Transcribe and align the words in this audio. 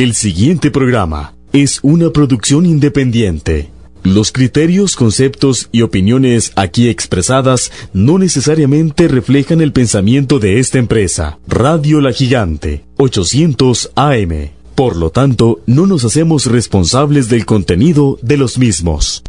El 0.00 0.14
siguiente 0.14 0.70
programa 0.70 1.34
es 1.52 1.80
una 1.82 2.08
producción 2.08 2.64
independiente. 2.64 3.68
Los 4.02 4.32
criterios, 4.32 4.96
conceptos 4.96 5.68
y 5.72 5.82
opiniones 5.82 6.52
aquí 6.56 6.88
expresadas 6.88 7.70
no 7.92 8.18
necesariamente 8.18 9.08
reflejan 9.08 9.60
el 9.60 9.74
pensamiento 9.74 10.38
de 10.38 10.58
esta 10.58 10.78
empresa. 10.78 11.38
Radio 11.46 12.00
La 12.00 12.12
Gigante, 12.12 12.86
800 12.96 13.90
AM. 13.94 14.52
Por 14.74 14.96
lo 14.96 15.10
tanto, 15.10 15.60
no 15.66 15.86
nos 15.86 16.06
hacemos 16.06 16.46
responsables 16.46 17.28
del 17.28 17.44
contenido 17.44 18.18
de 18.22 18.38
los 18.38 18.56
mismos. 18.56 19.22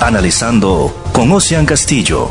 Analizando 0.00 0.92
con 1.12 1.30
Ocean 1.30 1.66
Castillo. 1.66 2.30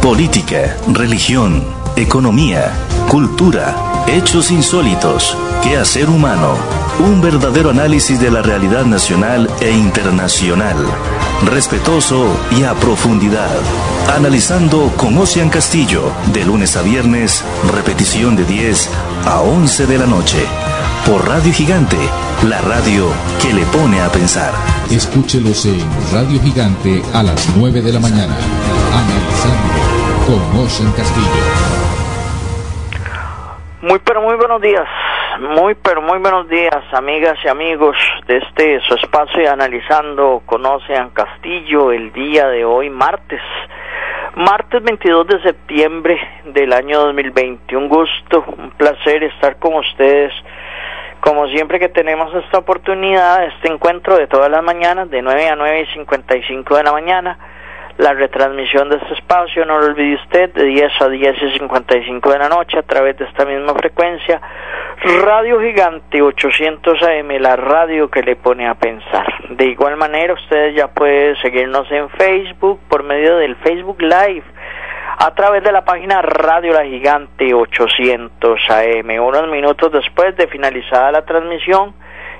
Política, 0.00 0.78
religión, 0.90 1.62
economía, 1.96 2.72
cultura, 3.08 4.04
hechos 4.06 4.50
insólitos, 4.50 5.36
quehacer 5.62 6.10
humano. 6.10 6.54
Un 6.98 7.20
verdadero 7.20 7.70
análisis 7.70 8.20
de 8.20 8.30
la 8.30 8.42
realidad 8.42 8.84
nacional 8.84 9.50
e 9.60 9.70
internacional. 9.70 10.76
Respetuoso 11.44 12.26
y 12.56 12.64
a 12.64 12.74
profundidad. 12.74 13.50
Analizando 14.14 14.92
con 14.96 15.16
Ocean 15.16 15.48
Castillo, 15.48 16.12
de 16.32 16.44
lunes 16.44 16.76
a 16.76 16.82
viernes, 16.82 17.42
repetición 17.72 18.36
de 18.36 18.44
10 18.44 18.90
a 19.26 19.40
11 19.40 19.86
de 19.86 19.98
la 19.98 20.06
noche. 20.06 20.44
Por 21.06 21.26
Radio 21.26 21.52
Gigante, 21.52 21.98
la 22.46 22.60
radio 22.60 23.06
que 23.40 23.52
le 23.52 23.64
pone 23.66 24.00
a 24.00 24.10
pensar. 24.10 24.52
Escúchelos 24.90 25.64
en 25.66 25.80
Radio 26.12 26.40
Gigante 26.42 27.02
a 27.14 27.22
las 27.22 27.48
9 27.56 27.80
de 27.80 27.92
la 27.92 28.00
mañana. 28.00 28.36
Analizando 28.92 29.76
con 30.26 30.60
Ocean 30.60 30.92
Castillo. 30.92 31.75
Muy 33.86 34.00
pero 34.00 34.20
muy 34.20 34.34
buenos 34.34 34.60
días, 34.60 34.88
muy 35.38 35.76
pero 35.76 36.02
muy 36.02 36.18
buenos 36.18 36.48
días, 36.48 36.82
amigas 36.90 37.38
y 37.44 37.46
amigos 37.46 37.96
de 38.26 38.38
este 38.38 38.80
su 38.80 38.94
espacio 38.96 39.42
de 39.42 39.48
Analizando 39.48 40.42
con 40.44 40.66
Ocean 40.66 41.10
Castillo 41.10 41.92
el 41.92 42.12
día 42.12 42.48
de 42.48 42.64
hoy, 42.64 42.90
martes, 42.90 43.40
martes 44.34 44.82
22 44.82 45.28
de 45.28 45.40
septiembre 45.40 46.18
del 46.46 46.72
año 46.72 46.98
2020. 46.98 47.76
Un 47.76 47.88
gusto, 47.88 48.44
un 48.58 48.72
placer 48.72 49.22
estar 49.22 49.56
con 49.60 49.74
ustedes. 49.74 50.32
Como 51.20 51.46
siempre 51.46 51.78
que 51.78 51.88
tenemos 51.88 52.34
esta 52.34 52.58
oportunidad, 52.58 53.44
este 53.44 53.68
encuentro 53.68 54.16
de 54.16 54.26
todas 54.26 54.50
las 54.50 54.64
mañanas, 54.64 55.08
de 55.10 55.22
9 55.22 55.48
a 55.48 55.54
9 55.54 55.82
y 55.82 55.94
55 55.94 56.76
de 56.76 56.82
la 56.82 56.90
mañana, 56.90 57.38
la 57.98 58.12
retransmisión 58.12 58.90
de 58.90 58.96
este 58.96 59.14
espacio, 59.14 59.64
no 59.64 59.78
lo 59.78 59.86
olvide 59.86 60.16
usted, 60.16 60.52
de 60.52 60.64
10 60.64 60.92
a 61.00 61.08
10 61.08 61.42
y 61.42 61.58
55 61.58 62.30
de 62.30 62.38
la 62.38 62.48
noche 62.48 62.78
a 62.78 62.82
través 62.82 63.16
de 63.16 63.24
esta 63.24 63.44
misma 63.44 63.74
frecuencia, 63.74 64.40
Radio 65.22 65.60
Gigante 65.60 66.20
800 66.20 67.02
AM, 67.02 67.28
la 67.40 67.56
radio 67.56 68.10
que 68.10 68.22
le 68.22 68.36
pone 68.36 68.66
a 68.66 68.74
pensar. 68.74 69.26
De 69.50 69.66
igual 69.66 69.96
manera, 69.96 70.34
ustedes 70.34 70.74
ya 70.74 70.88
pueden 70.88 71.36
seguirnos 71.36 71.90
en 71.90 72.08
Facebook 72.10 72.80
por 72.88 73.02
medio 73.02 73.36
del 73.36 73.56
Facebook 73.56 74.00
Live 74.00 74.44
a 75.18 75.34
través 75.34 75.62
de 75.64 75.72
la 75.72 75.84
página 75.84 76.20
Radio 76.20 76.72
La 76.72 76.84
Gigante 76.84 77.54
800 77.54 78.60
AM. 78.68 79.10
Unos 79.20 79.48
minutos 79.48 79.92
después 79.92 80.36
de 80.36 80.46
finalizada 80.48 81.10
la 81.10 81.24
transmisión, 81.24 81.94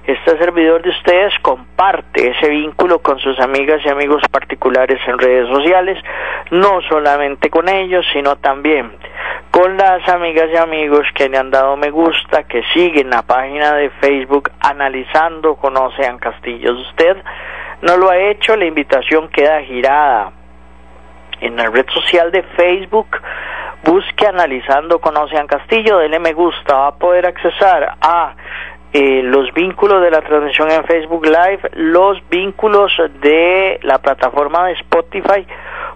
este 0.06 0.38
servidor 0.38 0.82
de 0.82 0.90
ustedes 0.90 1.32
comparte 1.42 2.30
ese 2.30 2.48
vínculo 2.48 3.00
con 3.00 3.18
sus 3.18 3.38
amigas 3.40 3.80
y 3.84 3.88
amigos 3.88 4.22
particulares 4.30 5.00
en 5.06 5.18
redes 5.18 5.48
sociales, 5.48 5.98
no 6.50 6.80
solamente 6.88 7.50
con 7.50 7.68
ellos, 7.68 8.06
sino 8.12 8.36
también 8.36 8.92
con 9.50 9.76
las 9.76 10.06
amigas 10.08 10.48
y 10.52 10.56
amigos 10.58 11.06
que 11.14 11.28
le 11.28 11.38
han 11.38 11.50
dado 11.50 11.76
me 11.76 11.90
gusta, 11.90 12.44
que 12.44 12.62
siguen 12.74 13.10
la 13.10 13.22
página 13.22 13.72
de 13.74 13.90
Facebook 14.00 14.50
analizando 14.60 15.56
con 15.56 15.76
Ocean 15.76 16.18
Castillos. 16.18 16.78
Usted 16.90 17.16
no 17.82 17.96
lo 17.96 18.10
ha 18.10 18.18
hecho, 18.18 18.54
la 18.54 18.66
invitación 18.66 19.28
queda 19.28 19.62
girada 19.62 20.32
en 21.40 21.56
la 21.56 21.68
red 21.68 21.86
social 21.88 22.30
de 22.30 22.42
Facebook, 22.56 23.08
busque 23.82 24.26
analizando 24.26 24.98
con 25.00 25.16
Ocean 25.16 25.46
Castillo, 25.46 25.98
dele 25.98 26.18
me 26.18 26.32
gusta, 26.32 26.76
va 26.76 26.86
a 26.88 26.96
poder 26.96 27.26
accesar 27.26 27.96
a 28.00 28.34
eh, 28.98 29.20
los 29.22 29.52
vínculos 29.52 30.00
de 30.00 30.10
la 30.10 30.22
transmisión 30.22 30.70
en 30.70 30.82
Facebook 30.84 31.26
Live, 31.26 31.60
los 31.74 32.16
vínculos 32.30 32.90
de 33.20 33.78
la 33.82 33.98
plataforma 33.98 34.68
de 34.68 34.72
Spotify, 34.72 35.46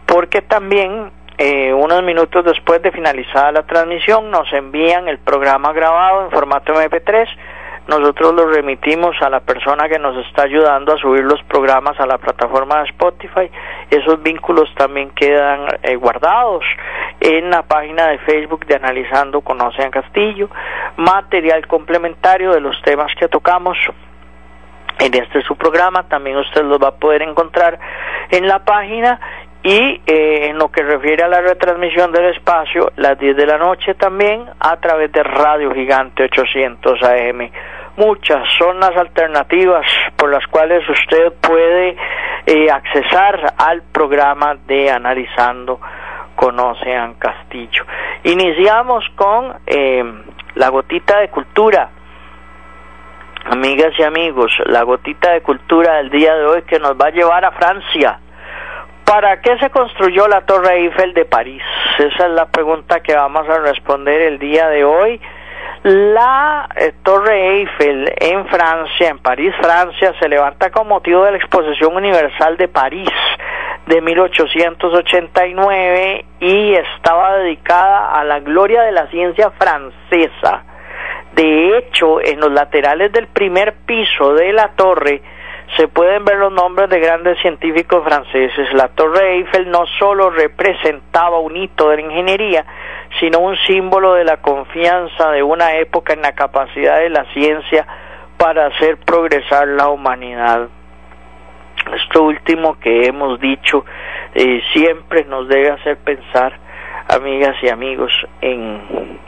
porque 0.05 0.43
también 0.43 1.11
eh, 1.39 1.73
unos 1.73 2.03
minutos 2.03 2.45
después 2.45 2.83
de 2.83 2.93
finalizada 2.93 3.53
la 3.53 3.63
transmisión 3.63 4.31
nos 4.31 4.53
envían 4.53 5.09
el 5.09 5.17
programa 5.17 5.73
grabado 5.73 6.27
en 6.27 6.31
formato 6.31 6.75
MP3 6.75 7.27
nosotros 7.91 8.33
lo 8.35 8.47
remitimos 8.47 9.17
a 9.21 9.29
la 9.29 9.41
persona 9.41 9.89
que 9.89 9.99
nos 9.99 10.17
está 10.25 10.43
ayudando 10.45 10.93
a 10.93 10.97
subir 10.97 11.25
los 11.25 11.43
programas 11.43 11.99
a 11.99 12.07
la 12.07 12.19
plataforma 12.19 12.79
de 12.79 12.91
Spotify. 12.91 13.51
Esos 13.91 14.23
vínculos 14.23 14.73
también 14.77 15.11
quedan 15.11 15.67
eh, 15.83 15.97
guardados 15.97 16.63
en 17.19 17.51
la 17.51 17.63
página 17.63 18.07
de 18.07 18.19
Facebook 18.19 18.65
de 18.67 18.77
Analizando 18.77 19.41
con 19.41 19.61
Ocean 19.61 19.91
Castillo. 19.91 20.49
Material 20.99 21.67
complementario 21.67 22.53
de 22.53 22.61
los 22.61 22.81
temas 22.83 23.13
que 23.19 23.27
tocamos 23.27 23.77
en 25.01 25.15
este 25.15 25.43
su 25.43 25.57
programa 25.57 26.07
también 26.09 26.37
usted 26.37 26.63
los 26.63 26.79
va 26.79 26.89
a 26.89 26.95
poder 26.95 27.23
encontrar 27.23 27.79
en 28.31 28.47
la 28.47 28.65
página 28.65 29.19
y 29.63 30.01
eh, 30.07 30.49
en 30.49 30.59
lo 30.59 30.71
que 30.71 30.83
refiere 30.83 31.25
a 31.25 31.29
la 31.29 31.41
retransmisión 31.41 32.13
del 32.13 32.27
espacio, 32.27 32.93
las 32.97 33.19
10 33.19 33.37
de 33.37 33.47
la 33.47 33.59
noche 33.59 33.95
también 33.95 34.45
a 34.61 34.77
través 34.77 35.11
de 35.11 35.23
Radio 35.23 35.73
Gigante 35.73 36.25
800 36.25 37.03
AM 37.03 37.51
muchas 37.97 38.47
son 38.59 38.81
las 38.81 38.97
alternativas 38.97 39.87
por 40.17 40.31
las 40.31 40.47
cuales 40.47 40.89
usted 40.89 41.33
puede 41.41 41.97
eh, 42.47 42.71
accesar 42.71 43.55
al 43.57 43.83
programa 43.93 44.57
de 44.67 44.91
Analizando 44.91 45.81
con 46.35 46.59
Ocean 46.59 47.15
Castillo. 47.15 47.85
Iniciamos 48.25 49.05
con 49.15 49.55
eh, 49.67 50.03
la 50.55 50.69
gotita 50.69 51.21
de 51.21 51.29
cultura. 51.29 51.91
Amigas 53.45 53.93
y 53.99 54.03
amigos, 54.03 54.53
la 54.67 54.83
gotita 54.83 55.33
de 55.33 55.43
cultura 55.43 55.97
del 55.97 56.11
día 56.11 56.35
de 56.35 56.47
hoy 56.47 56.63
que 56.63 56.79
nos 56.79 56.93
va 56.93 57.07
a 57.07 57.11
llevar 57.11 57.45
a 57.45 57.53
Francia. 57.53 58.21
¿Para 59.05 59.41
qué 59.41 59.59
se 59.59 59.71
construyó 59.71 60.29
la 60.29 60.43
Torre 60.43 60.77
Eiffel 60.77 61.15
de 61.15 61.25
París? 61.25 61.63
Esa 61.99 62.27
es 62.27 62.33
la 62.33 62.47
pregunta 62.47 63.01
que 63.01 63.15
vamos 63.15 63.49
a 63.49 63.59
responder 63.59 64.23
el 64.23 64.39
día 64.39 64.69
de 64.69 64.85
hoy 64.85 65.21
la 65.83 66.69
eh, 66.77 66.93
Torre 67.03 67.61
Eiffel 67.61 68.13
en 68.19 68.47
Francia, 68.49 69.09
en 69.09 69.19
París, 69.19 69.55
Francia, 69.61 70.13
se 70.21 70.29
levanta 70.29 70.71
con 70.71 70.87
motivo 70.87 71.25
de 71.25 71.31
la 71.33 71.39
Exposición 71.39 71.97
Universal 71.97 72.59
de 72.59 72.69
París 72.69 73.09
de 73.87 74.03
1889 74.03 76.27
y 76.41 76.75
estaba 76.75 77.39
dedicada 77.39 78.13
a 78.13 78.23
la 78.25 78.41
gloria 78.41 78.83
de 78.83 78.93
la 78.93 79.07
ciencia 79.09 79.51
francesa. 79.53 80.65
De 81.33 81.79
hecho, 81.79 82.21
en 82.21 82.41
los 82.41 82.53
laterales 82.53 83.11
del 83.13 83.29
primer 83.29 83.77
piso 83.87 84.35
de 84.35 84.53
la 84.53 84.73
torre 84.77 85.23
se 85.77 85.89
pueden 85.89 86.25
ver 86.25 86.37
los 86.37 86.53
nombres 86.53 86.91
de 86.91 86.99
grandes 86.99 87.39
científicos 87.41 88.03
franceses. 88.05 88.73
La 88.73 88.89
Torre 88.89 89.37
Eiffel 89.37 89.71
no 89.71 89.85
solo 89.99 90.31
representaba 90.31 91.39
un 91.39 91.57
hito 91.57 91.91
de 91.91 91.97
la 91.97 92.03
ingeniería, 92.03 92.65
sino 93.21 93.39
un 93.39 93.57
símbolo 93.67 94.15
de 94.15 94.25
la 94.25 94.39
confianza 94.39 95.31
de 95.31 95.43
una 95.43 95.77
época 95.77 96.13
en 96.13 96.23
la 96.23 96.33
capacidad 96.33 96.99
de 96.99 97.11
la 97.11 97.25
ciencia 97.33 97.87
para 98.37 98.67
hacer 98.67 98.99
progresar 98.99 99.69
la 99.69 99.89
humanidad. 99.89 100.69
Esto 101.95 102.25
último 102.25 102.79
que 102.79 103.05
hemos 103.05 103.41
dicho 103.41 103.85
eh, 104.35 104.63
siempre 104.73 105.25
nos 105.25 105.49
debe 105.49 105.71
hacer 105.71 105.99
pensar, 105.99 106.59
amigas 107.09 107.57
y 107.63 107.69
amigos, 107.69 108.13
en, 108.41 109.21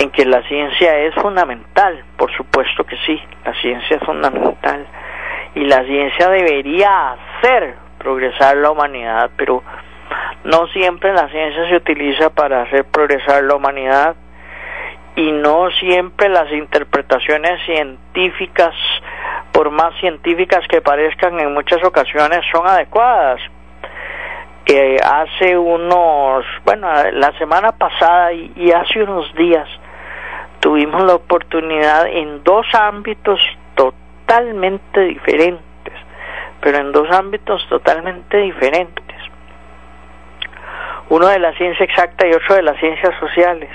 en 0.00 0.10
que 0.10 0.24
la 0.24 0.42
ciencia 0.48 0.96
es 1.00 1.14
fundamental, 1.16 2.02
por 2.16 2.34
supuesto 2.34 2.84
que 2.84 2.96
sí, 3.04 3.20
la 3.44 3.52
ciencia 3.60 3.98
es 3.98 4.02
fundamental 4.02 4.86
y 5.54 5.60
la 5.66 5.84
ciencia 5.84 6.30
debería 6.30 7.12
hacer 7.12 7.74
progresar 7.98 8.56
la 8.56 8.70
humanidad, 8.70 9.30
pero 9.36 9.62
no 10.44 10.66
siempre 10.68 11.12
la 11.12 11.28
ciencia 11.28 11.68
se 11.68 11.76
utiliza 11.76 12.30
para 12.30 12.62
hacer 12.62 12.86
progresar 12.86 13.44
la 13.44 13.56
humanidad 13.56 14.16
y 15.16 15.32
no 15.32 15.70
siempre 15.72 16.30
las 16.30 16.50
interpretaciones 16.50 17.60
científicas, 17.66 18.74
por 19.52 19.70
más 19.70 19.92
científicas 20.00 20.66
que 20.66 20.80
parezcan 20.80 21.38
en 21.40 21.52
muchas 21.52 21.84
ocasiones, 21.84 22.40
son 22.50 22.66
adecuadas. 22.66 23.38
Eh, 24.64 24.96
hace 25.04 25.58
unos, 25.58 26.46
bueno, 26.64 26.88
la 27.12 27.36
semana 27.36 27.72
pasada 27.72 28.32
y 28.32 28.70
hace 28.70 29.02
unos 29.02 29.34
días 29.34 29.68
tuvimos 30.60 31.04
la 31.04 31.14
oportunidad 31.14 32.06
en 32.06 32.42
dos 32.44 32.66
ámbitos 32.74 33.40
totalmente 33.74 35.00
diferentes, 35.00 35.94
pero 36.60 36.78
en 36.78 36.92
dos 36.92 37.10
ámbitos 37.10 37.66
totalmente 37.68 38.38
diferentes 38.38 39.10
uno 41.10 41.26
de 41.26 41.40
la 41.40 41.52
ciencia 41.54 41.84
exacta 41.84 42.26
y 42.26 42.32
otro 42.32 42.54
de 42.54 42.62
las 42.62 42.78
ciencias 42.78 43.12
sociales, 43.18 43.68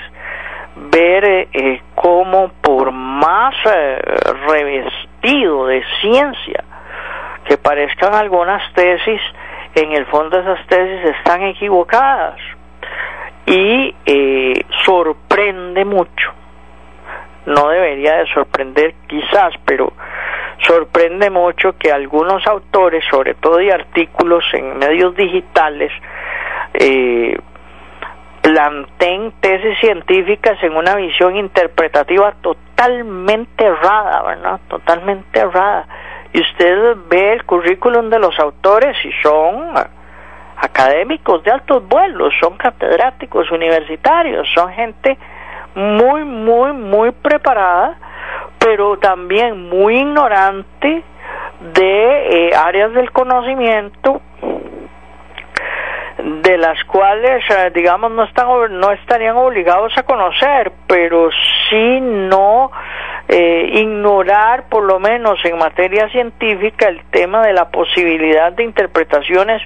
ver 0.74 1.24
eh, 1.24 1.48
eh, 1.52 1.82
cómo 1.94 2.50
por 2.62 2.90
más 2.92 3.54
eh, 3.66 3.98
revestido 4.48 5.66
de 5.66 5.84
ciencia 6.00 6.64
que 7.44 7.58
parezcan 7.58 8.14
algunas 8.14 8.62
tesis, 8.72 9.20
en 9.74 9.92
el 9.92 10.06
fondo 10.06 10.38
esas 10.38 10.66
tesis 10.66 11.14
están 11.18 11.42
equivocadas 11.42 12.40
y 13.44 13.94
eh, 14.06 14.64
sorprende 14.84 15.84
mucho. 15.84 16.32
No 17.46 17.68
debería 17.68 18.16
de 18.16 18.26
sorprender 18.26 18.94
quizás, 19.06 19.54
pero 19.64 19.92
sorprende 20.58 21.30
mucho 21.30 21.76
que 21.78 21.92
algunos 21.92 22.46
autores, 22.46 23.04
sobre 23.10 23.34
todo 23.34 23.56
de 23.56 23.72
artículos 23.72 24.44
en 24.52 24.78
medios 24.78 25.14
digitales, 25.14 25.92
eh, 26.74 27.36
planteen 28.42 29.32
tesis 29.40 29.78
científicas 29.80 30.62
en 30.62 30.76
una 30.76 30.94
visión 30.94 31.36
interpretativa 31.36 32.32
totalmente 32.40 33.64
errada, 33.64 34.22
¿verdad? 34.22 34.60
Totalmente 34.68 35.40
errada. 35.40 35.86
Y 36.32 36.40
usted 36.40 36.96
ve 37.08 37.32
el 37.32 37.44
currículum 37.44 38.08
de 38.08 38.18
los 38.18 38.38
autores 38.38 38.96
y 39.04 39.10
son 39.22 39.72
académicos 40.58 41.42
de 41.42 41.50
altos 41.50 41.86
vuelos, 41.88 42.32
son 42.40 42.56
catedráticos 42.56 43.50
universitarios, 43.50 44.46
son 44.54 44.72
gente 44.72 45.18
muy, 45.76 46.24
muy, 46.24 46.72
muy 46.72 47.12
preparada, 47.12 47.98
pero 48.58 48.98
también 48.98 49.68
muy 49.68 49.98
ignorante 49.98 51.04
de 51.74 52.48
eh, 52.48 52.56
áreas 52.56 52.92
del 52.92 53.12
conocimiento 53.12 54.20
de 56.18 56.58
las 56.58 56.82
cuales 56.84 57.44
eh, 57.50 57.70
digamos 57.74 58.10
no 58.10 58.24
están 58.24 58.48
no 58.80 58.90
estarían 58.90 59.36
obligados 59.36 59.92
a 59.96 60.02
conocer 60.02 60.72
pero 60.86 61.30
sí 61.68 62.00
no 62.00 62.70
eh, 63.28 63.70
ignorar 63.74 64.68
por 64.68 64.84
lo 64.84 64.98
menos 64.98 65.38
en 65.44 65.58
materia 65.58 66.08
científica 66.08 66.88
el 66.88 67.02
tema 67.10 67.42
de 67.46 67.52
la 67.52 67.70
posibilidad 67.70 68.52
de 68.52 68.64
interpretaciones 68.64 69.62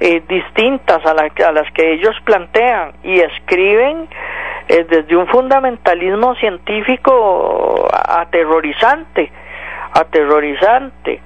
eh, 0.00 0.22
distintas 0.28 1.04
a, 1.06 1.10
a, 1.10 1.52
las 1.52 1.72
que 1.72 1.94
ellos 1.94 2.14
plantean 2.24 2.92
y 3.02 3.20
escriben 3.20 4.08
eh, 4.68 4.84
desde 4.88 5.16
un 5.16 5.26
fundamentalismo 5.28 6.34
científico 6.36 7.88
aterrorizante, 7.92 9.30
aterrorizante. 9.92 11.20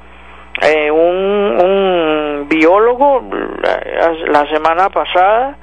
Eh, 0.63 0.91
un, 0.91 1.59
un 1.65 2.49
biólogo 2.49 3.25
la 4.27 4.47
semana 4.49 4.91
pasada 4.91 5.57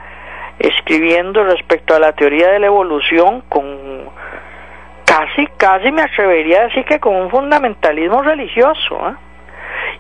escribiendo 0.58 1.44
respecto 1.44 1.94
a 1.96 2.00
la 2.00 2.14
teoría 2.14 2.50
de 2.52 2.60
la 2.60 2.68
evolución 2.68 3.42
con 3.48 4.10
casi, 5.06 5.48
casi 5.58 5.92
me 5.92 6.02
atrevería 6.02 6.62
a 6.62 6.64
decir 6.64 6.86
que 6.86 7.00
con 7.00 7.16
un 7.16 7.30
fundamentalismo 7.30 8.24
religioso. 8.24 8.98
¿eh? 9.08 9.14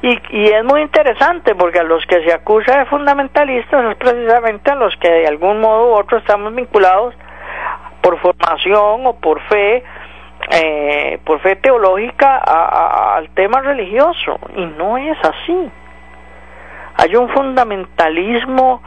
Y, 0.02 0.38
y 0.38 0.48
es 0.48 0.64
muy 0.64 0.82
interesante 0.82 1.54
porque 1.56 1.80
a 1.80 1.84
los 1.84 2.06
que 2.06 2.24
se 2.24 2.34
acusa 2.34 2.80
de 2.80 2.86
fundamentalistas 2.86 3.86
es 3.92 3.98
precisamente 3.98 4.72
a 4.72 4.76
los 4.76 4.96
que 4.98 5.10
de 5.10 5.28
algún 5.28 5.60
modo 5.60 5.92
u 5.92 5.96
otro 5.98 6.18
estamos 6.18 6.54
vinculados 6.56 7.14
por 8.08 8.20
formación 8.20 9.06
o 9.06 9.20
por 9.20 9.42
fe, 9.50 9.84
eh, 10.50 11.20
por 11.26 11.42
fe 11.42 11.58
teológica 11.58 12.38
al 12.38 13.30
tema 13.32 13.60
religioso. 13.60 14.40
Y 14.56 14.66
no 14.66 14.98
es 14.98 15.18
así. 15.22 15.70
Hay 16.96 17.14
un 17.18 17.28
fundamentalismo 17.28 18.82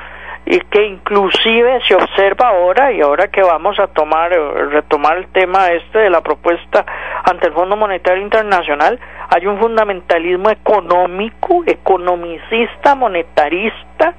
y 0.47 0.59
que 0.59 0.87
inclusive 0.87 1.81
se 1.87 1.97
observa 1.97 2.49
ahora 2.49 2.93
y 2.93 3.03
ahora 3.03 3.29
que 3.29 3.43
vamos 3.43 3.79
a 3.79 3.89
tomar 3.89 4.31
retomar 4.71 5.19
el 5.19 5.27
tema 5.27 5.69
este 5.69 5.99
de 5.99 6.09
la 6.09 6.23
propuesta 6.23 6.87
ante 7.25 7.49
el 7.49 7.53
Fondo 7.53 7.77
Monetario 7.77 8.23
Internacional 8.23 8.99
hay 9.29 9.47
un 9.47 9.59
fundamentalismo 9.59 10.49
económico 10.49 11.63
economicista 11.67 12.95
monetarista 12.95 14.15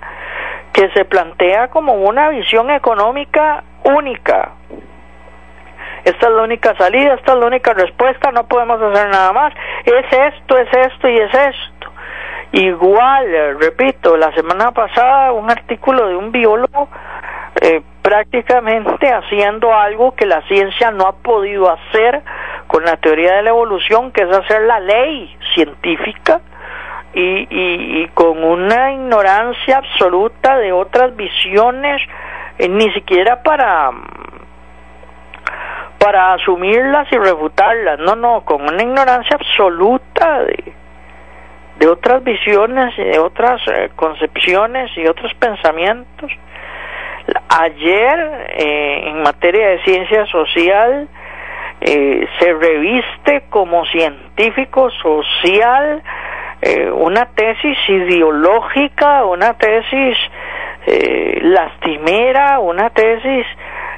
que 0.72 0.92
se 0.92 1.06
plantea 1.06 1.70
como 1.70 1.94
una 1.94 2.30
visión 2.30 2.70
económica 2.70 3.64
única 3.84 4.52
esta 6.04 6.28
es 6.28 6.34
la 6.34 6.44
única 6.44 6.76
salida, 6.78 7.14
esta 7.16 7.34
es 7.34 7.40
la 7.40 7.46
única 7.46 7.74
respuesta, 7.74 8.32
no 8.32 8.48
podemos 8.48 8.82
hacer 8.82 9.10
nada 9.10 9.32
más, 9.34 9.54
es 9.86 10.06
esto, 10.12 10.58
es 10.58 10.70
esto 10.74 11.08
y 11.08 11.18
es 11.18 11.34
esto. 11.34 11.92
Igual, 12.54 13.34
eh, 13.34 13.54
repito, 13.54 14.18
la 14.18 14.34
semana 14.34 14.72
pasada 14.72 15.32
un 15.32 15.50
artículo 15.50 16.08
de 16.08 16.16
un 16.16 16.32
biólogo 16.32 16.90
eh, 17.62 17.82
prácticamente 18.02 19.12
haciendo 19.12 19.74
algo 19.74 20.16
que 20.16 20.26
la 20.26 20.42
ciencia 20.48 20.92
no 20.92 21.06
ha 21.06 21.14
podido 21.14 21.72
hacer 21.72 22.22
con 22.68 22.84
la 22.84 22.98
teoría 22.98 23.36
de 23.36 23.44
la 23.44 23.50
evolución, 23.52 24.12
que 24.12 24.24
es 24.24 24.32
hacer 24.32 24.64
la 24.64 24.80
ley 24.80 25.38
científica 25.54 26.42
y, 27.14 27.48
y, 27.50 28.08
con 28.14 28.44
una 28.44 28.94
ignorancia 28.94 29.78
absoluta 29.78 30.58
de 30.58 30.72
otras 30.72 31.16
visiones, 31.16 32.02
eh, 32.58 32.70
ni 32.70 32.92
siquiera 32.94 33.44
para 33.44 33.92
para 36.02 36.34
asumirlas 36.34 37.08
y 37.12 37.18
refutarlas, 37.18 38.00
no, 38.00 38.16
no, 38.16 38.44
con 38.44 38.64
una 38.64 38.82
ignorancia 38.82 39.36
absoluta 39.36 40.46
de, 40.46 40.74
otras 41.88 42.24
visiones 42.24 42.94
y 42.98 43.04
de 43.04 43.20
otras 43.20 43.60
eh, 43.68 43.90
concepciones 43.96 44.92
y 44.98 45.06
otros 45.08 45.34
pensamientos. 45.36 46.32
Ayer, 47.50 48.48
eh, 48.50 49.10
en 49.10 49.22
materia 49.22 49.70
de 49.70 49.84
ciencia 49.84 50.26
social, 50.28 51.08
eh, 51.82 52.28
se 52.40 52.54
reviste 52.54 53.44
como 53.50 53.86
científico 53.86 54.90
social 55.02 56.02
una 56.94 57.26
tesis 57.26 57.76
ideológica, 57.88 59.26
una 59.26 59.56
tesis 59.56 60.16
lastimera, 61.42 62.60
una 62.60 62.92
tesis 62.92 63.48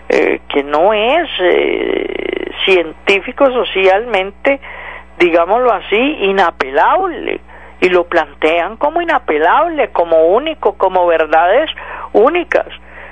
que 0.08 0.64
no 0.64 0.94
es 0.94 1.30
científico 2.66 3.46
socialmente, 3.52 4.60
digámoslo 5.18 5.74
así, 5.74 6.18
inapelable 6.22 7.40
y 7.82 7.90
lo 7.90 8.06
plantean 8.06 8.78
como 8.78 9.02
inapelable, 9.02 9.90
como 9.90 10.28
único, 10.28 10.78
como 10.78 11.06
verdades 11.06 11.70
únicas. 12.14 12.68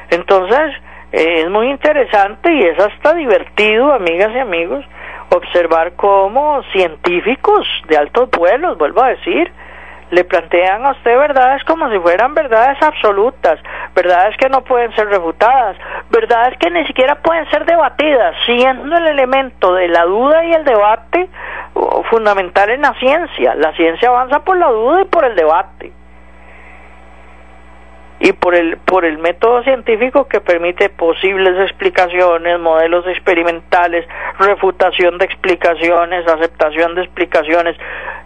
Entonces, 0.10 0.74
eh, 1.12 1.42
es 1.42 1.50
muy 1.50 1.70
interesante 1.70 2.54
y 2.54 2.64
es 2.64 2.80
hasta 2.80 3.14
divertido, 3.14 3.92
amigas 3.94 4.32
y 4.34 4.40
amigos, 4.40 4.86
observar 5.30 5.94
cómo 5.96 6.64
científicos 6.72 7.68
de 7.88 7.98
altos 7.98 8.30
vuelos, 8.32 8.78
vuelvo 8.78 9.04
a 9.04 9.10
decir, 9.10 9.52
le 10.12 10.24
plantean 10.26 10.86
a 10.86 10.92
usted 10.92 11.18
verdades 11.18 11.64
como 11.64 11.90
si 11.90 11.98
fueran 12.00 12.34
verdades 12.34 12.78
absolutas, 12.82 13.60
verdades 13.96 14.36
que 14.38 14.50
no 14.50 14.64
pueden 14.64 14.94
ser 14.96 15.08
refutadas, 15.08 15.78
verdades 16.10 16.58
que 16.60 16.70
ni 16.70 16.86
siquiera 16.86 17.16
pueden 17.16 17.50
ser 17.50 17.66
debatidas, 17.66 18.36
siendo 18.46 18.96
el 18.96 19.08
elemento 19.08 19.74
de 19.74 19.88
la 19.88 20.04
duda 20.04 20.46
y 20.46 20.54
el 20.54 20.66
debate 20.66 21.30
uh, 21.74 22.04
fundamental 22.04 22.70
en 22.70 22.82
la 22.82 22.94
ciencia. 22.96 23.56
La 23.56 23.74
ciencia 23.74 24.10
avanza 24.10 24.40
por 24.42 24.58
la 24.58 24.70
duda 24.70 25.02
y 25.02 25.06
por 25.06 25.26
el 25.26 25.36
debate 25.36 25.94
y 28.22 28.34
por 28.34 28.54
el 28.54 28.78
por 28.78 29.04
el 29.04 29.18
método 29.18 29.64
científico 29.64 30.28
que 30.28 30.42
permite 30.42 30.90
posibles 30.90 31.60
explicaciones, 31.60 32.60
modelos 32.60 33.06
experimentales, 33.08 34.06
refutación 34.38 35.18
de 35.18 35.26
explicaciones, 35.26 36.28
aceptación 36.28 36.94
de 36.94 37.02
explicaciones, 37.02 37.76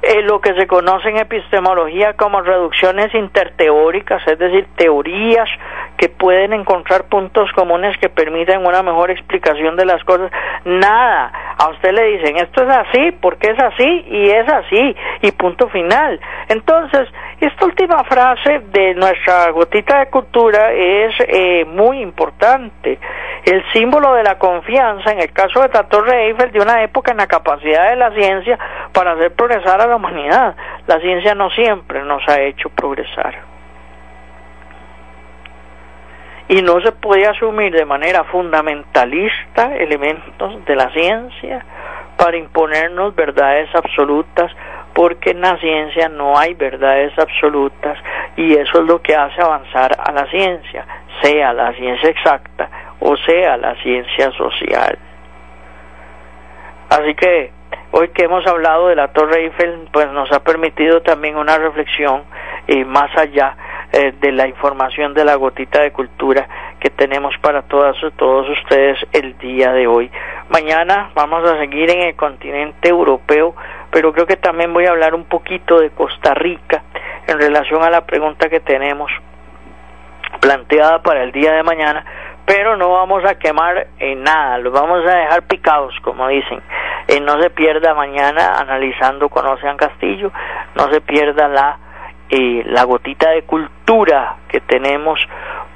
eh, 0.02 0.22
lo 0.24 0.42
que 0.42 0.54
se 0.54 0.68
conoce 0.68 1.10
en 1.10 1.18
epistemología 1.18 2.14
como 2.14 2.42
reducciones 2.42 3.14
interteóricas, 3.16 4.22
es 4.28 4.38
decir, 4.38 4.68
teorías 4.76 5.50
que 5.98 6.10
pueden 6.10 6.54
encontrar 6.54 7.06
puntos 7.06 7.52
comunes 7.54 7.98
que 7.98 8.10
permiten 8.10 8.66
una 8.66 8.84
mejor 8.84 9.12
explicación 9.12 9.76
de 9.76 9.86
las 9.86 10.04
cosas. 10.04 10.32
Nada, 10.66 11.32
a 11.58 11.70
usted 11.70 11.92
le 11.94 12.18
dicen 12.18 12.38
esto 12.38 12.64
es 12.64 12.70
así 12.70 13.12
porque 13.22 13.52
es 13.52 13.60
así 13.60 14.06
y 14.10 14.30
es 14.30 14.48
así 14.48 14.96
y 15.22 15.32
punto 15.32 15.70
final. 15.70 16.20
Entonces, 16.50 17.08
esta 17.40 17.66
última 17.66 18.04
frase 18.04 18.62
de 18.72 18.94
nuestra 18.96 19.52
gotita 19.52 20.00
de 20.00 20.08
cultura 20.08 20.72
es 20.72 21.14
eh, 21.28 21.66
muy 21.66 22.02
importante. 22.02 23.00
El 23.44 23.64
símbolo 23.74 24.14
de 24.14 24.24
la 24.24 24.38
confianza, 24.40 25.12
en 25.12 25.20
el 25.22 25.32
caso 25.32 25.62
de 25.62 25.70
la 25.70 25.84
Torre 25.84 26.34
de 26.34 26.60
una 26.60 26.84
época 26.84 27.12
en 27.12 27.18
la 27.18 27.28
capacidad 27.28 27.90
de 27.90 27.96
la 27.96 28.12
ciencia 28.12 28.58
para 28.92 29.12
hacer 29.12 29.34
progresar 29.34 29.82
a 29.82 29.88
la 29.88 29.96
humanidad. 29.96 30.56
La 30.88 31.00
ciencia 31.00 31.36
no 31.36 31.50
siempre 31.52 32.04
nos 32.04 32.28
ha 32.28 32.42
hecho 32.42 32.70
progresar. 32.70 33.55
Y 36.48 36.62
no 36.62 36.80
se 36.82 36.92
puede 36.92 37.28
asumir 37.28 37.74
de 37.74 37.86
manera 37.86 38.24
fundamentalista 38.26 39.76
elementos 39.76 40.64
de 40.66 40.76
la 40.76 40.92
ciencia 40.92 41.66
para 42.18 42.38
imponernos 42.38 43.16
verdades 43.16 43.70
absolutas 43.74 44.52
porque 44.94 45.32
en 45.32 45.42
la 45.42 45.58
ciencia 45.58 46.08
no 46.08 46.38
hay 46.38 46.54
verdades 46.54 47.12
absolutas 47.20 47.98
y 48.38 48.54
eso 48.54 48.80
es 48.80 48.88
lo 48.88 49.02
que 49.02 49.16
hace 49.16 49.42
avanzar 49.42 49.98
a 50.00 50.12
la 50.14 50.26
ciencia, 50.30 50.86
sea 51.22 51.52
la 51.52 51.74
ciencia 51.74 52.10
exacta 52.10 52.70
o 53.00 53.16
sea 53.18 53.58
la 53.58 53.76
ciencia 53.82 54.32
social. 54.32 54.98
Así 56.90 57.14
que 57.16 57.52
hoy 57.98 58.10
que 58.10 58.26
hemos 58.26 58.46
hablado 58.46 58.90
de 58.90 58.96
la 58.96 59.14
Torre 59.14 59.44
Eiffel, 59.44 59.88
pues 59.94 60.12
nos 60.12 60.30
ha 60.34 60.44
permitido 60.44 61.02
también 61.02 61.38
una 61.38 61.58
reflexión 61.58 62.24
eh, 62.68 62.84
más 62.84 63.10
allá 63.18 63.56
eh, 63.94 64.14
de 64.20 64.34
la 64.34 64.50
información 64.50 65.14
de 65.14 65.24
la 65.24 65.36
gotita 65.36 65.82
de 65.82 65.94
cultura 65.94 66.46
que 66.78 66.90
tenemos 66.90 67.34
para 67.42 67.62
todas 67.62 67.96
todos 68.18 68.50
ustedes 68.50 68.98
el 69.14 69.38
día 69.38 69.72
de 69.72 69.88
hoy. 69.88 70.12
Mañana 70.50 71.12
vamos 71.16 71.50
a 71.50 71.58
seguir 71.58 71.90
en 71.90 72.02
el 72.02 72.16
continente 72.18 72.90
europeo, 72.90 73.56
pero 73.92 74.12
creo 74.12 74.26
que 74.26 74.36
también 74.36 74.74
voy 74.74 74.86
a 74.86 74.90
hablar 74.90 75.16
un 75.16 75.24
poquito 75.24 75.80
de 75.80 75.92
Costa 75.92 76.34
Rica 76.34 76.84
en 77.28 77.40
relación 77.40 77.82
a 77.82 77.90
la 77.90 78.06
pregunta 78.06 78.50
que 78.50 78.60
tenemos 78.60 79.10
planteada 80.42 81.02
para 81.02 81.24
el 81.24 81.32
día 81.32 81.54
de 81.54 81.64
mañana, 81.64 82.06
pero 82.46 82.78
no 82.78 82.92
vamos 82.92 83.24
a 83.26 83.36
quemar 83.36 83.88
en 84.00 84.24
nada, 84.24 84.58
los 84.60 84.72
vamos 84.72 85.06
a 85.06 85.18
dejar 85.18 85.48
picados, 85.48 85.94
como 86.02 86.28
dicen. 86.28 86.62
Eh, 87.08 87.20
no 87.20 87.42
se 87.42 87.50
pierda 87.50 87.94
mañana 87.94 88.56
analizando 88.58 89.30
con 89.30 89.46
Ocean 89.46 89.78
Castillo, 89.78 90.32
no 90.76 90.90
se 90.92 91.02
pierda 91.02 91.48
la 91.48 91.78
eh, 92.30 92.64
la 92.66 92.84
gotita 92.86 93.30
de 93.30 93.44
cultura 93.44 94.38
que 94.48 94.60
tenemos 94.62 95.20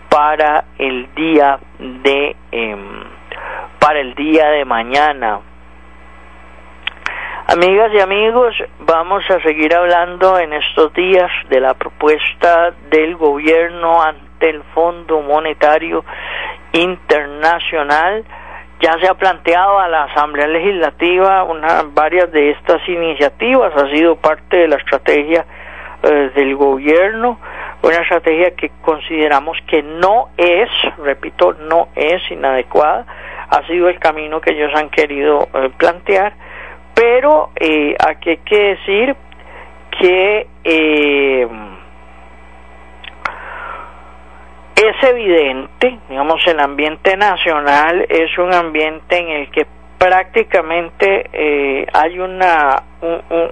para 0.09 0.65
el 0.79 1.13
día 1.13 1.59
de 1.77 2.35
em, 2.51 3.03
para 3.79 3.99
el 3.99 4.15
día 4.15 4.49
de 4.49 4.65
mañana 4.65 5.41
amigas 7.45 7.91
y 7.93 7.99
amigos 7.99 8.55
vamos 8.79 9.23
a 9.29 9.39
seguir 9.41 9.75
hablando 9.75 10.39
en 10.39 10.53
estos 10.53 10.91
días 10.93 11.29
de 11.49 11.59
la 11.59 11.75
propuesta 11.75 12.73
del 12.89 13.15
gobierno 13.15 14.01
el 14.41 14.63
Fondo 14.73 15.21
Monetario 15.21 16.03
Internacional. 16.71 18.23
Ya 18.81 18.93
se 18.99 19.09
ha 19.09 19.13
planteado 19.15 19.79
a 19.79 19.87
la 19.87 20.03
Asamblea 20.05 20.47
Legislativa 20.47 21.43
una, 21.43 21.83
varias 21.93 22.31
de 22.31 22.51
estas 22.51 22.87
iniciativas, 22.87 23.73
ha 23.75 23.89
sido 23.89 24.15
parte 24.15 24.57
de 24.57 24.67
la 24.69 24.77
estrategia 24.77 25.45
eh, 26.01 26.31
del 26.33 26.55
gobierno, 26.55 27.39
una 27.81 27.97
estrategia 27.97 28.51
que 28.55 28.71
consideramos 28.81 29.57
que 29.67 29.83
no 29.83 30.29
es, 30.37 30.69
repito, 30.97 31.53
no 31.53 31.89
es 31.95 32.21
inadecuada, 32.31 33.05
ha 33.49 33.65
sido 33.67 33.89
el 33.89 33.99
camino 33.99 34.39
que 34.39 34.51
ellos 34.51 34.71
han 34.75 34.89
querido 34.89 35.49
eh, 35.53 35.69
plantear, 35.77 36.33
pero 36.93 37.51
eh, 37.55 37.95
aquí 37.99 38.29
hay 38.31 38.37
que 38.37 38.59
decir 38.59 39.15
que 39.99 40.47
eh, 40.63 41.47
es 44.79 45.03
evidente, 45.03 45.99
digamos, 46.07 46.41
el 46.47 46.59
ambiente 46.59 47.17
nacional 47.17 48.05
es 48.07 48.37
un 48.37 48.53
ambiente 48.53 49.17
en 49.17 49.29
el 49.29 49.51
que 49.51 49.67
prácticamente 49.97 51.29
eh, 51.33 51.85
hay 51.91 52.19
una 52.19 52.83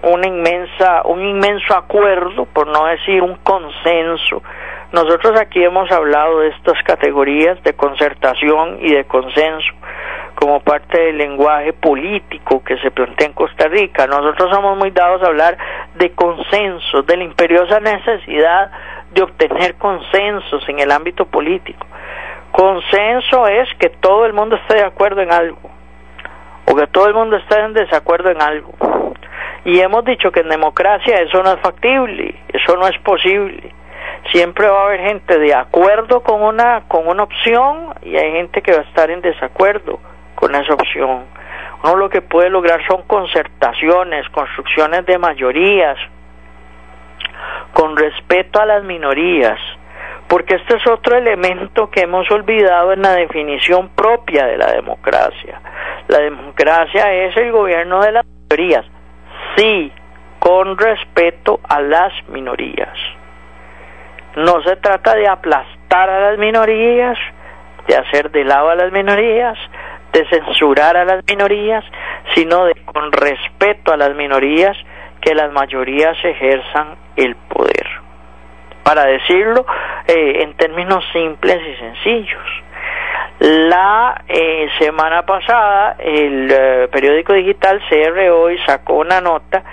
una 0.04 0.28
inmensa 0.28 1.02
un 1.06 1.22
inmenso 1.22 1.76
acuerdo 1.76 2.46
por 2.46 2.68
no 2.68 2.86
decir 2.86 3.22
un 3.22 3.36
consenso 3.44 4.42
nosotros 4.92 5.40
aquí 5.40 5.64
hemos 5.64 5.92
hablado 5.92 6.40
de 6.40 6.50
estas 6.50 6.82
categorías 6.84 7.62
de 7.64 7.74
concertación 7.74 8.80
y 8.82 8.94
de 8.94 9.06
consenso 9.06 9.74
como 10.36 10.60
parte 10.62 11.00
del 11.00 11.18
lenguaje 11.18 11.74
político 11.74 12.64
que 12.64 12.78
se 12.78 12.92
plantea 12.92 13.28
en 13.28 13.34
Costa 13.34 13.68
Rica 13.68 14.08
nosotros 14.08 14.50
somos 14.54 14.78
muy 14.78 14.92
dados 14.92 15.22
a 15.24 15.28
hablar 15.28 15.58
de 15.96 16.12
consenso 16.12 17.04
de 17.04 17.18
la 17.18 17.24
imperiosa 17.24 17.80
necesidad 17.80 18.72
de 19.12 19.24
obtener 19.24 19.76
consensos 19.76 20.68
en 20.70 20.80
el 20.80 20.92
ámbito 20.92 21.26
político 21.26 21.86
consenso 22.52 23.48
es 23.48 23.68
que 23.80 23.90
todo 23.90 24.26
el 24.26 24.34
mundo 24.34 24.56
esté 24.56 24.76
de 24.76 24.86
acuerdo 24.86 25.22
en 25.22 25.32
algo 25.32 25.78
o 26.70 26.76
que 26.76 26.88
todo 26.88 27.08
el 27.08 27.14
mundo 27.14 27.38
está 27.38 27.64
en 27.66 27.74
desacuerdo 27.74 28.30
en 28.30 28.42
algo. 28.42 28.74
Y 29.64 29.80
hemos 29.80 30.04
dicho 30.06 30.32
que 30.32 30.42
en 30.42 30.50
democracia 30.50 31.16
eso 31.22 31.42
no 31.42 31.54
es 31.54 31.60
factible, 31.62 32.36
eso 32.50 32.76
no 32.76 32.88
es 32.88 32.98
posible. 33.00 33.74
Siempre 34.32 34.68
va 34.68 34.82
a 34.82 34.86
haber 34.88 35.02
gente 35.02 35.40
de 35.40 35.54
acuerdo 35.54 36.22
con 36.22 36.42
una 36.42 36.84
con 36.88 37.08
una 37.08 37.24
opción 37.24 37.94
y 38.02 38.18
hay 38.18 38.32
gente 38.34 38.62
que 38.62 38.74
va 38.74 38.80
a 38.80 38.84
estar 38.84 39.10
en 39.10 39.22
desacuerdo 39.22 40.00
con 40.36 40.54
esa 40.54 40.74
opción. 40.74 41.26
Uno 41.84 41.96
lo 41.96 42.10
que 42.10 42.22
puede 42.22 42.50
lograr 42.50 42.80
son 42.88 43.04
concertaciones, 43.04 44.28
construcciones 44.30 45.06
de 45.06 45.18
mayorías, 45.18 45.98
con 47.74 47.96
respeto 47.96 48.60
a 48.60 48.66
las 48.66 48.84
minorías, 48.84 49.60
porque 50.28 50.56
este 50.56 50.78
es 50.78 50.88
otro 50.88 51.16
elemento 51.16 51.90
que 51.90 52.02
hemos 52.02 52.30
olvidado 52.32 52.94
en 52.94 53.02
la 53.02 53.14
definición 53.14 53.90
propia 53.90 54.46
de 54.46 54.58
la 54.58 54.72
democracia. 54.72 55.62
La 56.08 56.20
democracia 56.20 57.14
es 57.14 57.38
el 57.38 57.52
gobierno 57.52 58.02
de 58.02 58.12
las 58.12 58.26
mayorías, 58.50 58.86
sí, 59.56 59.92
con 60.40 60.78
respeto 60.78 61.60
a 61.68 61.82
las 61.82 62.12
minorías. 62.30 63.17
No 64.38 64.62
se 64.62 64.76
trata 64.76 65.16
de 65.16 65.28
aplastar 65.28 66.10
a 66.12 66.30
las 66.30 66.38
minorías, 66.38 67.18
de 67.88 67.96
hacer 67.98 68.30
de 68.30 68.44
lado 68.44 68.70
a 68.70 68.76
las 68.76 68.92
minorías, 68.92 69.58
de 70.14 70.28
censurar 70.28 70.96
a 70.96 71.06
las 71.06 71.24
minorías, 71.28 71.84
sino 72.36 72.66
de 72.66 72.76
con 72.86 73.12
respeto 73.12 73.92
a 73.92 73.98
las 73.98 74.14
minorías 74.16 74.78
que 75.22 75.34
las 75.34 75.52
mayorías 75.52 76.16
ejerzan 76.24 76.98
el 77.16 77.36
poder. 77.36 77.88
Para 78.84 79.06
decirlo 79.06 79.66
eh, 80.06 80.44
en 80.44 80.54
términos 80.54 81.04
simples 81.12 81.60
y 81.60 81.76
sencillos. 81.78 82.64
La 83.40 84.24
eh, 84.28 84.68
semana 84.78 85.26
pasada 85.26 85.96
el 85.98 86.48
eh, 86.52 86.88
periódico 86.92 87.34
digital 87.34 87.82
CR 87.90 88.56
sacó 88.68 88.98
una 88.98 89.20
nota 89.20 89.64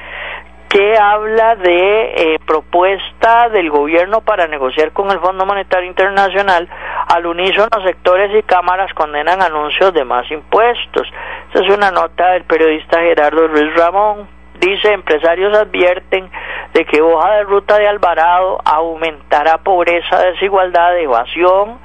que 0.74 0.98
habla 0.98 1.54
de 1.54 2.34
eh, 2.34 2.38
propuesta 2.44 3.48
del 3.48 3.70
gobierno 3.70 4.22
para 4.22 4.48
negociar 4.48 4.90
con 4.90 5.08
el 5.12 5.20
Fondo 5.20 5.46
Monetario 5.46 5.88
Internacional. 5.88 6.68
Al 7.06 7.26
unísono, 7.26 7.68
sectores 7.84 8.36
y 8.36 8.42
cámaras 8.42 8.92
condenan 8.92 9.40
anuncios 9.40 9.94
de 9.94 10.04
más 10.04 10.28
impuestos. 10.32 11.06
Esta 11.46 11.64
es 11.64 11.72
una 11.72 11.92
nota 11.92 12.32
del 12.32 12.42
periodista 12.42 12.98
Gerardo 12.98 13.46
Ruiz 13.46 13.72
Ramón. 13.76 14.26
Dice, 14.58 14.92
empresarios 14.92 15.56
advierten 15.56 16.28
de 16.72 16.84
que 16.84 17.00
hoja 17.00 17.36
de 17.36 17.44
ruta 17.44 17.78
de 17.78 17.86
Alvarado 17.86 18.60
aumentará 18.64 19.58
pobreza, 19.58 20.22
desigualdad, 20.22 20.98
evasión, 20.98 21.78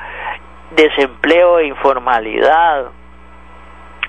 desempleo 0.72 1.60
e 1.60 1.68
informalidad. 1.68 2.86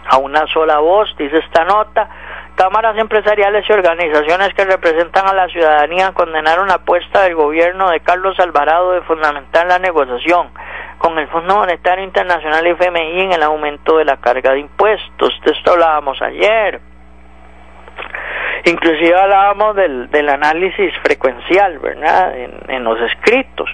A 0.09 0.17
una 0.17 0.47
sola 0.47 0.79
voz, 0.79 1.15
dice 1.19 1.37
esta 1.37 1.67
nota, 1.67 2.09
cámaras 2.61 2.95
empresariales 2.99 3.65
y 3.67 3.73
organizaciones 3.73 4.53
que 4.53 4.67
representan 4.67 5.27
a 5.27 5.33
la 5.33 5.49
ciudadanía 5.49 6.13
condenaron 6.13 6.69
la 6.69 6.75
apuesta 6.75 7.23
del 7.23 7.35
gobierno 7.35 7.89
de 7.89 8.01
Carlos 8.01 8.39
Alvarado 8.39 8.93
de 8.93 9.01
fundamentar 9.01 9.67
la 9.67 9.79
negociación 9.79 10.51
con 10.99 11.19
el 11.19 11.27
Fondo 11.29 11.57
Monetario 11.57 12.05
Internacional 12.05 12.67
FMI 12.67 13.21
en 13.23 13.33
el 13.33 13.43
aumento 13.45 13.97
de 13.97 14.05
la 14.05 14.19
carga 14.19 14.53
de 14.53 14.59
impuestos. 14.61 15.41
De 15.43 15.53
esto 15.53 15.73
hablábamos 15.73 16.21
ayer. 16.21 16.83
Inclusive 18.67 19.19
hablábamos 19.19 19.75
del, 19.77 20.11
del 20.11 20.29
análisis 20.29 20.93
frecuencial, 21.03 21.79
¿verdad? 21.79 22.37
En, 22.37 22.53
en 22.69 22.85
los 22.85 23.01
escritos. 23.01 23.71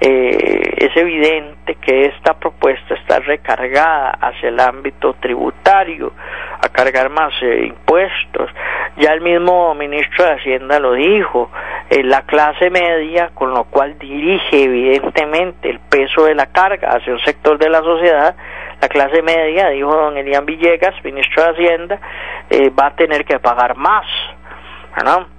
Eh, 0.00 0.74
es 0.76 0.96
evidente 0.96 1.74
que 1.76 2.06
esta 2.06 2.38
propuesta 2.38 2.94
está 2.94 3.18
recargada 3.18 4.10
hacia 4.20 4.48
el 4.48 4.60
ámbito 4.60 5.14
tributario, 5.14 6.12
a 6.60 6.68
cargar 6.68 7.10
más 7.10 7.32
eh, 7.42 7.66
impuestos. 7.66 8.50
Ya 8.96 9.12
el 9.12 9.20
mismo 9.20 9.74
ministro 9.74 10.24
de 10.24 10.32
Hacienda 10.32 10.78
lo 10.78 10.92
dijo, 10.92 11.50
eh, 11.90 12.02
la 12.04 12.22
clase 12.22 12.70
media, 12.70 13.30
con 13.34 13.52
lo 13.52 13.64
cual 13.64 13.98
dirige 13.98 14.64
evidentemente 14.64 15.68
el 15.68 15.80
peso 15.80 16.24
de 16.24 16.34
la 16.34 16.46
carga 16.46 16.90
hacia 16.90 17.12
un 17.12 17.20
sector 17.20 17.58
de 17.58 17.68
la 17.68 17.80
sociedad, 17.80 18.36
la 18.80 18.88
clase 18.88 19.22
media, 19.22 19.68
dijo 19.70 19.90
don 19.90 20.16
Elian 20.16 20.46
Villegas, 20.46 20.94
ministro 21.02 21.42
de 21.42 21.50
Hacienda, 21.50 22.00
eh, 22.50 22.70
va 22.70 22.88
a 22.88 22.94
tener 22.94 23.24
que 23.24 23.38
pagar 23.40 23.76
más. 23.76 24.06
¿no? 25.04 25.37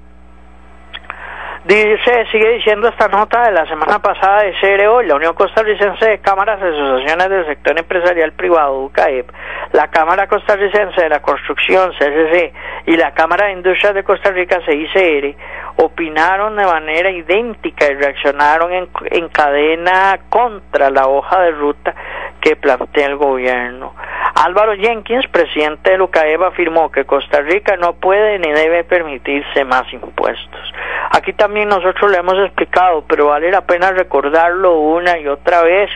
Dice, 1.69 2.25
sigue 2.31 2.53
diciendo 2.53 2.87
esta 2.87 3.07
nota 3.09 3.43
de 3.43 3.51
la 3.51 3.63
semana 3.67 3.99
pasada 3.99 4.41
de 4.41 4.55
CRO, 4.59 5.03
la 5.03 5.13
Unión 5.13 5.35
Costarricense 5.35 6.03
de 6.03 6.17
Cámaras 6.17 6.59
y 6.59 6.65
Asociaciones 6.65 7.29
del 7.29 7.45
Sector 7.45 7.77
Empresarial 7.77 8.31
Privado, 8.31 8.79
UCAEP, 8.85 9.29
la 9.73 9.87
Cámara 9.89 10.25
Costarricense 10.25 10.99
de 10.99 11.09
la 11.09 11.21
Construcción, 11.21 11.91
CCC, 11.91 12.53
y 12.87 12.97
la 12.97 13.11
Cámara 13.11 13.45
de 13.45 13.51
Industrias 13.51 13.93
de 13.93 14.03
Costa 14.03 14.31
Rica, 14.31 14.59
CICR, 14.65 15.35
opinaron 15.75 16.55
de 16.55 16.65
manera 16.65 17.11
idéntica 17.11 17.85
y 17.85 17.93
reaccionaron 17.93 18.73
en, 18.73 18.89
en 19.11 19.29
cadena 19.29 20.21
contra 20.27 20.89
la 20.89 21.07
hoja 21.07 21.39
de 21.39 21.51
ruta 21.51 21.93
que 22.41 22.55
plantea 22.55 23.07
el 23.07 23.15
gobierno. 23.17 23.93
Álvaro 24.35 24.73
Jenkins, 24.75 25.27
presidente 25.27 25.91
de 25.91 26.01
UCAEP, 26.01 26.41
afirmó 26.41 26.91
que 26.91 27.05
Costa 27.05 27.41
Rica 27.41 27.75
no 27.77 27.93
puede 27.93 28.39
ni 28.39 28.51
debe 28.51 28.83
permitirse 28.83 29.65
más 29.65 29.91
impuestos. 29.91 30.73
Aquí 31.11 31.33
también 31.33 31.67
nosotros 31.69 32.11
lo 32.11 32.17
hemos 32.17 32.37
explicado, 32.45 33.03
pero 33.07 33.27
vale 33.27 33.51
la 33.51 33.61
pena 33.61 33.91
recordarlo 33.91 34.79
una 34.79 35.17
y 35.19 35.27
otra 35.27 35.63
vez 35.63 35.89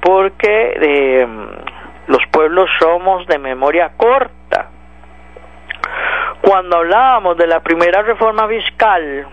porque 0.00 0.78
eh, 0.80 1.26
los 2.06 2.22
pueblos 2.30 2.68
somos 2.78 3.26
de 3.26 3.38
memoria 3.38 3.92
corta. 3.96 4.68
Cuando 6.40 6.76
hablábamos 6.76 7.36
de 7.36 7.46
la 7.46 7.60
primera 7.60 8.02
reforma 8.02 8.46
fiscal, 8.46 9.26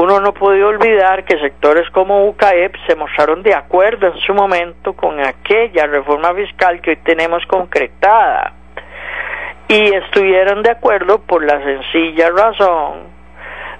uno 0.00 0.20
no 0.20 0.34
puede 0.34 0.62
olvidar 0.62 1.24
que 1.24 1.38
sectores 1.38 1.88
como 1.90 2.26
UCAEP 2.28 2.74
se 2.86 2.94
mostraron 2.96 3.42
de 3.42 3.54
acuerdo 3.54 4.08
en 4.08 4.18
su 4.18 4.34
momento 4.34 4.92
con 4.92 5.18
aquella 5.20 5.86
reforma 5.86 6.34
fiscal 6.34 6.80
que 6.82 6.90
hoy 6.90 6.96
tenemos 6.96 7.44
concretada 7.46 8.52
y 9.68 9.94
estuvieron 9.94 10.62
de 10.62 10.70
acuerdo 10.70 11.18
por 11.22 11.42
la 11.42 11.62
sencilla 11.62 12.30
razón 12.30 13.16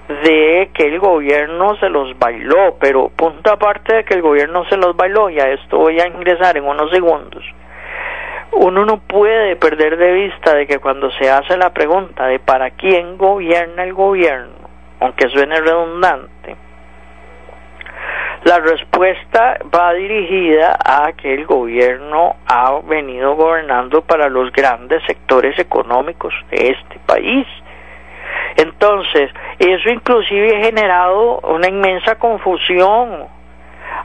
de 0.07 0.69
que 0.73 0.87
el 0.87 0.99
gobierno 0.99 1.75
se 1.77 1.89
los 1.89 2.17
bailó, 2.17 2.77
pero 2.79 3.09
punto 3.09 3.51
aparte 3.51 3.97
de 3.97 4.03
que 4.03 4.15
el 4.15 4.21
gobierno 4.21 4.65
se 4.69 4.77
los 4.77 4.95
bailó, 4.95 5.29
y 5.29 5.39
a 5.39 5.49
esto 5.51 5.77
voy 5.77 5.99
a 5.99 6.07
ingresar 6.07 6.57
en 6.57 6.63
unos 6.63 6.89
segundos, 6.91 7.43
uno 8.53 8.85
no 8.85 8.99
puede 8.99 9.55
perder 9.57 9.97
de 9.97 10.13
vista 10.13 10.55
de 10.55 10.65
que 10.65 10.79
cuando 10.79 11.11
se 11.11 11.29
hace 11.29 11.57
la 11.57 11.73
pregunta 11.73 12.25
de 12.25 12.39
para 12.39 12.71
quién 12.71 13.17
gobierna 13.17 13.83
el 13.83 13.93
gobierno, 13.93 14.66
aunque 14.99 15.29
suene 15.29 15.59
redundante, 15.59 16.55
la 18.43 18.59
respuesta 18.59 19.57
va 19.75 19.93
dirigida 19.93 20.77
a 20.83 21.11
que 21.13 21.33
el 21.33 21.45
gobierno 21.45 22.37
ha 22.45 22.79
venido 22.87 23.35
gobernando 23.35 24.01
para 24.01 24.29
los 24.29 24.51
grandes 24.51 25.03
sectores 25.05 25.57
económicos 25.59 26.33
de 26.51 26.69
este 26.69 26.99
país. 27.05 27.45
Entonces, 28.55 29.31
eso 29.59 29.89
inclusive 29.89 30.55
ha 30.55 30.65
generado 30.65 31.39
una 31.41 31.67
inmensa 31.67 32.15
confusión 32.15 33.27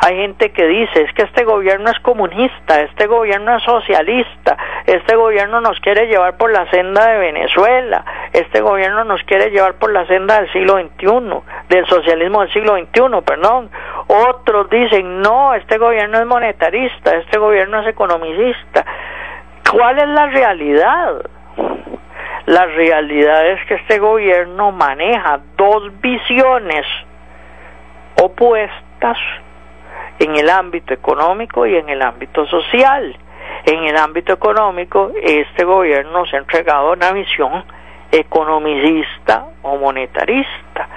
hay 0.00 0.16
gente 0.16 0.50
que 0.50 0.66
dice, 0.66 1.02
es 1.02 1.12
que 1.12 1.22
este 1.22 1.44
gobierno 1.44 1.90
es 1.90 1.98
comunista, 2.00 2.80
este 2.80 3.06
gobierno 3.06 3.56
es 3.56 3.62
socialista, 3.62 4.56
este 4.86 5.16
gobierno 5.16 5.60
nos 5.60 5.78
quiere 5.80 6.06
llevar 6.06 6.36
por 6.36 6.50
la 6.50 6.68
senda 6.70 7.06
de 7.08 7.18
Venezuela, 7.18 8.04
este 8.32 8.60
gobierno 8.60 9.04
nos 9.04 9.22
quiere 9.24 9.50
llevar 9.50 9.74
por 9.74 9.92
la 9.92 10.06
senda 10.06 10.40
del 10.40 10.52
siglo 10.52 10.78
XXI, 10.78 11.42
del 11.68 11.86
socialismo 11.86 12.40
del 12.40 12.52
siglo 12.52 12.76
XXI, 12.76 13.22
perdón. 13.24 13.70
Otros 14.06 14.68
dicen, 14.70 15.20
no, 15.20 15.54
este 15.54 15.78
gobierno 15.78 16.18
es 16.18 16.26
monetarista, 16.26 17.16
este 17.16 17.38
gobierno 17.38 17.80
es 17.80 17.88
economicista. 17.88 18.84
¿Cuál 19.70 19.98
es 19.98 20.08
la 20.08 20.26
realidad? 20.26 21.30
La 22.46 22.66
realidad 22.66 23.46
es 23.46 23.64
que 23.66 23.74
este 23.74 23.98
gobierno 23.98 24.72
maneja 24.72 25.40
dos 25.56 26.00
visiones 26.00 26.84
opuestas 28.20 29.16
en 30.22 30.36
el 30.36 30.48
ámbito 30.50 30.94
económico 30.94 31.66
y 31.66 31.76
en 31.76 31.88
el 31.88 32.00
ámbito 32.00 32.46
social. 32.46 33.16
En 33.64 33.84
el 33.84 33.96
ámbito 33.96 34.32
económico, 34.32 35.10
este 35.20 35.64
gobierno 35.64 36.24
se 36.26 36.36
ha 36.36 36.40
entregado 36.40 36.92
una 36.92 37.12
visión 37.12 37.64
economicista 38.10 39.46
o 39.62 39.76
monetarista. 39.78 40.88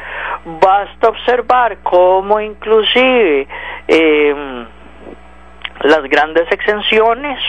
Basta 0.45 1.09
observar 1.09 1.79
cómo 1.81 2.39
inclusive 2.39 3.47
em, 3.87 4.67
las 5.81 6.03
grandes 6.03 6.51
exenciones, 6.51 7.39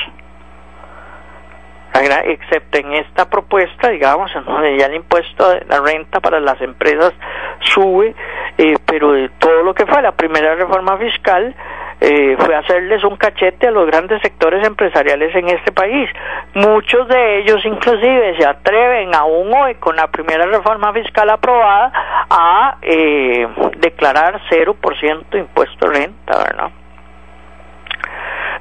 excepto 2.24 2.78
en 2.78 2.92
esta 2.94 3.28
propuesta, 3.28 3.88
digamos, 3.88 4.34
en 4.34 4.44
donde 4.44 4.78
ya 4.78 4.86
el 4.86 4.94
impuesto 4.94 5.50
de 5.50 5.64
la 5.68 5.80
renta 5.80 6.20
para 6.20 6.40
las 6.40 6.60
empresas 6.60 7.12
sube, 7.60 8.14
eh, 8.58 8.76
pero 8.86 9.12
de 9.12 9.28
todo 9.38 9.62
lo 9.62 9.74
que 9.74 9.86
fue 9.86 10.00
la 10.02 10.12
primera 10.12 10.54
reforma 10.54 10.96
fiscal 10.96 11.54
eh, 12.00 12.36
fue 12.38 12.54
hacerles 12.54 13.02
un 13.04 13.16
cachete 13.16 13.68
a 13.68 13.70
los 13.70 13.86
grandes 13.86 14.20
sectores 14.20 14.66
empresariales 14.66 15.34
en 15.34 15.48
este 15.48 15.72
país. 15.72 16.08
Muchos 16.54 17.08
de 17.08 17.38
ellos 17.38 17.64
inclusive 17.64 18.36
se 18.38 18.46
atreven 18.46 19.14
aún 19.14 19.52
hoy 19.54 19.76
con 19.76 19.96
la 19.96 20.06
primera 20.08 20.46
reforma 20.46 20.92
fiscal 20.92 21.30
aprobada 21.30 21.92
a 22.28 22.76
eh, 22.82 23.48
declarar 23.78 24.40
0% 24.50 25.38
impuesto 25.38 25.86
renta, 25.86 26.38
¿verdad? 26.38 26.70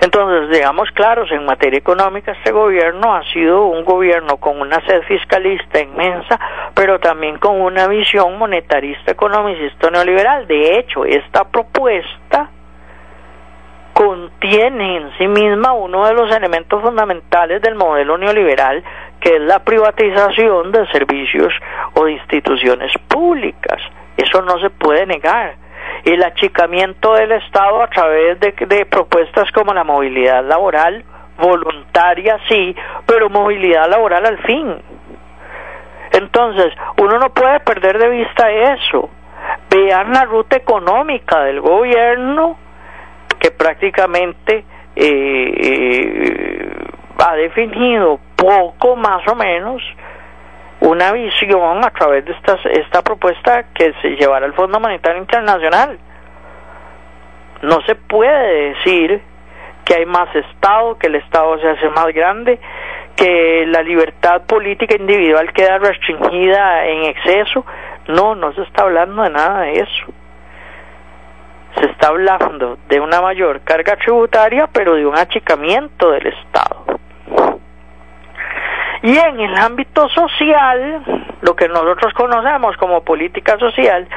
Entonces, 0.06 0.52
digamos 0.52 0.92
claros, 0.92 1.32
en 1.32 1.46
materia 1.46 1.80
económica 1.80 2.34
este 2.34 2.52
gobierno 2.52 3.16
ha 3.16 3.24
sido 3.34 3.66
un 3.66 3.84
gobierno 3.84 4.38
con 4.38 4.62
una 4.62 4.80
sed 4.86 5.02
fiscalista 5.08 5.80
inmensa, 5.80 6.40
pero 6.76 7.00
también 7.00 7.40
con 7.40 7.60
una 7.60 7.88
visión 7.88 8.38
monetarista, 8.38 9.14
economicista, 9.14 9.90
neoliberal. 9.90 10.46
De 10.46 10.78
hecho, 10.78 11.06
esta 11.06 11.46
propuesta 11.46 12.52
contiene 13.94 14.98
en 14.98 15.18
sí 15.18 15.28
misma 15.28 15.74
uno 15.74 16.06
de 16.06 16.14
los 16.14 16.32
elementos 16.36 16.84
fundamentales 16.84 17.60
del 17.64 17.74
modelo 17.74 18.16
neoliberal, 18.16 18.84
que 19.20 19.38
es 19.38 19.42
la 19.42 19.64
privatización 19.64 20.72
de 20.72 20.86
servicios 20.92 21.52
o 21.96 22.06
de 22.06 22.12
instituciones 22.12 22.92
públicas. 23.08 23.82
Eso 24.18 24.44
no 24.44 24.60
se 24.60 24.70
puede 24.70 25.08
negar 25.08 25.65
el 26.06 26.24
achicamiento 26.24 27.16
del 27.16 27.32
Estado 27.32 27.82
a 27.82 27.88
través 27.88 28.40
de, 28.40 28.86
propuestas 28.86 29.52
como 29.52 29.74
la 29.74 29.84
movilidad 29.84 30.46
laboral, 30.46 31.04
voluntaria 31.40 32.38
sí, 32.48 32.76
pero 33.08 33.30
movilidad 33.30 33.90
laboral 33.90 34.26
al 34.26 34.38
fin. 34.44 34.76
Entonces, 36.12 36.72
uno 37.02 37.18
no 37.20 37.32
puede 37.32 37.60
perder 37.60 37.98
de 37.98 38.10
vista 38.10 38.50
eso. 38.52 39.10
Vean 39.70 40.14
la 40.14 40.26
ruta 40.26 40.56
económica 40.56 41.44
del 41.44 41.60
gobierno 41.60 42.58
que 43.40 43.52
prácticamente 43.52 44.64
eh, 44.96 45.54
eh, 45.58 46.88
ha 47.18 47.36
definido 47.36 48.20
poco 48.36 48.96
más 48.96 49.28
o 49.28 49.36
menos 49.36 49.82
una 50.86 51.12
visión 51.14 51.84
a 51.84 51.90
través 51.90 52.26
de 52.26 52.32
esta, 52.34 52.60
esta 52.70 53.02
propuesta 53.02 53.66
que 53.74 53.94
se 54.02 54.10
llevará 54.10 54.46
al 54.46 54.54
Fondo 54.54 54.80
Monetario 54.80 55.20
Internacional. 55.20 55.98
No 57.64 57.82
se 57.88 57.96
puede 57.96 58.70
decir 58.70 59.22
que 59.84 59.96
hay 59.96 60.06
más 60.06 60.34
Estado, 60.36 60.98
que 61.00 61.08
el 61.08 61.16
Estado 61.16 61.58
se 61.60 61.70
hace 61.70 61.90
más 61.90 62.08
grande, 62.14 62.60
que 63.16 63.66
la 63.68 63.82
libertad 63.82 64.44
política 64.44 64.96
individual 64.96 65.52
queda 65.54 65.80
restringida 65.80 66.86
en 66.86 67.06
exceso. 67.06 67.66
No, 68.08 68.36
no 68.36 68.54
se 68.54 68.62
está 68.62 68.84
hablando 68.84 69.24
de 69.24 69.30
nada 69.32 69.62
de 69.62 69.74
eso. 69.74 70.06
Se 71.80 71.86
está 71.88 72.10
hablando 72.10 72.78
de 72.88 73.00
una 73.00 73.22
mayor 73.22 73.62
carga 73.62 73.96
tributaria, 73.96 74.68
pero 74.72 74.94
de 74.94 75.06
un 75.06 75.18
achicamiento 75.18 76.12
del 76.12 76.28
Estado. 76.28 77.00
Y 79.06 79.16
en 79.16 79.40
el 79.40 79.56
ámbito 79.56 80.10
social, 80.10 81.04
lo 81.42 81.56
que 81.56 81.68
nosotros 81.68 82.12
conocemos 82.16 82.76
como 82.78 83.04
política 83.04 83.56
social, 83.60 84.08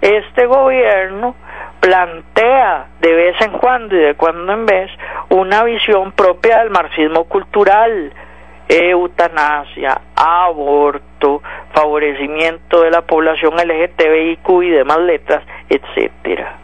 este 0.00 0.46
gobierno 0.46 1.34
plantea 1.80 2.86
de 2.98 3.12
vez 3.12 3.38
en 3.42 3.52
cuando 3.58 3.94
y 3.94 3.98
de 3.98 4.14
cuando 4.14 4.50
en 4.50 4.64
vez 4.64 4.90
una 5.28 5.64
visión 5.64 6.12
propia 6.12 6.60
del 6.60 6.70
marxismo 6.70 7.24
cultural, 7.24 8.10
eutanasia, 8.68 10.00
aborto, 10.16 11.42
favorecimiento 11.74 12.80
de 12.80 12.90
la 12.90 13.02
población 13.02 13.52
LGTBIQ 13.54 14.62
y 14.62 14.70
demás 14.70 15.00
letras, 15.00 15.42
etcétera. 15.68 16.56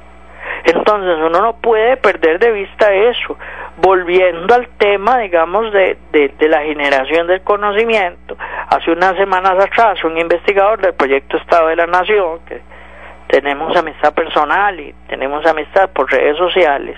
Entonces 0.65 1.19
uno 1.19 1.41
no 1.41 1.57
puede 1.57 1.97
perder 1.99 2.39
de 2.39 2.51
vista 2.53 2.93
eso. 2.93 3.37
Volviendo 3.77 4.55
al 4.55 4.69
tema, 4.79 5.19
digamos, 5.19 5.73
de, 5.73 5.99
de, 6.13 6.49
la 6.49 6.63
generación 6.63 7.27
del 7.27 7.43
conocimiento, 7.43 8.37
hace 8.69 8.91
unas 8.93 9.17
semanas 9.17 9.53
atrás 9.63 10.03
un 10.05 10.17
investigador 10.17 10.81
del 10.81 10.95
proyecto 10.95 11.37
Estado 11.37 11.69
de 11.69 11.77
la 11.77 11.87
Nación, 11.87 12.41
que 12.47 12.63
tenemos 13.27 13.77
amistad 13.77 14.15
personal 14.15 14.79
y 14.79 14.95
tenemos 15.09 15.45
amistad 15.45 15.91
por 15.91 16.11
redes 16.11 16.37
sociales, 16.37 16.97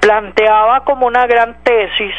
planteaba 0.00 0.80
como 0.84 1.06
una 1.06 1.26
gran 1.26 1.56
tesis 1.62 2.14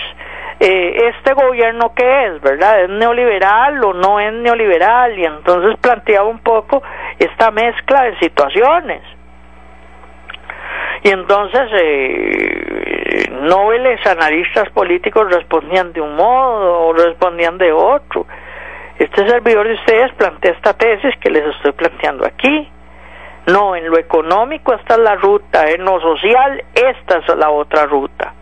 eh, 0.59 1.09
este 1.09 1.33
gobierno 1.33 1.93
que 1.93 2.25
es, 2.25 2.41
¿verdad? 2.41 2.83
¿Es 2.83 2.89
neoliberal 2.89 3.83
o 3.83 3.93
no 3.93 4.19
es 4.19 4.31
neoliberal? 4.33 5.17
Y 5.17 5.25
entonces 5.25 5.77
planteaba 5.81 6.27
un 6.27 6.39
poco 6.39 6.81
esta 7.19 7.51
mezcla 7.51 8.03
de 8.03 8.17
situaciones. 8.19 9.01
Y 11.03 11.09
entonces 11.09 11.69
eh, 11.73 13.29
nobles 13.41 14.05
analistas 14.07 14.69
políticos 14.71 15.27
respondían 15.31 15.93
de 15.93 16.01
un 16.01 16.15
modo 16.15 16.87
o 16.87 16.93
respondían 16.93 17.57
de 17.57 17.71
otro. 17.71 18.25
Este 18.97 19.27
servidor 19.27 19.67
de 19.67 19.73
ustedes 19.73 20.13
plantea 20.13 20.53
esta 20.53 20.73
tesis 20.73 21.13
que 21.19 21.29
les 21.29 21.43
estoy 21.55 21.73
planteando 21.73 22.25
aquí. 22.25 22.69
No, 23.47 23.75
en 23.75 23.89
lo 23.89 23.97
económico 23.99 24.73
esta 24.73 24.95
es 24.95 25.01
la 25.01 25.15
ruta, 25.15 25.69
en 25.69 25.83
lo 25.83 25.99
social 26.01 26.63
esta 26.73 27.17
es 27.19 27.37
la 27.37 27.51
otra 27.51 27.85
ruta. 27.85 28.33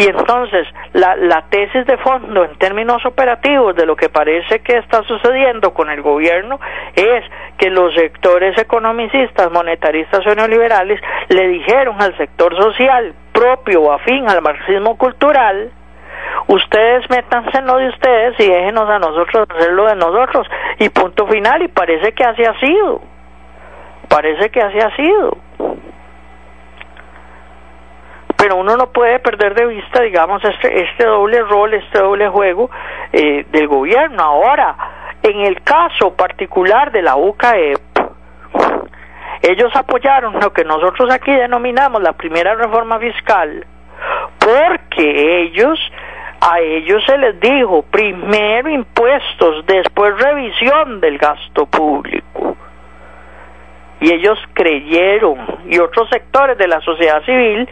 Y 0.00 0.04
entonces, 0.04 0.66
la, 0.94 1.14
la 1.14 1.44
tesis 1.50 1.84
de 1.84 1.98
fondo 1.98 2.42
en 2.42 2.56
términos 2.56 3.04
operativos 3.04 3.76
de 3.76 3.84
lo 3.84 3.96
que 3.96 4.08
parece 4.08 4.60
que 4.60 4.78
está 4.78 5.02
sucediendo 5.02 5.74
con 5.74 5.90
el 5.90 6.00
gobierno 6.00 6.58
es 6.94 7.22
que 7.58 7.68
los 7.68 7.94
sectores 7.94 8.56
economicistas, 8.56 9.52
monetaristas 9.52 10.26
o 10.26 10.34
neoliberales 10.34 10.98
le 11.28 11.48
dijeron 11.48 12.00
al 12.00 12.16
sector 12.16 12.56
social 12.56 13.12
propio 13.30 13.82
o 13.82 13.92
afín 13.92 14.26
al 14.30 14.40
marxismo 14.40 14.96
cultural, 14.96 15.70
Ustedes 16.46 17.08
métanse 17.10 17.58
en 17.58 17.66
lo 17.66 17.76
de 17.76 17.88
ustedes 17.88 18.34
y 18.38 18.48
déjenos 18.48 18.88
a 18.88 18.98
nosotros 18.98 19.46
hacer 19.50 19.72
lo 19.72 19.86
de 19.86 19.96
nosotros. 19.96 20.46
Y 20.78 20.88
punto 20.88 21.26
final. 21.26 21.62
Y 21.62 21.68
parece 21.68 22.12
que 22.12 22.24
así 22.24 22.42
ha 22.44 22.58
sido. 22.58 23.00
Parece 24.08 24.50
que 24.50 24.60
así 24.60 24.78
ha 24.78 24.94
sido. 24.96 25.36
Pero 28.40 28.56
uno 28.56 28.74
no 28.76 28.86
puede 28.86 29.18
perder 29.18 29.54
de 29.54 29.66
vista, 29.66 30.00
digamos, 30.00 30.42
este, 30.42 30.82
este 30.82 31.04
doble 31.04 31.42
rol, 31.42 31.74
este 31.74 31.98
doble 31.98 32.28
juego 32.28 32.70
eh, 33.12 33.44
del 33.50 33.68
gobierno. 33.68 34.22
Ahora, 34.22 34.76
en 35.22 35.40
el 35.40 35.60
caso 35.62 36.14
particular 36.14 36.90
de 36.90 37.02
la 37.02 37.16
UCAEP, 37.16 37.80
ellos 39.42 39.70
apoyaron 39.74 40.40
lo 40.40 40.52
que 40.54 40.64
nosotros 40.64 41.12
aquí 41.12 41.32
denominamos 41.32 42.02
la 42.02 42.14
primera 42.14 42.54
reforma 42.54 42.98
fiscal, 42.98 43.66
porque 44.38 45.42
ellos 45.42 45.78
a 46.40 46.60
ellos 46.60 47.02
se 47.04 47.18
les 47.18 47.38
dijo 47.40 47.82
primero 47.82 48.70
impuestos, 48.70 49.66
después 49.66 50.16
revisión 50.18 51.00
del 51.00 51.18
gasto 51.18 51.66
público. 51.66 52.56
Y 54.00 54.12
ellos 54.14 54.38
creyeron, 54.54 55.38
y 55.66 55.78
otros 55.78 56.08
sectores 56.08 56.56
de 56.56 56.68
la 56.68 56.80
sociedad 56.80 57.22
civil 57.24 57.68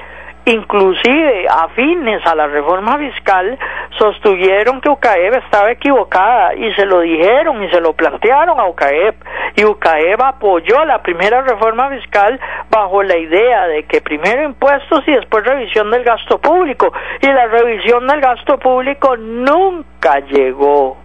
inclusive 0.49 1.47
afines 1.49 2.25
a 2.27 2.35
la 2.35 2.47
reforma 2.47 2.99
fiscal, 2.99 3.59
sostuvieron 3.99 4.81
que 4.81 4.89
UCAEB 4.89 5.37
estaba 5.45 5.71
equivocada 5.71 6.55
y 6.55 6.73
se 6.75 6.87
lo 6.87 7.01
dijeron 7.01 7.63
y 7.63 7.69
se 7.71 7.81
lo 7.81 7.93
plantearon 7.93 8.59
a 8.59 8.67
UCAEB 8.69 9.15
y 9.57 9.65
UCAEB 9.65 10.23
apoyó 10.23 10.85
la 10.85 11.03
primera 11.03 11.43
reforma 11.43 11.91
fiscal 11.91 12.41
bajo 12.71 13.03
la 13.03 13.17
idea 13.19 13.67
de 13.67 13.85
que 13.85 14.01
primero 14.01 14.43
impuestos 14.45 15.07
y 15.07 15.13
después 15.13 15.45
revisión 15.45 15.91
del 15.91 16.05
gasto 16.05 16.39
público 16.39 16.93
y 17.21 17.27
la 17.27 17.47
revisión 17.47 18.07
del 18.07 18.21
gasto 18.21 18.59
público 18.59 19.17
nunca 19.17 20.21
llegó 20.21 20.97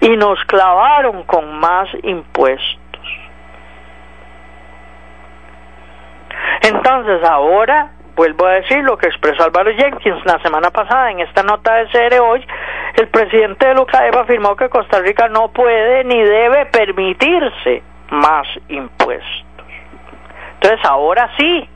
y 0.00 0.16
nos 0.16 0.42
clavaron 0.44 1.24
con 1.24 1.58
más 1.60 1.88
impuestos. 2.02 2.80
Entonces 6.62 7.22
ahora 7.24 7.90
vuelvo 8.16 8.46
a 8.46 8.52
decir 8.52 8.78
lo 8.84 8.96
que 8.96 9.06
expresó 9.06 9.44
Álvaro 9.44 9.70
Jenkins 9.72 10.24
la 10.24 10.40
semana 10.42 10.70
pasada 10.70 11.10
en 11.10 11.20
esta 11.20 11.42
nota 11.42 11.74
de 11.74 11.86
CR 11.86 12.20
hoy, 12.20 12.44
el 12.96 13.08
presidente 13.08 13.66
de 13.66 13.80
UCAEP 13.80 14.16
afirmó 14.16 14.56
que 14.56 14.68
Costa 14.68 15.00
Rica 15.00 15.28
no 15.28 15.48
puede 15.48 16.04
ni 16.04 16.22
debe 16.22 16.66
permitirse 16.66 17.82
más 18.10 18.46
impuestos. 18.68 19.66
Entonces 20.54 20.80
ahora 20.84 21.30
sí, 21.38 21.68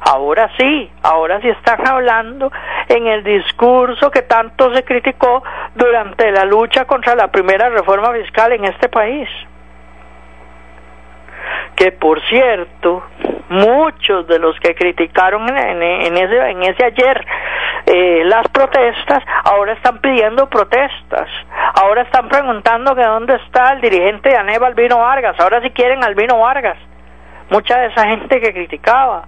ahora 0.00 0.50
sí, 0.58 0.90
ahora 1.02 1.40
sí 1.40 1.48
están 1.48 1.86
hablando 1.86 2.52
en 2.88 3.06
el 3.06 3.24
discurso 3.24 4.10
que 4.10 4.22
tanto 4.22 4.72
se 4.74 4.84
criticó 4.84 5.42
durante 5.74 6.30
la 6.30 6.44
lucha 6.44 6.84
contra 6.84 7.14
la 7.14 7.28
primera 7.28 7.68
reforma 7.70 8.12
fiscal 8.12 8.52
en 8.52 8.64
este 8.66 8.88
país 8.88 9.28
que 11.76 11.92
por 11.92 12.20
cierto 12.26 13.02
muchos 13.48 14.26
de 14.26 14.38
los 14.38 14.58
que 14.60 14.74
criticaron 14.74 15.48
en, 15.48 16.16
ese, 16.16 16.84
ayer 16.84 17.26
eh, 17.86 18.22
las 18.24 18.48
protestas 18.48 19.22
ahora 19.44 19.72
están 19.74 19.98
pidiendo 19.98 20.48
protestas. 20.48 21.28
Ahora 21.74 22.02
están 22.02 22.28
preguntando 22.28 22.94
que 22.94 23.04
dónde 23.04 23.36
está 23.36 23.72
el 23.72 23.80
dirigente 23.80 24.30
de 24.30 24.36
Aníbal 24.36 24.72
Albino 24.72 24.98
Vargas. 24.98 25.38
Ahora 25.38 25.60
si 25.60 25.70
quieren 25.70 26.02
Albino 26.02 26.38
Vargas. 26.38 26.78
Mucha 27.50 27.78
de 27.78 27.86
esa 27.88 28.06
gente 28.06 28.40
que 28.40 28.52
criticaba. 28.52 29.26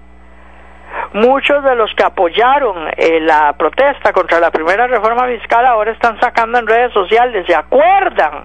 Muchos 1.13 1.63
de 1.63 1.75
los 1.75 1.93
que 1.95 2.05
apoyaron 2.05 2.89
eh, 2.97 3.21
la 3.21 3.53
protesta 3.53 4.13
contra 4.13 4.41
la 4.41 4.51
primera 4.51 4.87
reforma 4.87 5.27
fiscal 5.27 5.67
ahora 5.67 5.93
están 5.93 6.19
sacando 6.21 6.59
en 6.59 6.67
redes 6.67 6.93
sociales. 6.93 7.45
Se 7.47 7.55
acuerdan 7.55 8.45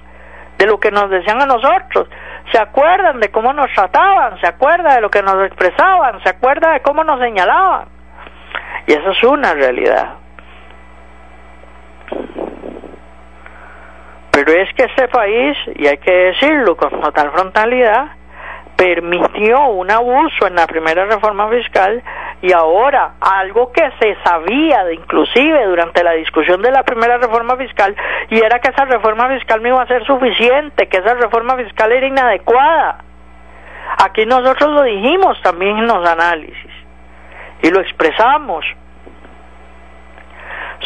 de 0.58 0.66
lo 0.66 0.80
que 0.80 0.92
nos 0.92 1.10
decían 1.10 1.42
a 1.42 1.46
nosotros 1.46 2.08
se 2.52 2.60
acuerdan 2.60 3.20
de 3.20 3.30
cómo 3.30 3.54
nos 3.54 3.72
trataban, 3.74 4.40
se 4.40 4.48
acuerdan 4.48 4.96
de 4.96 5.02
lo 5.02 5.10
que 5.10 5.22
nos 5.22 5.46
expresaban, 5.46 6.22
se 6.24 6.30
acuerdan 6.30 6.74
de 6.74 6.82
cómo 6.82 7.04
nos 7.04 7.20
señalaban. 7.20 7.88
Y 8.88 8.94
esa 8.94 9.12
es 9.12 9.24
una 9.24 9.54
realidad. 9.54 10.16
Pero 14.32 14.54
es 14.54 14.74
que 14.74 14.84
este 14.84 15.08
país, 15.08 15.58
y 15.76 15.88
hay 15.88 15.98
que 15.98 16.12
decirlo 16.12 16.76
con 16.76 17.02
total 17.02 17.32
frontalidad, 17.32 18.12
permitió 18.76 19.68
un 19.68 19.92
abuso 19.92 20.48
en 20.48 20.56
la 20.56 20.66
primera 20.66 21.06
reforma 21.06 21.50
fiscal 21.50 22.02
y 22.42 22.52
ahora 22.54 23.14
algo 23.20 23.72
que 23.72 23.88
se 24.00 24.18
sabía 24.24 24.84
de 24.86 24.96
inclusive 24.96 25.66
durante 25.66 26.04
la 26.04 26.14
discusión 26.14 26.62
de 26.62 26.72
la 26.72 26.84
primera 26.84 27.18
reforma 27.18 27.56
fiscal 27.56 27.96
y 28.30 28.40
era 28.40 28.60
que 28.60 28.72
esa 28.72 28.86
reforma 28.86 29.28
fiscal 29.30 29.62
no 29.62 29.70
iba 29.70 29.82
a 29.82 29.88
ser 29.88 30.06
suficiente, 30.06 30.88
que 30.88 30.98
esa 30.98 31.14
reforma 31.14 31.56
fiscal 31.56 31.92
era 31.92 32.08
inadecuada. 32.08 33.04
Aquí 34.04 34.26
nosotros 34.26 34.72
lo 34.72 34.84
dijimos 34.84 35.40
también 35.44 35.78
en 35.78 35.88
los 35.88 36.08
análisis 36.08 36.72
y 37.62 37.70
lo 37.70 37.80
expresamos. 37.82 38.66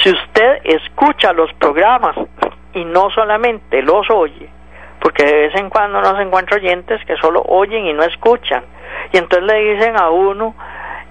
Si 0.04 0.10
usted 0.10 0.60
escucha 0.66 1.32
los 1.32 1.54
programas 1.54 2.16
y 2.74 2.84
no 2.84 3.10
solamente 3.12 3.82
los 3.82 4.10
oye, 4.10 4.50
porque 5.00 5.26
de 5.26 5.34
vez 5.48 5.56
en 5.56 5.70
cuando 5.70 6.02
nos 6.02 6.20
encuentra 6.20 6.58
oyentes 6.58 7.00
que 7.06 7.16
solo 7.18 7.42
oyen 7.48 7.86
y 7.86 7.94
no 7.94 8.04
escuchan, 8.04 8.64
y 9.14 9.18
entonces 9.18 9.48
le 9.48 9.76
dicen 9.76 9.96
a 9.98 10.10
uno, 10.10 10.56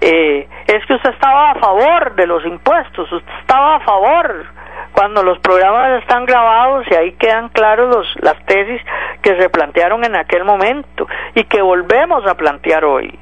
eh, 0.07 0.47
es 0.67 0.85
que 0.85 0.93
usted 0.93 1.09
estaba 1.09 1.49
a 1.49 1.55
favor 1.55 2.13
de 2.13 2.27
los 2.27 2.45
impuestos, 2.45 3.11
usted 3.11 3.33
estaba 3.39 3.77
a 3.77 3.79
favor 3.79 4.45
cuando 4.91 5.23
los 5.23 5.39
programas 5.39 5.99
están 6.03 6.25
grabados 6.25 6.85
y 6.91 6.93
ahí 6.93 7.11
quedan 7.13 7.49
claros 7.49 7.89
los, 7.89 8.15
las 8.21 8.37
tesis 8.45 8.79
que 9.23 9.41
se 9.41 9.49
plantearon 9.49 10.05
en 10.05 10.15
aquel 10.15 10.43
momento 10.43 11.07
y 11.33 11.43
que 11.45 11.59
volvemos 11.59 12.23
a 12.27 12.35
plantear 12.35 12.85
hoy. 12.85 13.17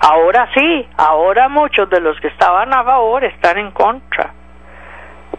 Ahora 0.00 0.48
sí, 0.52 0.88
ahora 0.96 1.48
muchos 1.48 1.88
de 1.90 2.00
los 2.00 2.18
que 2.18 2.26
estaban 2.26 2.74
a 2.74 2.82
favor 2.82 3.22
están 3.22 3.58
en 3.58 3.70
contra. 3.70 4.32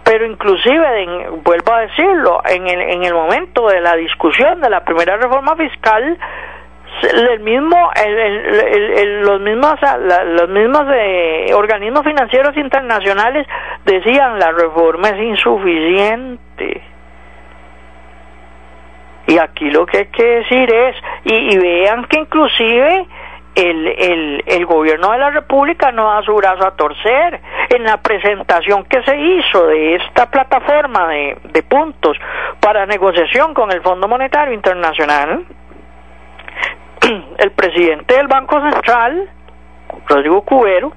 Pero 0.05 0.25
inclusive, 0.25 1.27
vuelvo 1.43 1.73
a 1.73 1.81
decirlo, 1.81 2.41
en 2.45 2.65
el, 2.65 2.81
en 2.81 3.03
el 3.03 3.13
momento 3.13 3.67
de 3.67 3.81
la 3.81 3.95
discusión 3.97 4.61
de 4.61 4.69
la 4.69 4.85
primera 4.85 5.17
reforma 5.17 5.57
fiscal, 5.57 6.17
el 7.03 7.39
mismo 7.41 7.91
el, 7.95 9.21
los 9.21 9.39
mismos 9.41 9.79
los 10.25 10.49
mismos 10.49 10.85
eh, 10.93 11.51
organismos 11.53 12.03
financieros 12.03 12.55
internacionales 12.57 13.47
decían 13.85 14.39
la 14.39 14.51
reforma 14.51 15.09
es 15.09 15.21
insuficiente 15.21 16.81
y 19.29 19.37
aquí 19.37 19.69
lo 19.69 19.85
que 19.85 19.99
hay 19.99 20.05
que 20.07 20.23
decir 20.23 20.73
es 20.73 20.95
y, 21.23 21.57
vean 21.57 22.05
que 22.05 22.19
inclusive 22.19 23.05
el, 23.53 23.87
el, 23.87 24.43
el 24.47 24.65
gobierno 24.65 25.11
de 25.11 25.19
la 25.19 25.29
República 25.29 25.91
no 25.91 26.05
da 26.05 26.23
su 26.23 26.33
brazo 26.33 26.65
a 26.65 26.75
torcer. 26.75 27.39
En 27.69 27.83
la 27.83 27.97
presentación 27.97 28.85
que 28.85 29.03
se 29.03 29.15
hizo 29.15 29.67
de 29.67 29.95
esta 29.95 30.31
plataforma 30.31 31.07
de, 31.07 31.37
de 31.43 31.61
puntos 31.61 32.17
para 32.59 32.87
negociación 32.87 33.53
con 33.53 33.71
el 33.71 33.81
Fondo 33.81 34.07
Monetario 34.07 34.53
Internacional, 34.53 35.45
el 37.37 37.51
presidente 37.51 38.15
del 38.15 38.27
Banco 38.27 38.59
Central, 38.61 39.29
Rodrigo 40.07 40.41
Cubero, 40.43 40.91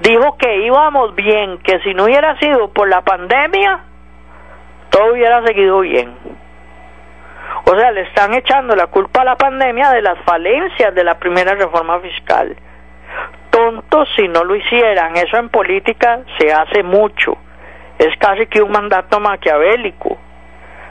dijo 0.00 0.36
que 0.36 0.58
íbamos 0.66 1.14
bien, 1.14 1.58
que 1.58 1.80
si 1.80 1.94
no 1.94 2.04
hubiera 2.04 2.38
sido 2.38 2.68
por 2.68 2.88
la 2.88 3.02
pandemia, 3.02 3.80
todo 4.90 5.12
hubiera 5.12 5.44
seguido 5.44 5.80
bien. 5.80 6.14
O 7.64 7.76
sea, 7.76 7.90
le 7.90 8.02
están 8.02 8.34
echando 8.34 8.76
la 8.76 8.86
culpa 8.86 9.22
a 9.22 9.24
la 9.24 9.36
pandemia 9.36 9.90
de 9.90 10.02
las 10.02 10.18
falencias 10.20 10.94
de 10.94 11.04
la 11.04 11.18
primera 11.18 11.54
reforma 11.54 11.98
fiscal. 12.00 12.56
Tontos 13.50 14.08
si 14.14 14.28
no 14.28 14.44
lo 14.44 14.54
hicieran, 14.54 15.16
eso 15.16 15.36
en 15.36 15.48
política 15.48 16.20
se 16.38 16.52
hace 16.52 16.82
mucho. 16.82 17.36
Es 17.98 18.16
casi 18.18 18.46
que 18.46 18.62
un 18.62 18.70
mandato 18.70 19.18
maquiavélico 19.18 20.18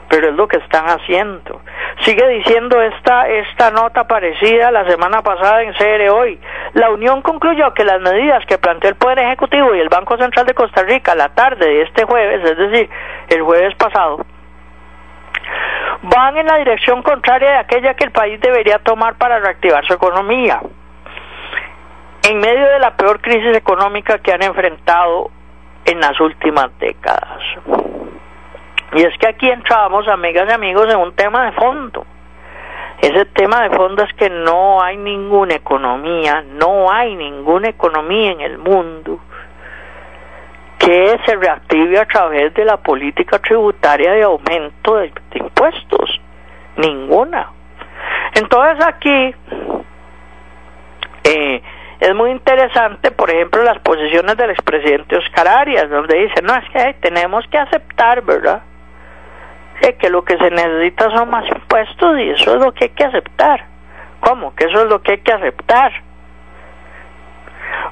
pero 0.08 0.28
es 0.28 0.34
lo 0.34 0.48
que 0.48 0.58
están 0.58 0.86
haciendo. 0.86 1.60
Sigue 2.00 2.26
diciendo 2.28 2.80
esta, 2.80 3.28
esta 3.28 3.70
nota 3.70 4.06
parecida 4.06 4.70
la 4.70 4.88
semana 4.88 5.22
pasada 5.22 5.62
en 5.62 5.72
CR 5.72 6.08
hoy. 6.10 6.38
La 6.74 6.90
Unión 6.90 7.22
concluyó 7.22 7.72
que 7.74 7.84
las 7.84 8.00
medidas 8.00 8.44
que 8.46 8.58
planteó 8.58 8.90
el 8.90 8.96
Poder 8.96 9.20
Ejecutivo 9.20 9.74
y 9.74 9.80
el 9.80 9.88
Banco 9.88 10.16
Central 10.16 10.46
de 10.46 10.54
Costa 10.54 10.82
Rica 10.82 11.14
la 11.14 11.30
tarde 11.30 11.66
de 11.66 11.82
este 11.82 12.04
jueves, 12.04 12.44
es 12.44 12.58
decir, 12.58 12.90
el 13.28 13.42
jueves 13.42 13.74
pasado, 13.76 14.24
van 16.02 16.36
en 16.36 16.46
la 16.46 16.58
dirección 16.58 17.02
contraria 17.02 17.50
de 17.50 17.58
aquella 17.58 17.94
que 17.94 18.04
el 18.04 18.12
país 18.12 18.40
debería 18.40 18.78
tomar 18.78 19.16
para 19.16 19.38
reactivar 19.38 19.84
su 19.86 19.94
economía. 19.94 20.60
En 22.28 22.38
medio 22.38 22.68
de 22.68 22.78
la 22.78 22.96
peor 22.96 23.20
crisis 23.20 23.56
económica 23.56 24.18
que 24.18 24.32
han 24.32 24.42
enfrentado 24.42 25.30
en 25.84 26.00
las 26.00 26.20
últimas 26.20 26.76
décadas. 26.78 27.40
Y 28.92 29.02
es 29.02 29.16
que 29.18 29.28
aquí 29.28 29.48
entramos, 29.50 30.06
amigas 30.08 30.46
y 30.48 30.52
amigos, 30.52 30.86
en 30.92 31.00
un 31.00 31.12
tema 31.14 31.46
de 31.46 31.52
fondo. 31.52 32.06
Ese 33.00 33.26
tema 33.26 33.62
de 33.62 33.76
fondo 33.76 34.02
es 34.04 34.12
que 34.14 34.30
no 34.30 34.82
hay 34.82 34.96
ninguna 34.96 35.54
economía, 35.54 36.42
no 36.42 36.90
hay 36.90 37.14
ninguna 37.14 37.68
economía 37.68 38.32
en 38.32 38.40
el 38.40 38.58
mundo 38.58 39.20
que 40.78 41.18
se 41.26 41.36
reactive 41.36 41.98
a 41.98 42.06
través 42.06 42.54
de 42.54 42.64
la 42.64 42.76
política 42.78 43.38
tributaria 43.38 44.12
de 44.12 44.22
aumento 44.22 44.96
de, 44.96 45.12
impuestos. 45.34 46.20
Ninguna. 46.76 47.50
Entonces 48.34 48.84
aquí 48.86 49.34
eh, 51.24 51.62
es 52.00 52.14
muy 52.14 52.30
interesante, 52.30 53.10
por 53.10 53.30
ejemplo, 53.30 53.62
las 53.62 53.78
posiciones 53.80 54.36
del 54.36 54.50
expresidente 54.50 55.16
Oscar 55.16 55.48
Arias, 55.48 55.88
donde 55.88 56.18
dice, 56.18 56.42
no, 56.42 56.54
es 56.54 56.68
que 56.70 56.94
tenemos 57.00 57.46
que 57.48 57.58
aceptar, 57.58 58.22
¿verdad? 58.22 58.62
Que 59.98 60.10
lo 60.10 60.24
que 60.24 60.36
se 60.36 60.50
necesita 60.50 61.10
son 61.10 61.30
más 61.30 61.48
impuestos 61.48 62.18
y 62.18 62.30
eso 62.30 62.54
es 62.54 62.60
lo 62.60 62.72
que 62.72 62.84
hay 62.84 62.90
que 62.90 63.04
aceptar. 63.04 63.64
¿Cómo? 64.20 64.54
Que 64.54 64.64
eso 64.64 64.82
es 64.82 64.88
lo 64.88 65.00
que 65.02 65.12
hay 65.12 65.18
que 65.18 65.32
aceptar. 65.32 65.92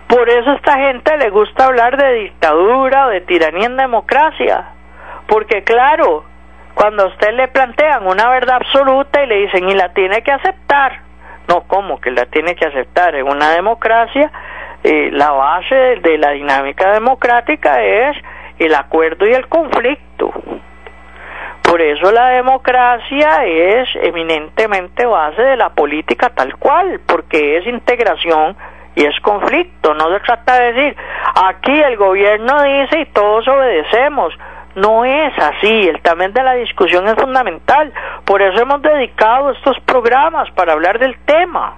Por 0.09 0.29
eso 0.29 0.51
a 0.51 0.55
esta 0.55 0.79
gente 0.79 1.17
le 1.17 1.31
gusta 1.31 1.67
hablar 1.67 1.97
de 1.97 2.15
dictadura 2.15 3.07
o 3.07 3.11
de 3.11 3.21
tiranía 3.23 3.67
en 3.67 3.77
democracia. 3.77 4.69
Porque 5.27 5.63
claro, 5.63 6.25
cuando 6.75 7.05
a 7.05 7.07
usted 7.07 7.33
le 7.35 7.49
plantean 7.49 8.07
una 8.07 8.29
verdad 8.31 8.57
absoluta 8.57 9.23
y 9.23 9.27
le 9.27 9.37
dicen, 9.47 9.69
y 9.69 9.75
la 9.75 9.93
tiene 9.93 10.23
que 10.23 10.33
aceptar. 10.33 11.01
No, 11.49 11.63
¿cómo? 11.67 12.01
Que 12.01 12.11
la 12.11 12.27
tiene 12.27 12.55
que 12.55 12.67
aceptar. 12.67 13.15
En 13.15 13.29
una 13.29 13.51
democracia, 13.51 14.31
eh, 14.83 15.11
la 15.13 15.31
base 15.31 15.75
de 16.03 16.19
la 16.19 16.31
dinámica 16.31 16.93
democrática 16.93 17.83
es 17.83 18.17
el 18.59 18.75
acuerdo 18.75 19.27
y 19.27 19.33
el 19.33 19.47
conflicto. 19.49 20.33
Por 21.65 21.81
eso 21.81 22.13
la 22.13 22.29
democracia 22.29 23.45
es 23.47 23.89
eminentemente 23.97 25.07
base 25.07 25.43
de 25.43 25.57
la 25.57 25.71
política 25.71 26.31
tal 26.31 26.57
cual, 26.57 27.01
porque 27.07 27.57
es 27.57 27.67
integración 27.67 28.57
y 28.95 29.05
es 29.05 29.19
conflicto. 29.21 29.95
No 29.95 30.13
se 30.13 30.21
trata 30.21 30.61
de 30.61 30.73
decir, 30.73 30.97
aquí 31.35 31.73
el 31.73 31.97
gobierno 31.97 32.63
dice 32.63 33.01
y 33.01 33.07
todos 33.07 33.49
obedecemos. 33.49 34.35
No 34.77 35.05
es 35.05 35.33
así, 35.39 35.89
el 35.89 36.03
también 36.03 36.33
de 36.33 36.43
la 36.43 36.55
discusión 36.55 37.09
es 37.09 37.15
fundamental. 37.15 37.93
Por 38.25 38.43
eso 38.43 38.61
hemos 38.61 38.83
dedicado 38.83 39.51
estos 39.51 39.81
programas 39.81 40.51
para 40.53 40.75
hablar 40.75 40.99
del 40.99 41.17
tema 41.25 41.77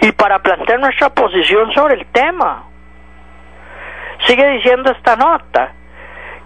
y 0.00 0.12
para 0.12 0.38
plantear 0.38 0.80
nuestra 0.80 1.10
posición 1.10 1.72
sobre 1.72 1.94
el 1.94 2.06
tema. 2.06 2.64
Sigue 4.26 4.48
diciendo 4.50 4.92
esta 4.92 5.16
nota 5.16 5.72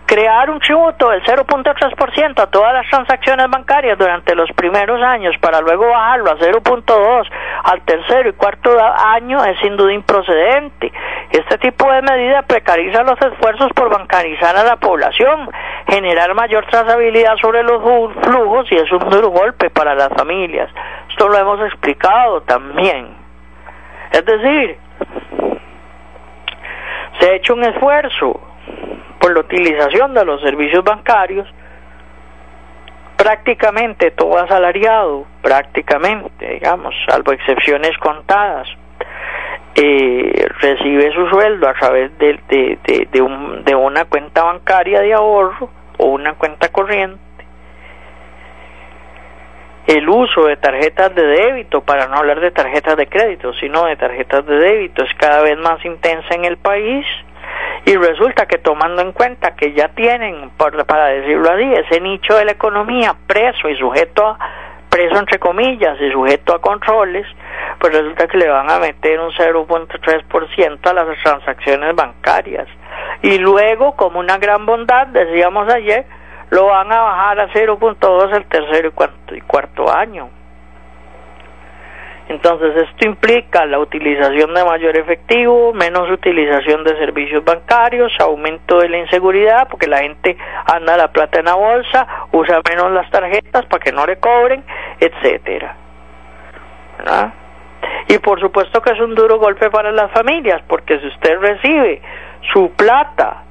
crear 0.08 0.48
un 0.48 0.58
tributo 0.58 1.10
del 1.10 1.22
0.3% 1.22 2.40
a 2.40 2.46
todas 2.46 2.72
las 2.72 2.88
transacciones 2.88 3.46
bancarias 3.50 3.98
durante 3.98 4.34
los 4.34 4.50
primeros 4.52 5.02
años 5.02 5.34
para 5.38 5.60
luego 5.60 5.86
bajarlo 5.86 6.30
a 6.30 6.38
0.2 6.38 7.28
al 7.64 7.82
tercero 7.82 8.30
y 8.30 8.32
cuarto 8.32 8.70
año 8.80 9.44
es 9.44 9.60
sin 9.60 9.76
duda 9.76 9.92
improcedente. 9.92 10.90
Este 11.30 11.58
tipo 11.58 11.92
de 11.92 12.00
medida 12.00 12.40
precariza 12.40 13.02
los 13.02 13.20
esfuerzos 13.20 13.70
por 13.74 13.90
bancarizar 13.90 14.56
a 14.56 14.64
la 14.64 14.76
población, 14.76 15.50
generar 15.86 16.34
mayor 16.34 16.64
trazabilidad 16.70 17.36
sobre 17.36 17.62
los 17.62 17.82
flujos 18.22 18.72
y 18.72 18.76
es 18.76 18.90
un 18.90 19.10
duro 19.10 19.28
golpe 19.28 19.68
para 19.68 19.94
las 19.94 20.08
familias. 20.16 20.70
Esto 21.10 21.28
lo 21.28 21.36
hemos 21.36 21.60
explicado 21.66 22.40
también. 22.44 23.14
Es 24.10 24.24
decir, 24.24 24.78
se 27.20 27.30
ha 27.30 27.34
hecho 27.34 27.52
un 27.52 27.64
esfuerzo 27.64 28.40
por 29.18 29.32
la 29.32 29.40
utilización 29.40 30.14
de 30.14 30.24
los 30.24 30.40
servicios 30.40 30.84
bancarios, 30.84 31.46
prácticamente 33.16 34.12
todo 34.12 34.38
asalariado, 34.38 35.26
prácticamente, 35.42 36.54
digamos, 36.54 36.94
salvo 37.08 37.32
excepciones 37.32 37.96
contadas, 37.98 38.68
eh, 39.74 40.46
recibe 40.60 41.12
su 41.12 41.28
sueldo 41.28 41.68
a 41.68 41.74
través 41.74 42.16
de, 42.18 42.38
de, 42.48 43.08
de, 43.10 43.20
un, 43.20 43.64
de 43.64 43.74
una 43.74 44.04
cuenta 44.06 44.44
bancaria 44.44 45.00
de 45.00 45.14
ahorro 45.14 45.68
o 45.98 46.06
una 46.06 46.34
cuenta 46.34 46.68
corriente. 46.70 47.18
El 49.86 50.08
uso 50.08 50.44
de 50.44 50.56
tarjetas 50.56 51.14
de 51.14 51.22
débito, 51.22 51.80
para 51.80 52.06
no 52.08 52.16
hablar 52.16 52.40
de 52.40 52.50
tarjetas 52.50 52.96
de 52.96 53.06
crédito, 53.06 53.52
sino 53.54 53.84
de 53.86 53.96
tarjetas 53.96 54.44
de 54.46 54.58
débito, 54.58 55.02
es 55.02 55.14
cada 55.14 55.42
vez 55.42 55.56
más 55.58 55.82
intensa 55.84 56.34
en 56.34 56.44
el 56.44 56.58
país 56.58 57.06
y 57.88 57.96
resulta 57.96 58.44
que 58.44 58.58
tomando 58.58 59.00
en 59.00 59.12
cuenta 59.12 59.56
que 59.56 59.72
ya 59.72 59.88
tienen, 59.88 60.50
para 60.58 61.06
decirlo 61.06 61.50
así, 61.50 61.72
ese 61.72 62.02
nicho 62.02 62.34
de 62.34 62.44
la 62.44 62.52
economía 62.52 63.16
preso 63.26 63.66
y 63.66 63.78
sujeto 63.78 64.26
a, 64.26 64.38
preso 64.90 65.18
entre 65.18 65.38
comillas 65.38 65.98
y 65.98 66.12
sujeto 66.12 66.54
a 66.54 66.60
controles, 66.60 67.26
pues 67.80 67.94
resulta 67.94 68.26
que 68.26 68.36
le 68.36 68.50
van 68.50 68.70
a 68.70 68.78
meter 68.78 69.18
un 69.18 69.30
0.3% 69.30 70.86
a 70.86 70.92
las 70.92 71.22
transacciones 71.22 71.96
bancarias. 71.96 72.68
Y 73.22 73.38
luego, 73.38 73.96
como 73.96 74.20
una 74.20 74.36
gran 74.36 74.66
bondad, 74.66 75.06
decíamos 75.06 75.72
ayer, 75.72 76.04
lo 76.50 76.66
van 76.66 76.92
a 76.92 77.00
bajar 77.00 77.40
a 77.40 77.48
0.2 77.54 78.36
el 78.36 78.44
tercero 78.48 78.92
y 79.32 79.40
cuarto 79.40 79.90
año. 79.90 80.28
Entonces 82.28 82.76
esto 82.76 83.08
implica 83.08 83.64
la 83.64 83.78
utilización 83.78 84.52
de 84.52 84.62
mayor 84.62 84.94
efectivo, 84.98 85.72
menos 85.72 86.10
utilización 86.10 86.84
de 86.84 86.94
servicios 86.98 87.42
bancarios, 87.42 88.12
aumento 88.20 88.78
de 88.80 88.90
la 88.90 88.98
inseguridad 88.98 89.66
porque 89.68 89.86
la 89.86 90.00
gente 90.00 90.36
anda 90.66 90.98
la 90.98 91.08
plata 91.08 91.38
en 91.38 91.46
la 91.46 91.54
bolsa, 91.54 92.06
usa 92.32 92.60
menos 92.68 92.92
las 92.92 93.10
tarjetas 93.10 93.64
para 93.64 93.82
que 93.82 93.92
no 93.92 94.04
le 94.04 94.18
cobren, 94.18 94.62
etcétera. 95.00 95.74
Y 98.08 98.18
por 98.18 98.38
supuesto 98.40 98.82
que 98.82 98.92
es 98.92 99.00
un 99.00 99.14
duro 99.14 99.38
golpe 99.38 99.70
para 99.70 99.90
las 99.90 100.12
familias 100.12 100.60
porque 100.68 101.00
si 101.00 101.06
usted 101.06 101.38
recibe 101.40 102.02
su 102.52 102.72
plata 102.72 103.44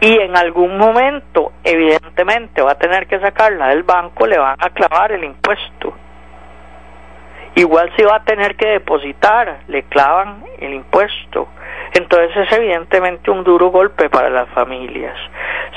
y 0.00 0.18
en 0.18 0.36
algún 0.36 0.76
momento 0.78 1.52
evidentemente 1.62 2.60
va 2.60 2.72
a 2.72 2.78
tener 2.78 3.06
que 3.06 3.20
sacarla 3.20 3.68
del 3.68 3.84
banco, 3.84 4.26
le 4.26 4.36
van 4.36 4.56
a 4.58 4.70
clavar 4.70 5.12
el 5.12 5.22
impuesto 5.22 6.01
igual 7.54 7.92
se 7.96 8.04
va 8.04 8.16
a 8.16 8.24
tener 8.24 8.56
que 8.56 8.66
depositar, 8.68 9.60
le 9.68 9.82
clavan 9.84 10.44
el 10.58 10.74
impuesto. 10.74 11.48
Entonces 11.94 12.34
es 12.36 12.52
evidentemente 12.52 13.30
un 13.30 13.44
duro 13.44 13.68
golpe 13.68 14.08
para 14.08 14.30
las 14.30 14.48
familias. 14.50 15.16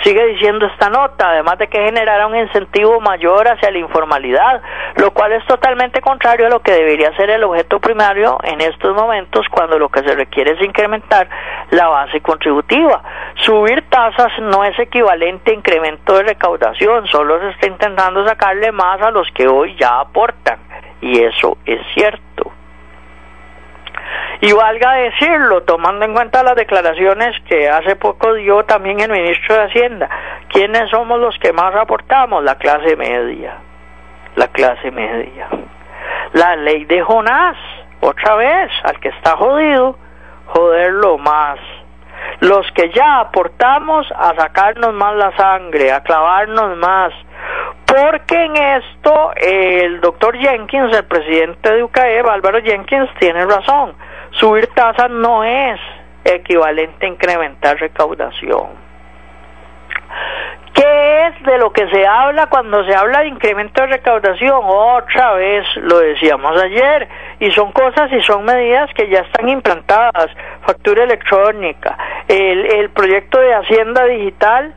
Sigue 0.03 0.25
diciendo 0.27 0.65
esta 0.65 0.89
nota, 0.89 1.29
además 1.29 1.57
de 1.57 1.67
que 1.67 1.83
generará 1.83 2.27
un 2.27 2.35
incentivo 2.35 2.99
mayor 3.01 3.47
hacia 3.47 3.71
la 3.71 3.79
informalidad, 3.79 4.61
lo 4.97 5.11
cual 5.11 5.33
es 5.33 5.45
totalmente 5.45 6.01
contrario 6.01 6.47
a 6.47 6.49
lo 6.49 6.61
que 6.61 6.71
debería 6.71 7.15
ser 7.15 7.29
el 7.29 7.43
objeto 7.43 7.79
primario 7.79 8.37
en 8.43 8.61
estos 8.61 8.95
momentos 8.95 9.45
cuando 9.49 9.79
lo 9.79 9.89
que 9.89 10.01
se 10.01 10.15
requiere 10.15 10.51
es 10.51 10.61
incrementar 10.61 11.27
la 11.71 11.87
base 11.87 12.21
contributiva. 12.21 13.01
Subir 13.35 13.83
tasas 13.89 14.31
no 14.39 14.63
es 14.63 14.77
equivalente 14.79 15.51
a 15.51 15.55
incremento 15.55 16.17
de 16.17 16.23
recaudación, 16.23 17.07
solo 17.07 17.39
se 17.39 17.49
está 17.49 17.67
intentando 17.67 18.25
sacarle 18.27 18.71
más 18.71 19.01
a 19.01 19.11
los 19.11 19.27
que 19.33 19.47
hoy 19.47 19.75
ya 19.77 19.99
aportan 19.99 20.59
y 21.01 21.21
eso 21.21 21.57
es 21.65 21.79
cierto. 21.93 22.51
Y 24.41 24.51
valga 24.51 24.93
decirlo, 24.93 25.63
tomando 25.63 26.05
en 26.05 26.13
cuenta 26.13 26.43
las 26.43 26.55
declaraciones 26.55 27.35
que 27.47 27.69
hace 27.69 27.95
poco 27.95 28.33
dio 28.33 28.63
también 28.65 28.99
el 28.99 29.11
ministro 29.11 29.55
de 29.55 29.63
Hacienda, 29.63 30.09
¿quiénes 30.49 30.89
somos 30.89 31.19
los 31.19 31.37
que 31.39 31.53
más 31.53 31.73
aportamos? 31.75 32.43
La 32.43 32.55
clase 32.55 32.95
media, 32.95 33.57
la 34.35 34.47
clase 34.49 34.91
media. 34.91 35.47
La 36.33 36.55
ley 36.57 36.85
de 36.85 37.01
Jonás, 37.01 37.57
otra 38.01 38.35
vez, 38.35 38.71
al 38.83 38.99
que 38.99 39.09
está 39.09 39.37
jodido, 39.37 39.97
joderlo 40.47 41.17
más. 41.17 41.59
Los 42.41 42.69
que 42.73 42.91
ya 42.91 43.21
aportamos 43.21 44.11
a 44.11 44.35
sacarnos 44.35 44.93
más 44.93 45.15
la 45.15 45.35
sangre, 45.37 45.91
a 45.91 46.01
clavarnos 46.01 46.77
más, 46.77 47.13
porque 47.95 48.43
en 48.43 48.55
esto 48.57 49.31
el 49.35 50.01
doctor 50.01 50.37
Jenkins, 50.37 50.95
el 50.95 51.05
presidente 51.05 51.73
de 51.73 51.83
UCAE, 51.83 52.19
Álvaro 52.19 52.61
Jenkins, 52.61 53.09
tiene 53.19 53.45
razón. 53.45 53.93
Subir 54.31 54.67
tasas 54.67 55.09
no 55.09 55.43
es 55.43 55.79
equivalente 56.25 57.05
a 57.05 57.09
incrementar 57.09 57.77
recaudación. 57.77 58.83
¿Qué 60.73 61.27
es 61.27 61.43
de 61.43 61.57
lo 61.57 61.71
que 61.71 61.87
se 61.89 62.05
habla 62.05 62.47
cuando 62.47 62.83
se 62.83 62.93
habla 62.93 63.21
de 63.21 63.29
incremento 63.29 63.81
de 63.81 63.87
recaudación? 63.87 64.59
Otra 64.65 65.33
vez 65.35 65.65
lo 65.77 65.99
decíamos 65.99 66.61
ayer, 66.61 67.07
y 67.39 67.49
son 67.51 67.71
cosas 67.71 68.11
y 68.11 68.21
son 68.23 68.43
medidas 68.43 68.89
que 68.93 69.09
ya 69.09 69.19
están 69.19 69.47
implantadas. 69.47 70.27
Factura 70.65 71.05
electrónica, 71.05 71.97
el, 72.27 72.65
el 72.65 72.89
proyecto 72.89 73.39
de 73.39 73.53
Hacienda 73.53 74.03
Digital 74.03 74.73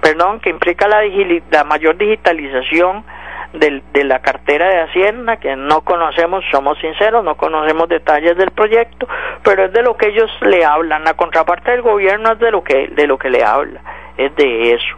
perdón, 0.00 0.40
que 0.40 0.50
implica 0.50 0.88
la, 0.88 1.02
la 1.50 1.64
mayor 1.64 1.96
digitalización 1.96 3.04
de 3.52 4.04
la 4.04 4.20
cartera 4.20 4.68
de 4.68 4.80
Hacienda, 4.82 5.38
que 5.38 5.56
no 5.56 5.80
conocemos, 5.80 6.44
somos 6.52 6.78
sinceros, 6.78 7.24
no 7.24 7.36
conocemos 7.36 7.88
detalles 7.88 8.36
del 8.36 8.50
proyecto, 8.52 9.08
pero 9.42 9.64
es 9.64 9.72
de 9.72 9.82
lo 9.82 9.96
que 9.96 10.08
ellos 10.08 10.30
le 10.42 10.64
hablan. 10.64 11.04
La 11.04 11.14
contraparte 11.14 11.72
del 11.72 11.82
gobierno 11.82 12.32
es 12.32 12.38
de 12.38 12.50
lo 12.50 12.62
que, 12.62 12.88
de 12.88 13.06
lo 13.06 13.18
que 13.18 13.30
le 13.30 13.42
habla, 13.42 13.80
es 14.16 14.34
de 14.36 14.74
eso. 14.74 14.96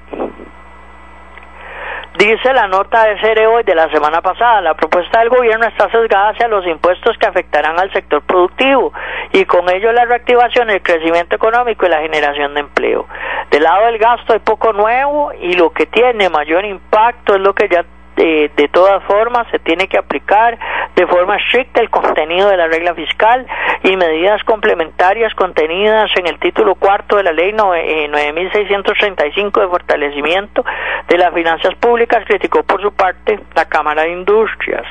Dice 2.18 2.52
la 2.52 2.68
nota 2.68 3.04
de 3.04 3.18
CERE 3.20 3.46
hoy 3.46 3.62
de 3.64 3.74
la 3.74 3.90
semana 3.90 4.20
pasada, 4.20 4.60
la 4.60 4.74
propuesta 4.74 5.20
del 5.20 5.30
gobierno 5.30 5.66
está 5.66 5.90
sesgada 5.90 6.28
hacia 6.28 6.46
los 6.46 6.66
impuestos 6.66 7.16
que 7.18 7.26
afectarán 7.26 7.80
al 7.80 7.90
sector 7.92 8.22
productivo 8.22 8.92
y 9.32 9.44
con 9.46 9.68
ello 9.70 9.90
la 9.92 10.04
reactivación, 10.04 10.68
el 10.70 10.82
crecimiento 10.82 11.34
económico 11.36 11.86
y 11.86 11.88
la 11.88 12.00
generación 12.00 12.52
de 12.52 12.60
empleo. 12.60 13.06
Del 13.50 13.62
lado 13.62 13.86
del 13.86 13.98
gasto 13.98 14.34
hay 14.34 14.40
poco 14.40 14.74
nuevo 14.74 15.32
y 15.40 15.54
lo 15.54 15.70
que 15.70 15.86
tiene 15.86 16.28
mayor 16.28 16.66
impacto 16.66 17.34
es 17.34 17.40
lo 17.40 17.54
que 17.54 17.68
ya 17.68 17.84
de, 18.16 18.68
todas 18.72 19.02
formas 19.04 19.46
se 19.50 19.58
tiene 19.58 19.88
que 19.88 19.98
aplicar 19.98 20.58
de 20.94 21.06
forma 21.06 21.36
estricta 21.36 21.80
el 21.80 21.90
contenido 21.90 22.48
de 22.48 22.56
la 22.56 22.66
regla 22.66 22.94
fiscal 22.94 23.46
y 23.82 23.96
medidas 23.96 24.42
complementarias 24.44 25.34
contenidas 25.34 26.10
en 26.16 26.26
el 26.26 26.38
título 26.38 26.74
cuarto 26.74 27.16
de 27.16 27.24
la 27.24 27.32
ley 27.32 27.52
9635 27.52 29.60
eh, 29.60 29.62
de 29.62 29.68
fortalecimiento 29.68 30.64
de 31.08 31.18
las 31.18 31.34
finanzas 31.34 31.74
públicas, 31.76 32.24
criticó 32.26 32.62
por 32.62 32.80
su 32.80 32.92
parte 32.92 33.40
la 33.54 33.64
Cámara 33.64 34.02
de 34.02 34.12
Industrias. 34.12 34.86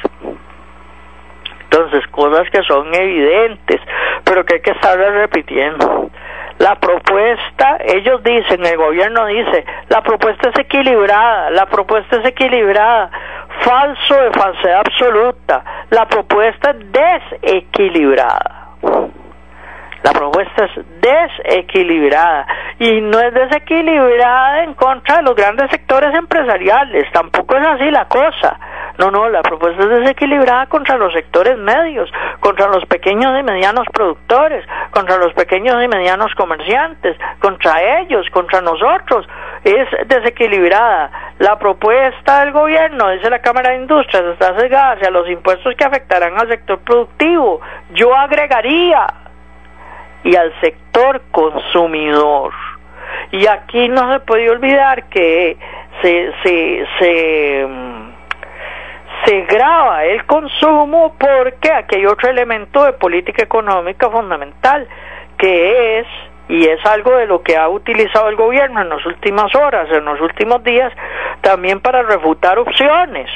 Entonces, 1.63 2.05
cosas 2.07 2.49
que 2.49 2.61
son 2.63 2.93
evidentes, 2.93 3.79
pero 4.25 4.43
que 4.43 4.55
hay 4.55 4.61
que 4.61 4.71
estar 4.71 4.97
repitiendo. 4.97 6.09
La 6.61 6.75
propuesta, 6.75 7.79
ellos 7.83 8.21
dicen, 8.23 8.63
el 8.63 8.77
gobierno 8.77 9.25
dice, 9.25 9.65
la 9.89 10.03
propuesta 10.03 10.49
es 10.49 10.59
equilibrada, 10.59 11.49
la 11.49 11.65
propuesta 11.65 12.17
es 12.17 12.25
equilibrada, 12.25 13.09
falso 13.61 14.13
de 14.13 14.29
falsedad 14.29 14.81
absoluta, 14.85 15.63
la 15.89 16.07
propuesta 16.07 16.69
es 16.69 17.31
desequilibrada. 17.41 18.75
La 20.03 20.11
propuesta 20.13 20.65
es 20.65 20.71
desequilibrada 20.99 22.47
y 22.79 23.01
no 23.01 23.19
es 23.19 23.33
desequilibrada 23.33 24.63
en 24.63 24.73
contra 24.73 25.17
de 25.17 25.23
los 25.23 25.35
grandes 25.35 25.69
sectores 25.69 26.13
empresariales, 26.15 27.05
tampoco 27.11 27.55
es 27.55 27.67
así 27.67 27.91
la 27.91 28.07
cosa. 28.07 28.59
No, 28.97 29.11
no, 29.11 29.29
la 29.29 29.41
propuesta 29.41 29.83
es 29.83 29.89
desequilibrada 29.89 30.65
contra 30.65 30.97
los 30.97 31.13
sectores 31.13 31.57
medios, 31.57 32.11
contra 32.39 32.67
los 32.67 32.83
pequeños 32.85 33.39
y 33.39 33.43
medianos 33.43 33.85
productores, 33.93 34.65
contra 34.89 35.17
los 35.17 35.33
pequeños 35.33 35.83
y 35.83 35.87
medianos 35.87 36.33
comerciantes, 36.35 37.15
contra 37.39 37.99
ellos, 37.99 38.25
contra 38.31 38.61
nosotros. 38.61 39.27
Es 39.63 39.87
desequilibrada. 40.07 41.11
La 41.37 41.59
propuesta 41.59 42.39
del 42.41 42.51
gobierno, 42.51 43.09
dice 43.11 43.29
la 43.29 43.39
Cámara 43.39 43.71
de 43.71 43.77
Industrias, 43.77 44.23
está 44.33 44.59
cegada 44.59 44.93
hacia 44.93 45.11
los 45.11 45.29
impuestos 45.29 45.75
que 45.75 45.85
afectarán 45.85 46.39
al 46.39 46.49
sector 46.49 46.79
productivo. 46.79 47.61
Yo 47.93 48.15
agregaría 48.15 49.20
y 50.23 50.35
al 50.35 50.53
sector 50.61 51.21
consumidor. 51.31 52.51
Y 53.31 53.47
aquí 53.47 53.89
no 53.89 54.11
se 54.13 54.19
puede 54.21 54.49
olvidar 54.49 55.09
que 55.09 55.57
se, 56.01 56.31
se, 56.43 56.85
se 56.99 57.67
se 59.25 59.41
graba 59.41 60.03
el 60.05 60.25
consumo 60.25 61.15
porque 61.19 61.71
aquí 61.71 62.05
otro 62.05 62.29
elemento 62.29 62.83
de 62.83 62.93
política 62.93 63.43
económica 63.43 64.09
fundamental, 64.09 64.87
que 65.37 65.99
es, 65.99 66.07
y 66.49 66.65
es 66.65 66.83
algo 66.85 67.11
de 67.17 67.27
lo 67.27 67.41
que 67.43 67.55
ha 67.55 67.69
utilizado 67.69 68.29
el 68.29 68.35
gobierno 68.35 68.81
en 68.81 68.89
las 68.89 69.05
últimas 69.05 69.53
horas, 69.55 69.87
en 69.91 70.05
los 70.05 70.19
últimos 70.21 70.63
días, 70.63 70.91
también 71.41 71.79
para 71.81 72.01
refutar 72.01 72.57
opciones 72.57 73.29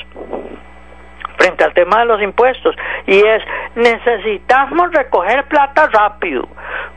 frente 1.37 1.63
al 1.63 1.73
tema 1.73 1.99
de 1.99 2.05
los 2.05 2.21
impuestos, 2.21 2.75
y 3.05 3.17
es, 3.17 3.43
necesitamos 3.75 4.91
recoger 4.91 5.45
plata 5.45 5.87
rápido. 5.91 6.47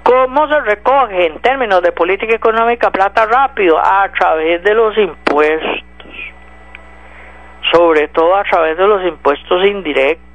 ¿Cómo 0.03 0.49
se 0.49 0.61
recoge 0.61 1.27
en 1.27 1.39
términos 1.41 1.83
de 1.83 1.93
política 1.93 2.35
económica 2.35 2.91
plata 2.91 3.27
rápido? 3.27 3.79
A 3.79 4.11
través 4.13 4.63
de 4.63 4.75
los 4.75 4.97
impuestos 4.97 5.89
sobre 7.73 8.09
todo 8.09 8.35
a 8.35 8.45
través 8.45 8.77
de 8.77 8.87
los 8.87 9.05
impuestos 9.07 9.65
indirectos. 9.67 10.28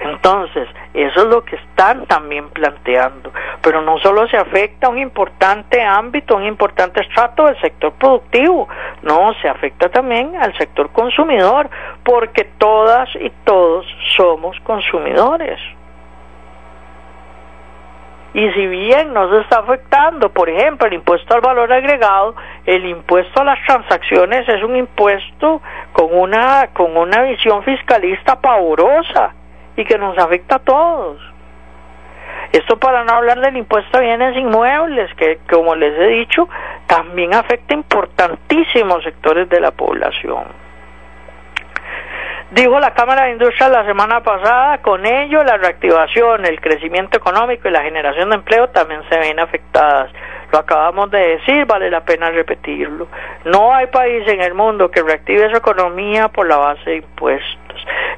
Entonces, 0.00 0.68
eso 0.92 1.22
es 1.22 1.26
lo 1.26 1.44
que 1.44 1.56
están 1.56 2.06
también 2.06 2.48
planteando. 2.50 3.32
Pero 3.62 3.82
no 3.82 3.98
solo 3.98 4.26
se 4.28 4.36
afecta 4.36 4.86
a 4.86 4.90
un 4.90 4.98
importante 4.98 5.80
ámbito, 5.82 6.36
un 6.36 6.44
importante 6.44 7.00
estrato 7.02 7.46
del 7.46 7.60
sector 7.60 7.92
productivo, 7.92 8.68
no, 9.02 9.32
se 9.40 9.48
afecta 9.48 9.88
también 9.88 10.36
al 10.36 10.56
sector 10.58 10.90
consumidor, 10.90 11.68
porque 12.04 12.44
todas 12.58 13.08
y 13.16 13.30
todos 13.44 13.86
somos 14.16 14.58
consumidores. 14.60 15.60
Y 18.34 18.50
si 18.50 18.66
bien 18.66 19.14
nos 19.14 19.32
está 19.42 19.60
afectando, 19.60 20.28
por 20.28 20.50
ejemplo, 20.50 20.88
el 20.88 20.94
impuesto 20.94 21.34
al 21.34 21.40
valor 21.40 21.72
agregado, 21.72 22.34
el 22.66 22.84
impuesto 22.84 23.40
a 23.40 23.44
las 23.44 23.64
transacciones 23.64 24.48
es 24.48 24.60
un 24.64 24.74
impuesto 24.74 25.62
con 25.92 26.12
una, 26.12 26.66
con 26.72 26.96
una 26.96 27.22
visión 27.22 27.62
fiscalista 27.62 28.40
pavorosa 28.40 29.32
y 29.76 29.84
que 29.84 29.98
nos 29.98 30.16
afecta 30.18 30.56
a 30.56 30.58
todos. 30.60 31.18
Esto 32.52 32.78
para 32.78 33.02
no 33.04 33.14
hablar 33.14 33.40
del 33.40 33.56
impuesto 33.56 33.98
a 33.98 34.00
bienes 34.00 34.36
inmuebles, 34.36 35.12
que 35.16 35.38
como 35.50 35.74
les 35.74 35.98
he 35.98 36.06
dicho, 36.06 36.48
también 36.86 37.34
afecta 37.34 37.74
importantísimos 37.74 39.02
sectores 39.02 39.48
de 39.48 39.60
la 39.60 39.72
población. 39.72 40.44
Dijo 42.52 42.78
la 42.78 42.94
Cámara 42.94 43.24
de 43.24 43.32
Industria 43.32 43.68
la 43.68 43.84
semana 43.84 44.22
pasada, 44.22 44.78
con 44.78 45.04
ello 45.04 45.42
la 45.42 45.56
reactivación, 45.56 46.46
el 46.46 46.60
crecimiento 46.60 47.18
económico 47.18 47.66
y 47.66 47.72
la 47.72 47.82
generación 47.82 48.30
de 48.30 48.36
empleo 48.36 48.68
también 48.68 49.00
se 49.08 49.18
ven 49.18 49.40
afectadas. 49.40 50.12
Lo 50.52 50.60
acabamos 50.60 51.10
de 51.10 51.18
decir, 51.18 51.66
vale 51.66 51.90
la 51.90 52.04
pena 52.04 52.30
repetirlo. 52.30 53.08
No 53.46 53.74
hay 53.74 53.88
país 53.88 54.22
en 54.28 54.40
el 54.40 54.54
mundo 54.54 54.88
que 54.88 55.02
reactive 55.02 55.50
su 55.50 55.56
economía 55.56 56.28
por 56.28 56.46
la 56.46 56.58
base 56.58 56.90
de 56.90 56.96
impuestos. 56.98 57.63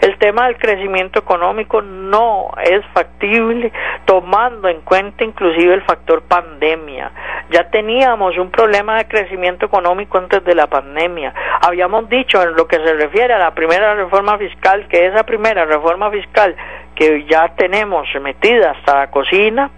El 0.07 0.19
tema 0.19 0.47
del 0.47 0.57
crecimiento 0.57 1.19
económico 1.19 1.83
no 1.83 2.53
es 2.63 2.87
factible 2.95 3.73
tomando 4.05 4.69
en 4.69 4.83
cuenta 4.83 5.25
inclusive 5.25 5.75
el 5.75 5.83
factor 5.83 6.23
pandemia. 6.23 7.11
Ya 7.51 7.69
teníamos 7.71 8.39
un 8.39 8.53
problema 8.53 8.99
de 8.99 9.09
crecimiento 9.09 9.67
económico 9.67 10.17
antes 10.17 10.45
de 10.45 10.55
la 10.55 10.69
pandemia. 10.69 11.35
Habíamos 11.61 12.09
dicho 12.09 12.41
en 12.41 12.55
lo 12.55 12.69
que 12.69 12.77
se 12.77 12.95
refiere 12.95 13.35
a 13.35 13.41
la 13.41 13.53
primera 13.53 13.97
reforma 13.97 14.39
fiscal 14.39 14.87
que 14.87 15.07
esa 15.07 15.25
primera 15.25 15.65
reforma 15.65 16.09
fiscal 16.13 16.55
que 16.95 17.25
ya 17.25 17.53
tenemos 17.57 18.07
metida 18.23 18.77
hasta 18.79 19.01
la 19.01 19.11
cocina 19.11 19.73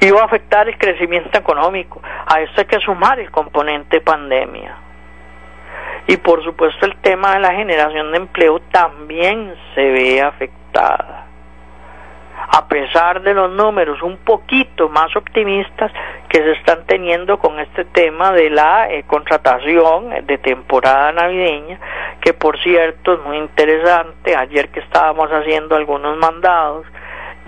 iba 0.00 0.22
a 0.22 0.24
afectar 0.24 0.66
el 0.66 0.78
crecimiento 0.78 1.38
económico. 1.38 2.00
A 2.26 2.40
esto 2.40 2.62
hay 2.62 2.66
que 2.66 2.80
sumar 2.80 3.20
el 3.20 3.30
componente 3.30 4.00
pandemia. 4.00 4.81
Y 6.06 6.16
por 6.16 6.42
supuesto 6.42 6.86
el 6.86 6.96
tema 6.96 7.34
de 7.34 7.40
la 7.40 7.54
generación 7.54 8.10
de 8.10 8.18
empleo 8.18 8.60
también 8.72 9.54
se 9.74 9.82
ve 9.82 10.20
afectada. 10.20 11.26
A 12.54 12.66
pesar 12.68 13.22
de 13.22 13.34
los 13.34 13.50
números 13.50 14.02
un 14.02 14.18
poquito 14.18 14.88
más 14.88 15.14
optimistas 15.16 15.92
que 16.28 16.38
se 16.38 16.52
están 16.52 16.84
teniendo 16.86 17.38
con 17.38 17.58
este 17.60 17.84
tema 17.84 18.32
de 18.32 18.50
la 18.50 18.90
eh, 18.90 19.04
contratación 19.06 20.26
de 20.26 20.38
temporada 20.38 21.12
navideña, 21.12 21.78
que 22.20 22.34
por 22.34 22.58
cierto 22.58 23.14
es 23.14 23.20
muy 23.20 23.38
interesante, 23.38 24.34
ayer 24.34 24.68
que 24.70 24.80
estábamos 24.80 25.30
haciendo 25.30 25.76
algunos 25.76 26.16
mandados, 26.18 26.84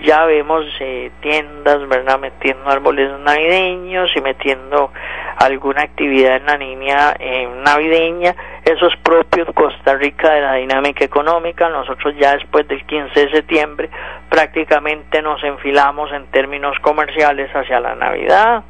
ya 0.05 0.25
vemos 0.27 0.65
eh, 0.81 1.11
tiendas, 1.21 1.89
¿verdad? 1.89 2.19
Metiendo 2.19 2.69
árboles 2.69 3.11
navideños 3.21 4.11
y 4.15 4.21
metiendo 4.21 4.93
alguna 5.39 5.83
actividad 5.83 6.37
en 6.37 6.47
la 6.47 6.57
línea 6.57 7.17
eh, 7.19 7.49
navideña. 7.65 8.35
Eso 8.65 8.87
es 8.87 8.97
propio 9.03 9.47
Costa 9.53 9.95
Rica 9.95 10.33
de 10.33 10.41
la 10.41 10.55
dinámica 10.55 11.05
económica. 11.05 11.69
Nosotros 11.69 12.15
ya 12.19 12.35
después 12.35 12.69
del 12.69 12.85
15 12.85 13.19
de 13.19 13.31
septiembre 13.31 13.91
prácticamente 14.29 15.23
nos 15.23 15.43
enfilamos 15.43 16.13
en 16.13 16.27
términos 16.27 16.77
comerciales 16.81 17.51
hacia 17.55 17.81
la 17.81 17.95
Navidad. 17.95 18.65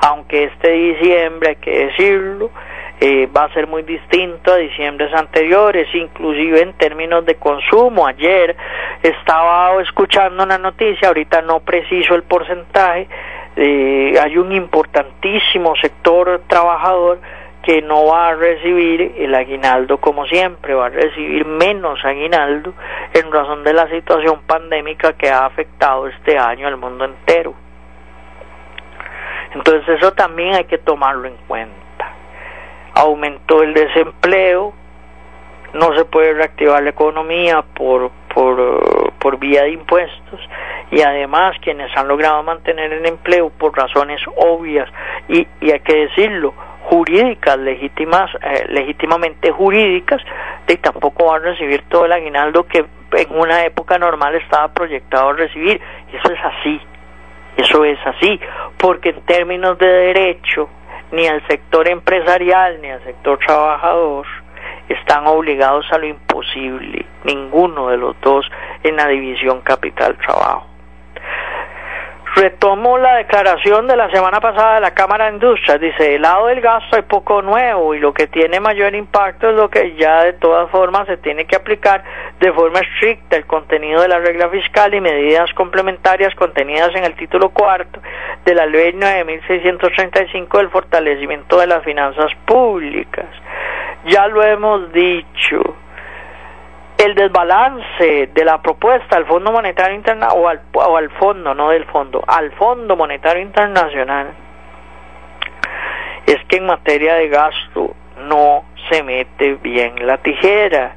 Aunque 0.00 0.44
este 0.44 0.70
diciembre, 0.70 1.50
hay 1.50 1.56
que 1.56 1.86
decirlo, 1.86 2.50
eh, 3.00 3.26
va 3.26 3.44
a 3.44 3.52
ser 3.52 3.66
muy 3.66 3.82
distinto 3.82 4.52
a 4.52 4.56
diciembres 4.56 5.12
anteriores, 5.12 5.88
inclusive 5.94 6.62
en 6.62 6.72
términos 6.74 7.24
de 7.26 7.34
consumo. 7.34 8.06
Ayer 8.06 8.56
estaba 9.02 9.82
escuchando 9.82 10.44
una 10.44 10.58
noticia, 10.58 11.08
ahorita 11.08 11.42
no 11.42 11.60
preciso 11.60 12.14
el 12.14 12.22
porcentaje, 12.22 13.08
eh, 13.56 14.14
hay 14.20 14.36
un 14.36 14.52
importantísimo 14.52 15.74
sector 15.76 16.42
trabajador 16.46 17.20
que 17.62 17.80
no 17.82 18.06
va 18.06 18.28
a 18.28 18.34
recibir 18.34 19.14
el 19.16 19.34
aguinaldo 19.34 19.98
como 19.98 20.26
siempre, 20.26 20.74
va 20.74 20.86
a 20.86 20.90
recibir 20.90 21.46
menos 21.46 22.04
aguinaldo 22.04 22.74
en 23.12 23.32
razón 23.32 23.64
de 23.64 23.72
la 23.72 23.88
situación 23.88 24.40
pandémica 24.46 25.14
que 25.14 25.30
ha 25.30 25.46
afectado 25.46 26.06
este 26.06 26.36
año 26.36 26.68
al 26.68 26.76
mundo 26.76 27.04
entero. 27.06 27.54
Entonces 29.54 29.96
eso 29.96 30.12
también 30.12 30.54
hay 30.54 30.64
que 30.64 30.78
tomarlo 30.78 31.28
en 31.28 31.36
cuenta 31.46 31.83
aumentó 32.94 33.62
el 33.62 33.74
desempleo, 33.74 34.72
no 35.72 35.94
se 35.96 36.04
puede 36.04 36.34
reactivar 36.34 36.82
la 36.82 36.90
economía 36.90 37.62
por, 37.74 38.10
por, 38.32 39.12
por 39.18 39.38
vía 39.38 39.62
de 39.62 39.72
impuestos 39.72 40.40
y 40.90 41.02
además 41.02 41.56
quienes 41.60 41.90
han 41.96 42.06
logrado 42.06 42.42
mantener 42.42 42.92
el 42.92 43.04
empleo 43.06 43.50
por 43.50 43.76
razones 43.76 44.20
obvias 44.36 44.88
y, 45.28 45.46
y 45.60 45.72
hay 45.72 45.80
que 45.80 46.06
decirlo, 46.06 46.54
jurídicas, 46.84 47.58
legítimas, 47.58 48.30
eh, 48.42 48.66
legítimamente 48.68 49.50
jurídicas, 49.50 50.22
y 50.68 50.76
tampoco 50.76 51.26
van 51.26 51.42
a 51.42 51.50
recibir 51.50 51.82
todo 51.88 52.04
el 52.04 52.12
aguinaldo 52.12 52.66
que 52.66 52.84
en 53.12 53.38
una 53.38 53.64
época 53.64 53.98
normal 53.98 54.34
estaba 54.36 54.68
proyectado 54.68 55.32
recibir. 55.32 55.80
Eso 56.12 56.32
es 56.32 56.40
así, 56.44 56.80
eso 57.56 57.84
es 57.84 57.98
así, 58.06 58.40
porque 58.78 59.10
en 59.10 59.22
términos 59.22 59.78
de 59.78 59.86
derecho, 59.86 60.68
ni 61.14 61.26
el 61.26 61.46
sector 61.46 61.88
empresarial 61.88 62.80
ni 62.82 62.88
el 62.88 63.02
sector 63.04 63.38
trabajador 63.38 64.26
están 64.88 65.26
obligados 65.26 65.86
a 65.92 65.98
lo 65.98 66.06
imposible, 66.06 67.06
ninguno 67.24 67.88
de 67.88 67.96
los 67.96 68.20
dos 68.20 68.44
en 68.82 68.96
la 68.96 69.06
división 69.06 69.60
capital-trabajo. 69.60 70.73
Retomo 72.36 72.98
la 72.98 73.14
declaración 73.14 73.86
de 73.86 73.96
la 73.96 74.10
semana 74.10 74.40
pasada 74.40 74.74
de 74.74 74.80
la 74.80 74.92
Cámara 74.92 75.26
de 75.26 75.34
Industrias. 75.34 75.80
Dice, 75.80 76.10
del 76.10 76.22
lado 76.22 76.48
del 76.48 76.60
gasto 76.60 76.96
hay 76.96 77.02
poco 77.02 77.42
nuevo 77.42 77.94
y 77.94 78.00
lo 78.00 78.12
que 78.12 78.26
tiene 78.26 78.58
mayor 78.58 78.92
impacto 78.96 79.50
es 79.50 79.54
lo 79.54 79.70
que 79.70 79.94
ya 79.94 80.24
de 80.24 80.32
todas 80.32 80.68
formas 80.70 81.06
se 81.06 81.16
tiene 81.18 81.44
que 81.44 81.54
aplicar 81.54 82.02
de 82.40 82.52
forma 82.52 82.80
estricta 82.80 83.36
el 83.36 83.46
contenido 83.46 84.02
de 84.02 84.08
la 84.08 84.18
regla 84.18 84.48
fiscal 84.48 84.92
y 84.94 85.00
medidas 85.00 85.48
complementarias 85.54 86.34
contenidas 86.34 86.90
en 86.96 87.04
el 87.04 87.14
título 87.14 87.50
cuarto 87.50 88.00
de 88.44 88.52
la 88.52 88.66
ley 88.66 88.92
9635 88.94 90.58
del 90.58 90.70
fortalecimiento 90.70 91.60
de 91.60 91.68
las 91.68 91.84
finanzas 91.84 92.32
públicas. 92.46 93.26
Ya 94.06 94.26
lo 94.26 94.42
hemos 94.42 94.92
dicho 94.92 95.76
el 97.04 97.14
desbalance 97.14 98.28
de 98.32 98.44
la 98.44 98.60
propuesta 98.62 99.16
al 99.16 99.26
Fondo 99.26 99.52
Monetario 99.52 99.96
Internacional 99.96 100.38
o 100.42 100.48
al, 100.48 100.60
o 100.72 100.96
al 100.96 101.10
fondo, 101.10 101.54
no 101.54 101.70
del 101.70 101.84
fondo, 101.86 102.22
al 102.26 102.52
Fondo 102.52 102.96
Monetario 102.96 103.42
Internacional 103.42 104.34
es 106.26 106.38
que 106.48 106.56
en 106.56 106.66
materia 106.66 107.14
de 107.14 107.28
gasto 107.28 107.94
no 108.28 108.64
se 108.90 109.02
mete 109.02 109.54
bien 109.54 110.06
la 110.06 110.18
tijera. 110.18 110.96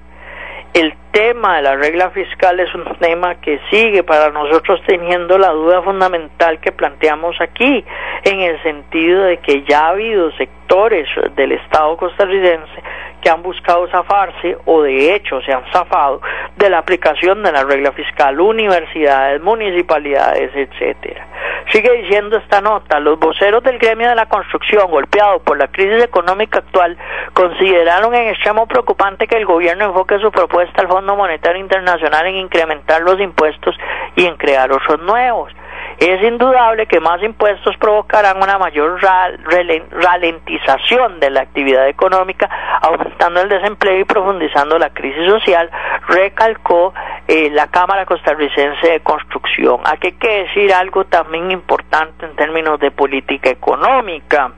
El 0.73 0.93
tema 1.17 1.55
de 1.55 1.63
la 1.63 1.75
regla 1.75 2.11
fiscal 2.11 2.59
es 2.59 2.71
un 2.75 2.85
tema 2.99 3.41
que 3.41 3.59
sigue 3.71 4.03
para 4.03 4.29
nosotros 4.29 4.79
teniendo 4.85 5.39
la 5.39 5.49
duda 5.49 5.81
fundamental 5.81 6.59
que 6.59 6.71
planteamos 6.71 7.35
aquí, 7.41 7.83
en 8.23 8.39
el 8.41 8.61
sentido 8.61 9.23
de 9.23 9.37
que 9.37 9.63
ya 9.67 9.85
ha 9.85 9.89
habido 9.89 10.31
sectores 10.33 11.07
del 11.35 11.53
Estado 11.53 11.97
costarricense 11.97 12.83
que 13.21 13.31
han 13.31 13.41
buscado 13.41 13.87
zafarse 13.87 14.57
o 14.65 14.83
de 14.83 15.15
hecho 15.15 15.41
se 15.41 15.51
han 15.51 15.63
zafado 15.71 16.21
de 16.55 16.69
la 16.69 16.77
aplicación 16.77 17.41
de 17.41 17.51
la 17.51 17.63
regla 17.63 17.91
fiscal, 17.93 18.39
universidades, 18.39 19.41
municipalidades, 19.41 20.51
etcétera. 20.55 21.25
Sigue 21.71 21.91
diciendo 22.01 22.37
esta 22.37 22.61
nota, 22.61 22.99
los 22.99 23.19
voceros 23.19 23.63
del 23.63 23.77
gremio 23.77 24.07
de 24.07 24.15
la 24.15 24.27
construcción 24.27 24.89
golpeado 24.89 25.39
por 25.39 25.57
la 25.57 25.67
crisis 25.67 26.03
económica 26.03 26.59
actual 26.59 26.97
consideraron 27.33 28.15
en 28.15 28.29
extremo 28.29 28.67
preocupante 28.67 29.27
que 29.27 29.37
el 29.37 29.45
gobierno 29.45 29.85
enfoque 29.85 30.19
su 30.19 30.31
propuesta 30.31 30.81
al 30.81 30.87
Fondo 30.87 31.06
Monetario 31.15 31.61
Internacional 31.61 32.27
en 32.27 32.37
incrementar 32.37 33.01
los 33.01 33.19
impuestos 33.19 33.75
y 34.15 34.25
en 34.25 34.35
crear 34.35 34.71
otros 34.71 34.99
nuevos. 35.01 35.53
Es 35.99 36.21
indudable 36.21 36.85
que 36.85 36.99
más 36.99 37.23
impuestos 37.23 37.75
provocarán 37.77 38.37
una 38.37 38.59
mayor 38.59 39.01
ralentización 39.01 41.19
de 41.19 41.31
la 41.31 41.41
actividad 41.41 41.87
económica, 41.87 42.47
aumentando 42.81 43.41
el 43.41 43.49
desempleo 43.49 43.99
y 43.99 44.03
profundizando 44.03 44.77
la 44.77 44.91
crisis 44.91 45.27
social, 45.27 45.71
recalcó 46.07 46.93
eh, 47.27 47.49
la 47.51 47.67
Cámara 47.67 48.05
Costarricense 48.05 48.87
de 48.87 48.99
Construcción. 48.99 49.81
Aquí 49.85 50.07
hay 50.07 50.13
que 50.13 50.43
decir 50.43 50.71
algo 50.71 51.05
también 51.05 51.49
importante 51.49 52.27
en 52.27 52.35
términos 52.35 52.79
de 52.79 52.91
política 52.91 53.49
económica, 53.49 54.51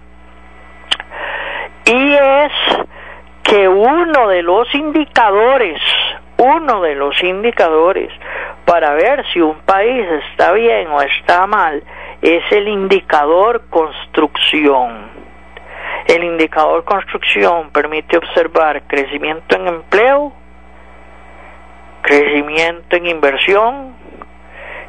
y 1.85 2.13
es 2.13 2.51
que 3.43 3.67
uno 3.67 4.27
de 4.27 4.43
los 4.43 4.73
indicadores, 4.75 5.81
uno 6.39 6.81
de 6.81 6.95
los 6.95 7.21
indicadores 7.21 8.11
para 8.65 8.93
ver 8.93 9.25
si 9.33 9.41
un 9.41 9.59
país 9.59 10.07
está 10.31 10.53
bien 10.53 10.87
o 10.87 11.01
está 11.01 11.45
mal 11.47 11.83
es 12.21 12.43
el 12.51 12.67
indicador 12.67 13.63
construcción. 13.69 15.09
El 16.07 16.23
indicador 16.23 16.85
construcción 16.85 17.71
permite 17.71 18.17
observar 18.17 18.83
crecimiento 18.87 19.55
en 19.57 19.67
empleo, 19.67 20.33
crecimiento 22.01 22.95
en 22.95 23.07
inversión, 23.07 23.95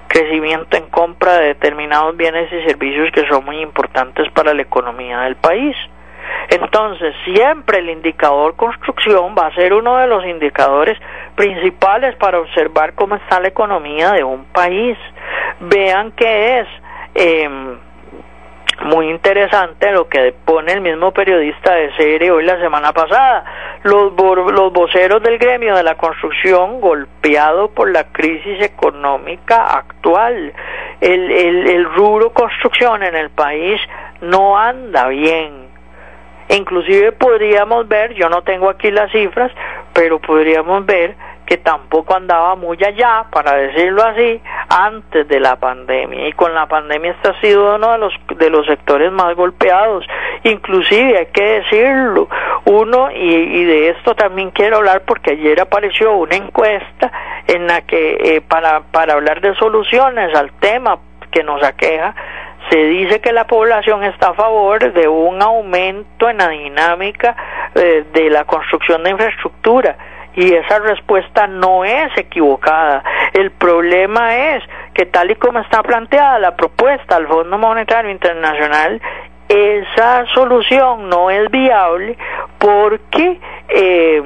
crecimiento 0.07 0.77
en 0.77 0.89
compra 0.89 1.39
de 1.39 1.47
determinados 1.49 2.17
bienes 2.17 2.51
y 2.53 2.63
servicios 2.65 3.11
que 3.13 3.27
son 3.29 3.45
muy 3.45 3.61
importantes 3.61 4.31
para 4.33 4.55
la 4.55 4.63
economía 4.63 5.21
del 5.21 5.37
país. 5.37 5.77
Entonces, 6.51 7.15
siempre 7.25 7.79
el 7.79 7.91
indicador 7.91 8.57
construcción 8.57 9.35
va 9.39 9.47
a 9.47 9.55
ser 9.55 9.73
uno 9.73 9.99
de 9.99 10.07
los 10.09 10.25
indicadores 10.27 10.99
principales 11.37 12.17
para 12.17 12.41
observar 12.41 12.95
cómo 12.95 13.15
está 13.17 13.41
la 13.41 13.49
economía 13.49 14.13
de 14.13 14.25
un 14.25 14.45
país. 14.47 14.99
Vean 15.61 16.13
que 16.13 16.61
es 16.61 16.67
em, 17.15 17.79
muy 18.85 19.11
interesante 19.11 19.93
lo 19.93 20.09
que 20.09 20.35
pone 20.45 20.73
el 20.73 20.81
mismo 20.81 21.13
periodista 21.13 21.75
de 21.75 21.95
serie 21.97 22.31
hoy 22.31 22.45
la 22.45 22.59
semana 22.61 22.93
pasada. 22.93 23.45
Los, 23.85 24.13
los 24.17 24.73
voceros 24.73 25.23
del 25.23 25.39
gremio 25.39 25.77
de 25.77 25.83
la 25.83 25.95
construcción 25.95 26.81
golpeado 26.81 27.71
por 27.71 27.91
la 27.91 28.05
crisis 28.13 28.61
económica 28.61 29.67
actual. 29.67 30.53
El, 31.01 31.31
el, 31.31 31.69
el 31.69 31.85
rubro 31.95 32.31
construcción 32.31 33.03
en 33.03 33.15
el 33.15 33.31
país 33.31 33.81
no 34.21 34.59
anda 34.59 35.09
bien 35.09 35.70
Inclusive 36.51 37.13
podríamos 37.13 37.87
ver, 37.89 38.15
yo 38.15 38.29
no 38.29 38.43
tengo 38.43 38.69
aquí 38.69 38.91
las 38.91 39.11
cifras, 39.13 39.53
pero 39.93 40.19
podríamos 40.19 40.85
ver 40.85 41.15
que 41.47 41.57
tampoco 41.57 42.15
andaba 42.15 42.55
muy 42.55 42.79
allá, 42.85 43.25
para 43.33 43.55
decirlo 43.55 44.05
así, 44.05 44.41
antes 44.69 45.27
de 45.27 45.41
la 45.41 45.57
pandemia. 45.57 46.29
Y 46.29 46.33
con 46.33 46.55
la 46.55 46.67
pandemia 46.67 47.11
este 47.11 47.29
ha 47.29 47.41
sido 47.41 47.75
uno 47.75 47.91
de 47.91 47.99
los, 47.99 48.15
de 48.37 48.51
los 48.51 48.67
sectores 48.67 49.11
más 49.11 49.35
golpeados. 49.35 50.07
Inclusive, 50.45 51.19
hay 51.19 51.27
que 51.27 51.43
decirlo, 51.43 52.29
uno, 52.67 53.11
y, 53.11 53.35
y 53.35 53.65
de 53.65 53.89
esto 53.89 54.15
también 54.15 54.53
quiero 54.53 54.77
hablar 54.77 55.03
porque 55.05 55.33
ayer 55.33 55.61
apareció 55.61 56.13
una 56.13 56.37
encuesta 56.37 57.11
en 57.49 57.67
la 57.67 57.81
que, 57.83 58.13
eh, 58.13 58.41
para, 58.43 58.83
para 58.93 59.15
hablar 59.15 59.41
de 59.41 59.53
soluciones 59.57 60.33
al 60.37 60.53
tema 60.61 60.99
que 61.33 61.43
nos 61.43 61.63
aqueja, 61.65 62.15
se 62.71 62.79
dice 62.79 63.21
que 63.21 63.33
la 63.33 63.47
población 63.47 64.05
está 64.05 64.29
a 64.29 64.35
favor 64.35 64.93
de 64.93 65.09
un 65.09 65.43
aumento 65.43 66.29
en 66.29 66.39
la 66.39 66.49
dinámica 66.49 67.37
eh, 67.75 68.05
de 68.13 68.31
la 68.31 68.45
construcción 68.45 69.03
de 69.03 69.11
infraestructura 69.11 69.97
y 70.35 70.55
esa 70.55 70.79
respuesta 70.79 71.47
no 71.47 71.85
es 71.85 72.17
equivocada. 72.17 73.03
El 73.33 73.51
problema 73.51 74.37
es 74.37 74.63
que 74.95 75.07
tal 75.07 75.31
y 75.31 75.35
como 75.35 75.59
está 75.59 75.83
planteada 75.83 76.39
la 76.39 76.57
propuesta 76.57 77.17
al 77.17 77.27
Fondo 77.27 77.59
Monetario 77.59 78.11
Internacional, 78.11 79.01
esa 79.49 80.27
solución 80.27 81.09
no 81.09 81.29
es 81.31 81.51
viable 81.51 82.17
porque 82.59 83.41
eh, 83.69 84.23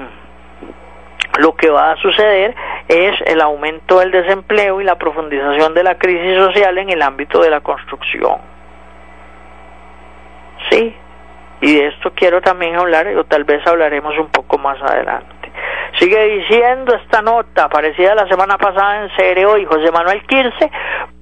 lo 1.38 1.54
que 1.56 1.70
va 1.70 1.92
a 1.92 1.96
suceder 1.96 2.54
es 2.88 3.20
el 3.26 3.40
aumento 3.40 3.98
del 3.98 4.10
desempleo 4.10 4.80
y 4.80 4.84
la 4.84 4.96
profundización 4.96 5.74
de 5.74 5.82
la 5.82 5.98
crisis 5.98 6.36
social 6.36 6.78
en 6.78 6.90
el 6.90 7.02
ámbito 7.02 7.40
de 7.40 7.50
la 7.50 7.60
construcción. 7.60 8.38
Sí, 10.70 10.94
y 11.60 11.74
de 11.76 11.86
esto 11.88 12.12
quiero 12.14 12.40
también 12.40 12.76
hablar, 12.76 13.06
o 13.16 13.24
tal 13.24 13.44
vez 13.44 13.66
hablaremos 13.66 14.16
un 14.18 14.28
poco 14.28 14.58
más 14.58 14.80
adelante. 14.82 15.43
Sigue 15.98 16.24
diciendo 16.24 16.92
esta 16.96 17.22
nota, 17.22 17.64
aparecida 17.64 18.16
la 18.16 18.26
semana 18.26 18.58
pasada 18.58 19.04
en 19.04 19.10
Cereo, 19.16 19.56
y 19.58 19.64
José 19.64 19.92
Manuel 19.92 20.26
Quirce, 20.26 20.70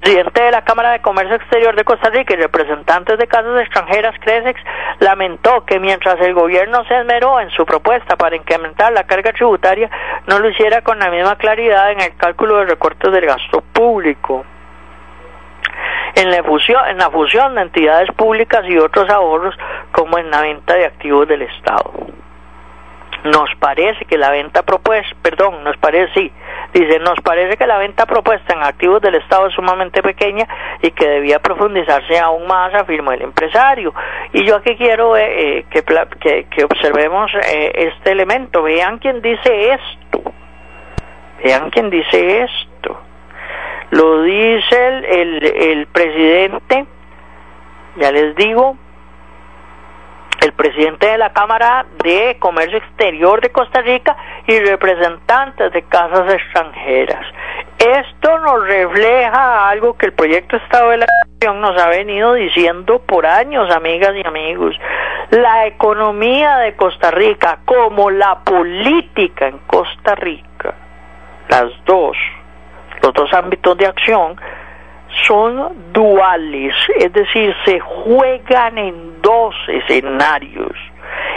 presidente 0.01 0.43
de 0.43 0.51
la 0.51 0.65
Cámara 0.65 0.93
de 0.93 1.03
Comercio 1.03 1.37
Exterior 1.37 1.77
de 1.77 1.85
Costa 1.85 2.09
Rica 2.09 2.33
y 2.33 2.39
representantes 2.39 3.19
de 3.19 3.27
casas 3.27 3.61
extranjeras, 3.61 4.19
CRESEX, 4.21 4.59
lamentó 5.01 5.67
que 5.67 5.79
mientras 5.79 6.19
el 6.23 6.33
gobierno 6.33 6.85
se 6.87 6.99
esmeró 6.99 7.39
en 7.41 7.51
su 7.51 7.67
propuesta 7.67 8.17
para 8.17 8.35
incrementar 8.35 8.93
la 8.93 9.05
carga 9.05 9.33
tributaria, 9.33 9.91
no 10.27 10.39
lo 10.39 10.49
hiciera 10.49 10.81
con 10.81 10.99
la 10.99 11.11
misma 11.11 11.37
claridad 11.37 11.93
en 11.93 12.01
el 12.01 12.17
cálculo 12.17 12.57
de 12.59 12.67
recortes 12.67 13.13
del 13.13 13.27
gasto 13.27 13.63
público. 13.75 14.47
En 16.15 16.31
la, 16.31 16.43
fusión, 16.43 16.81
en 16.89 16.97
la 16.97 17.11
fusión 17.11 17.55
de 17.55 17.63
entidades 17.63 18.11
públicas 18.17 18.65
y 18.67 18.79
otros 18.79 19.09
ahorros 19.11 19.55
como 19.93 20.19
en 20.19 20.31
la 20.31 20.41
venta 20.41 20.75
de 20.75 20.87
activos 20.87 21.29
del 21.29 21.43
Estado 21.43 21.93
nos 23.25 23.49
parece 23.61 24.05
que 24.05 24.19
la 24.19 24.31
venta 24.31 24.63
propuesta, 24.63 25.15
perdón, 25.23 25.63
nos 25.63 25.77
parece, 25.77 26.13
sí, 26.15 26.33
dice, 26.73 26.99
nos 26.99 27.21
parece 27.21 27.57
que 27.57 27.67
la 27.67 27.79
venta 27.79 28.05
propuesta 28.05 28.53
en 28.53 28.63
activos 28.63 29.01
del 29.01 29.15
Estado 29.15 29.47
es 29.47 29.55
sumamente 29.55 30.03
pequeña 30.03 30.47
y 30.81 30.91
que 30.91 31.07
debía 31.07 31.39
profundizarse 31.39 32.19
aún 32.19 32.47
más, 32.47 32.75
afirmó 32.75 33.13
el 33.13 33.23
empresario. 33.23 33.95
Y 34.33 34.45
yo 34.45 34.57
aquí 34.57 34.77
quiero 34.77 35.17
eh, 35.17 35.59
eh, 35.59 35.65
que, 35.71 36.47
que, 36.51 36.65
observemos 36.65 37.31
eh, 37.35 37.73
este 37.75 38.11
elemento, 38.11 38.63
vean 38.63 38.99
quién 38.99 39.23
dice 39.23 39.73
esto, 39.73 40.33
vean 41.45 41.71
quién 41.71 41.91
dice 41.91 42.43
esto. 42.43 43.01
lo 43.91 44.23
dice 44.23 44.87
el, 44.89 45.05
el, 45.05 45.45
el 45.45 45.87
presidente, 45.87 46.87
ya 47.97 48.11
les 48.11 48.35
digo, 48.35 48.77
el 50.43 50.53
presidente 50.55 51.07
de 51.07 51.19
la 51.19 51.33
Cámara 51.33 51.87
de 52.03 52.37
Comercio 52.41 52.79
Exterior 52.79 53.41
de 53.41 53.53
Costa 53.53 53.81
Rica 53.81 54.17
y 54.49 54.59
representantes 54.59 55.73
de 55.73 55.83
casas 55.83 56.35
extranjeras. 56.35 57.25
Esto 57.79 58.39
nos 58.39 58.67
refleja 58.67 59.69
algo 59.69 59.97
que 59.97 60.07
el 60.07 60.13
proyecto 60.13 60.57
Estado 60.57 60.91
de 60.91 60.99
la 60.99 61.07
Nación 61.07 61.61
nos 61.61 61.81
ha 61.81 61.89
venido 61.89 62.35
diciendo 62.35 63.01
por 63.07 63.25
años, 63.25 63.71
amigas 63.71 64.15
y 64.17 64.27
amigos. 64.27 64.75
La 65.31 65.67
economía 65.67 66.59
de 66.59 66.75
Costa 66.75 67.13
Rica, 67.13 67.61
como 67.65 68.11
la 68.11 68.41
política 68.41 69.47
en 69.47 69.59
Costa 69.67 70.17
Rica, 70.17 70.75
las 71.49 71.71
dos, 71.85 72.17
los 73.01 73.13
dos 73.15 73.33
ámbitos 73.33 73.77
de 73.79 73.87
acción, 73.87 74.37
son 75.27 75.93
duales, 75.93 76.75
es 76.99 77.13
decir, 77.13 77.55
se 77.65 77.81
juegan 77.81 78.79
en 78.79 79.23
dos 79.23 79.55
escenarios. 79.69 80.73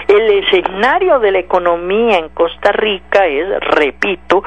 El 0.07 0.43
escenario 0.43 1.19
de 1.19 1.31
la 1.31 1.39
economía 1.39 2.19
en 2.19 2.29
Costa 2.29 2.71
Rica 2.71 3.25
es, 3.25 3.59
repito, 3.59 4.43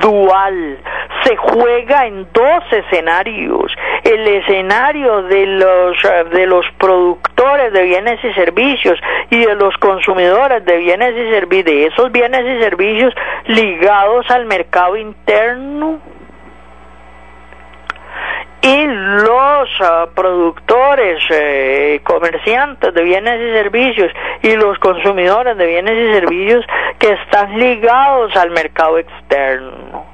dual. 0.00 0.78
Se 1.24 1.34
juega 1.36 2.06
en 2.06 2.26
dos 2.32 2.62
escenarios. 2.70 3.72
El 4.04 4.26
escenario 4.28 5.22
de 5.22 5.46
los, 5.46 5.96
de 6.30 6.46
los 6.46 6.66
productores 6.78 7.72
de 7.72 7.82
bienes 7.84 8.22
y 8.22 8.32
servicios 8.34 8.98
y 9.30 9.44
de 9.44 9.54
los 9.54 9.74
consumidores 9.78 10.64
de 10.64 10.76
bienes 10.76 11.14
y 11.16 11.30
servicios, 11.32 11.64
de 11.64 11.86
esos 11.86 12.12
bienes 12.12 12.44
y 12.44 12.62
servicios 12.62 13.14
ligados 13.46 14.30
al 14.30 14.44
mercado 14.44 14.96
interno 14.96 16.00
y 18.60 18.86
los 18.86 19.68
ah, 19.80 20.08
productores, 20.14 21.22
eh, 21.30 22.00
comerciantes 22.02 22.92
de 22.92 23.02
bienes 23.02 23.40
y 23.40 23.52
servicios 23.54 24.12
y 24.42 24.56
los 24.56 24.78
consumidores 24.78 25.56
de 25.56 25.66
bienes 25.66 25.94
y 25.94 26.14
servicios 26.14 26.64
que 26.98 27.12
están 27.12 27.56
ligados 27.58 28.34
al 28.36 28.50
mercado 28.50 28.98
externo. 28.98 30.06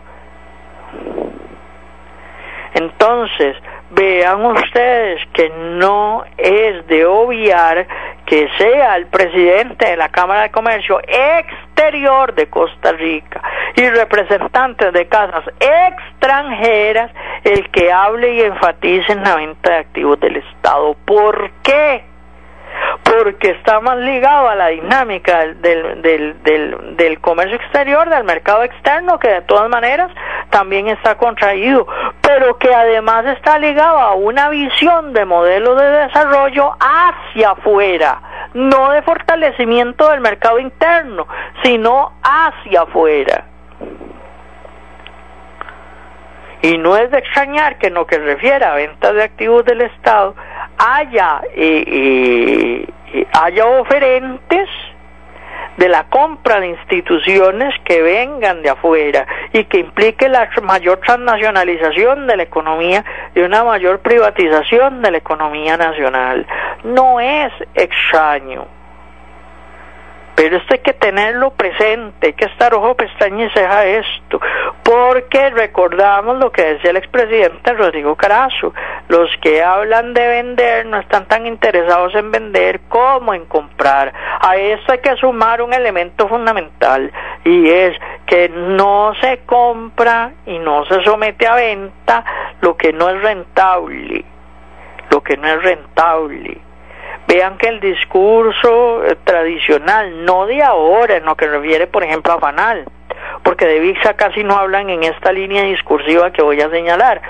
Entonces, 2.75 3.57
vean 3.95 4.45
ustedes 4.45 5.21
que 5.33 5.51
no 5.51 6.25
es 6.37 6.87
de 6.87 7.07
obviar 7.07 7.87
que 8.27 8.49
sea 8.59 8.97
el 8.97 9.07
presidente 9.07 9.87
de 9.87 9.97
la 9.97 10.09
Cámara 10.09 10.43
de 10.43 10.51
Comercio 10.51 11.01
exterior 11.07 12.35
de 12.35 12.47
Costa 12.49 12.93
Rica 12.93 13.43
y 13.77 13.89
representantes 13.89 14.93
de 14.93 15.07
casas 15.07 15.45
extranjeras 15.61 17.11
el 17.45 17.71
que 17.71 17.93
hable 17.93 18.35
y 18.35 18.41
enfatice 18.43 19.13
en 19.13 19.23
la 19.23 19.37
venta 19.37 19.73
de 19.73 19.79
activos 19.79 20.19
del 20.21 20.37
Estado. 20.37 20.97
¿Por 21.05 21.51
qué? 21.63 22.14
Porque 23.03 23.51
está 23.51 23.81
más 23.81 23.99
ligado 23.99 24.49
a 24.49 24.55
la 24.55 24.69
dinámica 24.69 25.47
del, 25.47 26.03
del, 26.03 26.97
del, 26.97 27.21
comercio 27.21 27.57
exterior, 27.57 28.09
del 28.09 28.25
mercado 28.25 28.65
externo, 28.65 29.19
que 29.19 29.29
de 29.29 29.43
todas 29.43 29.69
maneras 29.69 30.11
también 30.51 30.89
está 30.89 31.17
contraído, 31.17 31.87
pero 32.21 32.59
que 32.59 32.75
además 32.75 33.27
está 33.27 33.59
ligado 33.59 33.99
a 33.99 34.15
una 34.15 34.49
visión 34.49 35.13
de 35.13 35.25
modelo 35.25 35.75
de 35.75 35.91
desarrollo 36.07 36.73
hacia 36.81 37.51
afuera, 37.51 38.21
no 38.55 38.91
de 38.91 39.03
fortalecimiento 39.03 40.11
del 40.11 40.21
mercado 40.21 40.59
interno, 40.59 41.27
sino 41.63 42.13
hacia 42.23 42.83
afuera. 42.83 43.45
Y 46.63 46.79
no 46.79 46.97
es 46.97 47.11
de 47.11 47.19
extrañar 47.19 47.77
que 47.77 47.89
en 47.89 47.95
lo 47.95 48.07
que 48.07 48.17
refiere 48.17 48.65
a 48.65 48.75
ventas 48.75 49.13
de 49.13 49.23
activos 49.23 49.67
del 49.67 49.83
Estado 49.83 50.35
haya, 50.79 51.43
eh, 51.55 52.87
eh, 53.13 53.27
haya 53.33 53.67
oferentes 53.67 54.69
de 55.77 55.89
la 55.89 56.05
compra 56.05 56.61
de 56.61 56.69
instituciones 56.69 57.75
que 57.85 58.01
vengan 58.01 58.63
de 58.63 58.71
afuera 58.71 59.27
y 59.53 59.65
que 59.65 59.79
implique 59.79 60.29
la 60.29 60.49
mayor 60.63 60.99
transnacionalización 60.99 62.27
de 62.27 62.37
la 62.37 62.43
economía 62.45 63.05
y 63.35 63.41
una 63.41 63.65
mayor 63.65 63.99
privatización 64.01 65.03
de 65.03 65.11
la 65.11 65.19
economía 65.19 65.77
nacional. 65.77 66.47
No 66.85 67.19
es 67.19 67.53
extraño 67.75 68.74
pero 70.35 70.57
esto 70.57 70.75
hay 70.75 70.81
que 70.81 70.93
tenerlo 70.95 71.51
presente, 71.51 72.29
hay 72.29 72.33
que 72.33 72.47
estar 72.47 72.75
ojo, 72.75 72.95
pestaña 72.97 73.47
y 73.47 73.51
ceja 73.51 73.87
esto, 73.87 74.41
porque 74.83 75.51
recordamos 75.51 76.39
lo 76.39 76.51
que 76.51 76.75
decía 76.75 76.91
el 76.91 76.97
expresidente 76.97 77.73
Rodrigo 77.73 78.17
Carazo, 78.17 78.75
los 79.09 79.31
que 79.41 79.63
hablan 79.63 80.13
de 80.13 80.27
vender 80.27 80.87
no 80.87 80.99
están 80.99 81.27
tan 81.27 81.47
interesados 81.47 82.15
en 82.15 82.31
vender 82.31 82.81
como 82.89 83.33
en 83.33 83.45
comprar. 83.47 84.13
A 84.41 84.57
esto 84.57 84.93
hay 84.93 84.99
que 84.99 85.17
sumar 85.17 85.63
un 85.63 85.73
elemento 85.73 86.29
fundamental 86.29 87.13
y 87.45 87.71
es 87.71 87.97
que 88.27 88.49
no 88.49 89.13
se 89.21 89.39
compra 89.47 90.33
y 90.47 90.59
no 90.59 90.85
se 90.87 91.03
somete 91.05 91.47
a 91.47 91.55
venta 91.55 92.25
lo 92.61 92.77
que 92.77 92.93
no 92.93 93.09
es 93.09 93.23
rentable, 93.23 94.25
lo 95.11 95.23
que 95.23 95.37
no 95.37 95.49
es 95.49 95.63
rentable 95.63 96.64
vean 97.27 97.59
que 97.59 97.69
el 97.69 97.81
discurso 97.81 99.05
eh, 99.05 99.17
tradicional, 99.25 100.25
no 100.25 100.47
de 100.47 100.63
ahora, 100.63 101.17
en 101.17 101.25
lo 101.25 101.37
que 101.37 101.47
refiere, 101.47 101.87
por 101.87 102.03
ejemplo, 102.03 102.33
a 102.33 102.39
Fanal, 102.39 102.85
porque 103.43 103.67
de 103.67 103.81
VIXA 103.81 104.15
casi 104.15 104.45
no 104.45 104.57
hablan 104.57 104.91
en 104.91 105.05
esta 105.05 105.33
línea 105.33 105.63
discursiva 105.65 106.33
que 106.33 106.43
voy 106.43 106.61
a 106.61 106.71
señalar, 106.71 107.21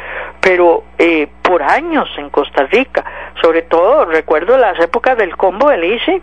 pero 0.41 0.85
eh, 0.99 1.29
por 1.43 1.63
años 1.63 2.09
en 2.19 2.31
Costa 2.31 2.65
Rica, 2.65 3.05
sobre 3.41 3.63
todo 3.63 4.05
recuerdo 4.05 4.57
las 4.59 4.79
épocas 4.81 5.17
del 5.17 5.37
combo 5.37 5.71
del 5.71 5.85
ICE, 5.85 6.23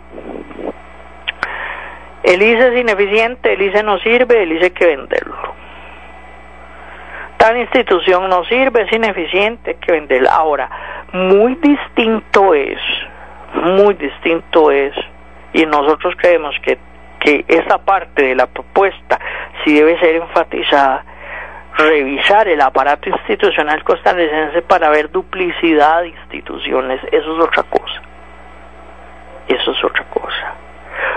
el 2.22 2.40
ICE 2.40 2.68
es 2.68 2.80
ineficiente, 2.80 3.52
el 3.54 3.62
ICE 3.62 3.82
no 3.82 3.98
sirve, 3.98 4.42
el 4.42 4.52
ICE 4.52 4.64
hay 4.64 4.70
que 4.70 4.86
venderlo. 4.86 5.62
Tal 7.36 7.56
institución 7.56 8.28
no 8.28 8.44
sirve, 8.44 8.82
es 8.82 8.92
ineficiente, 8.92 9.70
hay 9.70 9.76
que 9.76 9.90
venderla. 9.90 10.30
Ahora, 10.30 10.70
muy 11.12 11.56
distinto 11.56 12.54
es 12.54 12.78
muy 13.54 13.94
distinto 13.94 14.70
es, 14.70 14.94
y 15.52 15.66
nosotros 15.66 16.14
creemos 16.16 16.54
que, 16.62 16.78
que 17.20 17.44
esa 17.48 17.78
parte 17.78 18.22
de 18.22 18.34
la 18.34 18.46
propuesta 18.46 19.18
sí 19.64 19.74
debe 19.74 19.98
ser 19.98 20.16
enfatizada, 20.16 21.04
revisar 21.76 22.48
el 22.48 22.60
aparato 22.60 23.08
institucional 23.08 23.82
costarricense 23.84 24.62
para 24.62 24.90
ver 24.90 25.10
duplicidad 25.10 26.02
de 26.02 26.08
instituciones, 26.08 27.00
eso 27.10 27.34
es 27.34 27.44
otra 27.44 27.62
cosa. 27.64 28.02
Eso 29.48 29.72
es 29.72 29.84
otra 29.84 30.04
cosa. 30.04 30.54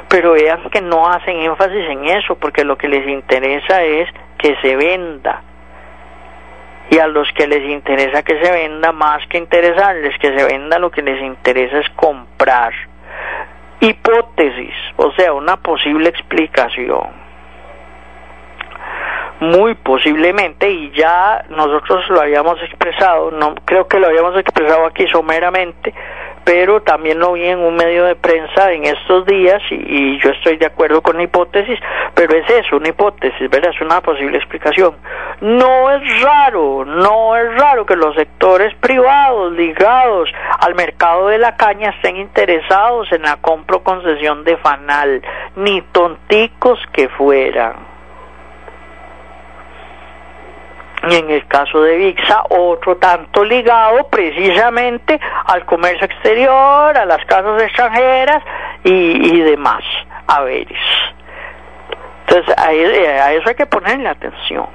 Pero 0.10 0.34
vean 0.34 0.70
que 0.70 0.82
no 0.82 1.08
hacen 1.08 1.38
énfasis 1.38 1.90
en 1.90 2.06
eso, 2.06 2.36
porque 2.36 2.64
lo 2.64 2.78
que 2.78 2.88
les 2.88 3.08
interesa 3.08 3.84
es 3.84 4.10
que 4.38 4.56
se 4.62 4.76
venda 4.76 5.42
y 6.90 7.00
a 7.00 7.08
los 7.08 7.28
que 7.34 7.48
les 7.48 7.64
interesa 7.70 8.24
que 8.24 8.44
se 8.44 8.52
venda, 8.52 8.92
más 8.92 9.26
que 9.28 9.38
interesarles 9.38 10.18
que 10.20 10.38
se 10.38 10.46
venda, 10.46 10.80
lo 10.80 10.92
que 10.92 11.02
les 11.02 11.22
interesa 11.22 11.80
es 11.80 11.90
comprar. 11.96 12.74
Hipótesis, 13.80 14.74
o 14.98 15.12
sea, 15.14 15.34
una 15.34 15.58
posible 15.58 16.10
explicación. 16.10 17.26
Muy 19.40 19.76
posiblemente, 19.76 20.70
y 20.70 20.92
ya 20.92 21.44
nosotros 21.50 22.08
lo 22.10 22.22
habíamos 22.22 22.62
expresado, 22.64 23.32
no 23.32 23.54
creo 23.66 23.88
que 23.88 24.00
lo 24.00 24.08
habíamos 24.08 24.38
expresado 24.38 24.86
aquí 24.86 25.06
someramente, 25.08 25.94
pero 26.46 26.82
también 26.84 27.20
lo 27.20 27.34
vi 27.34 27.44
en 27.44 27.60
un 27.60 27.76
medio 27.76 28.06
de 28.06 28.16
prensa 28.16 28.72
en 28.72 28.86
estos 28.86 29.26
días 29.26 29.62
y, 29.72 30.18
yo 30.20 30.30
estoy 30.30 30.58
de 30.58 30.68
acuerdo 30.68 31.02
con 31.02 31.18
la 31.18 31.24
hipótesis, 31.24 31.78
pero 32.14 32.38
es 32.38 32.48
eso, 32.50 32.78
una 32.78 32.90
hipótesis, 32.90 33.50
¿verdad? 33.50 33.72
Es 33.74 33.82
una 33.82 34.00
posible 34.02 34.38
explicación. 34.38 34.96
No 35.42 35.92
es 35.92 36.22
raro, 36.22 36.86
no 36.86 37.36
es 37.36 37.60
raro 37.60 37.86
que 37.86 37.96
los 37.96 38.16
sectores 38.16 38.74
privados 38.76 39.54
ligados 39.54 40.30
al 40.60 40.76
mercado 40.76 41.28
de 41.28 41.40
la 41.40 41.58
caña 41.58 41.90
estén 41.90 42.18
interesados 42.18 43.12
en 43.12 43.24
la 43.24 43.38
compra 43.38 43.78
o 43.78 43.84
concesión 43.84 44.44
de 44.44 44.56
fanal, 44.58 45.22
ni 45.56 45.82
tonticos 45.92 46.80
que 46.94 47.10
fueran 47.10 47.95
y 51.10 51.16
en 51.16 51.30
el 51.30 51.46
caso 51.48 51.82
de 51.82 51.98
VIXA 51.98 52.44
otro 52.50 52.98
tanto 52.98 53.44
ligado 53.44 54.08
precisamente 54.08 55.20
al 55.46 55.66
comercio 55.66 56.06
exterior, 56.06 56.98
a 56.98 57.06
las 57.06 57.24
casas 57.26 57.62
extranjeras 57.62 58.44
y, 58.84 59.42
demás 59.42 59.84
haberes. 60.28 60.80
Entonces 62.28 62.58
a, 62.58 62.68
a 62.70 63.34
eso 63.34 63.50
hay 63.50 63.56
que 63.56 63.66
ponerle 63.66 64.10
atención, 64.10 64.68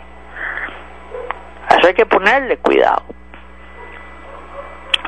a 1.68 1.74
eso 1.76 1.88
hay 1.88 1.94
que 1.94 2.06
ponerle 2.06 2.56
cuidado. 2.58 3.02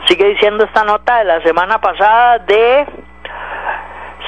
Sigue 0.08 0.26
diciendo 0.28 0.64
esta 0.64 0.82
nota 0.82 1.18
de 1.18 1.24
la 1.24 1.40
semana 1.42 1.80
pasada 1.80 2.38
de 2.40 2.86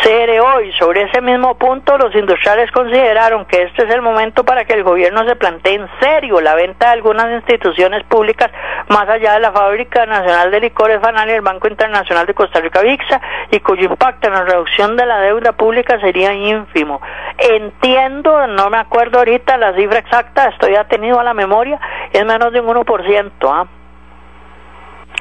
CR 0.04 0.38
hoy. 0.38 0.70
Sobre 0.78 1.04
ese 1.04 1.22
mismo 1.22 1.54
punto, 1.54 1.96
los 1.96 2.14
industriales 2.14 2.70
consideraron 2.72 3.46
que 3.46 3.62
este 3.62 3.86
es 3.86 3.94
el 3.94 4.02
momento 4.02 4.44
para 4.44 4.66
que 4.66 4.74
el 4.74 4.84
gobierno 4.84 5.26
se 5.26 5.34
plantee 5.34 5.76
en 5.76 5.88
serio 5.98 6.42
la 6.42 6.54
venta 6.54 6.88
de 6.88 6.92
algunas 6.92 7.32
instituciones 7.32 8.04
públicas 8.04 8.50
más 8.90 9.08
allá 9.08 9.32
de 9.32 9.40
la 9.40 9.50
Fábrica 9.50 10.04
Nacional 10.04 10.50
de 10.50 10.60
Licores 10.60 11.00
Fanal 11.00 11.30
y 11.30 11.32
el 11.32 11.40
Banco 11.40 11.68
Internacional 11.68 12.26
de 12.26 12.34
Costa 12.34 12.60
Rica 12.60 12.82
VIXA 12.82 13.18
y 13.50 13.60
cuyo 13.60 13.84
impacto 13.86 14.28
en 14.28 14.34
la 14.34 14.44
reducción 14.44 14.94
de 14.98 15.06
la 15.06 15.20
deuda 15.20 15.52
pública 15.52 15.98
sería 15.98 16.34
ínfimo. 16.34 17.00
Entiendo, 17.38 18.46
no 18.46 18.68
me 18.68 18.76
acuerdo 18.76 19.20
ahorita 19.20 19.56
la 19.56 19.74
cifra 19.74 20.00
exacta, 20.00 20.48
estoy 20.50 20.74
atenido 20.74 21.18
a 21.18 21.24
la 21.24 21.32
memoria, 21.32 21.80
es 22.12 22.26
menos 22.26 22.52
de 22.52 22.60
un 22.60 22.66
1%. 22.66 23.30
¿ah? 23.44 23.66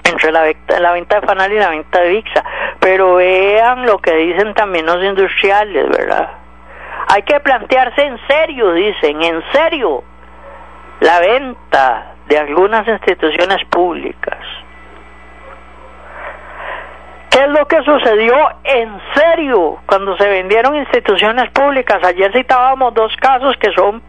Entre 0.04 0.32
la, 0.32 0.44
venta 0.92 1.20
de 1.20 1.28
Fanal 1.28 1.52
y 1.52 1.60
la 1.60 1.70
venta 1.70 2.02
de 2.02 2.10
VIXA. 2.10 2.44
Pero 2.80 3.16
vean 3.16 3.86
lo 3.86 4.00
que 4.00 4.14
dicen 4.16 4.54
también 4.54 4.86
los 4.86 5.04
industriales, 5.04 5.90
¿verdad? 5.90 6.30
Hay 7.08 7.24
que 7.24 7.40
plantearse 7.40 8.04
en 8.04 8.18
serio, 8.28 8.74
dicen, 8.74 9.22
en 9.22 9.44
serio, 9.52 10.04
la 11.00 11.20
venta 11.20 12.14
de 12.28 12.38
algunas 12.38 12.88
instituciones 12.88 13.64
públicas. 13.66 14.38
¿Qué 17.30 17.40
es 17.40 17.50
lo 17.50 17.66
que 17.66 17.82
sucedió 17.82 18.36
en 18.64 19.02
serio 19.16 19.80
cuando 19.88 20.16
se 20.18 20.30
vendieron 20.30 20.76
instituciones 20.76 21.50
públicas? 21.50 21.98
Ayer 22.04 22.32
citábamos 22.32 22.94
dos 22.94 23.12
casos 23.18 23.58
que 23.58 23.72
son 23.72 24.04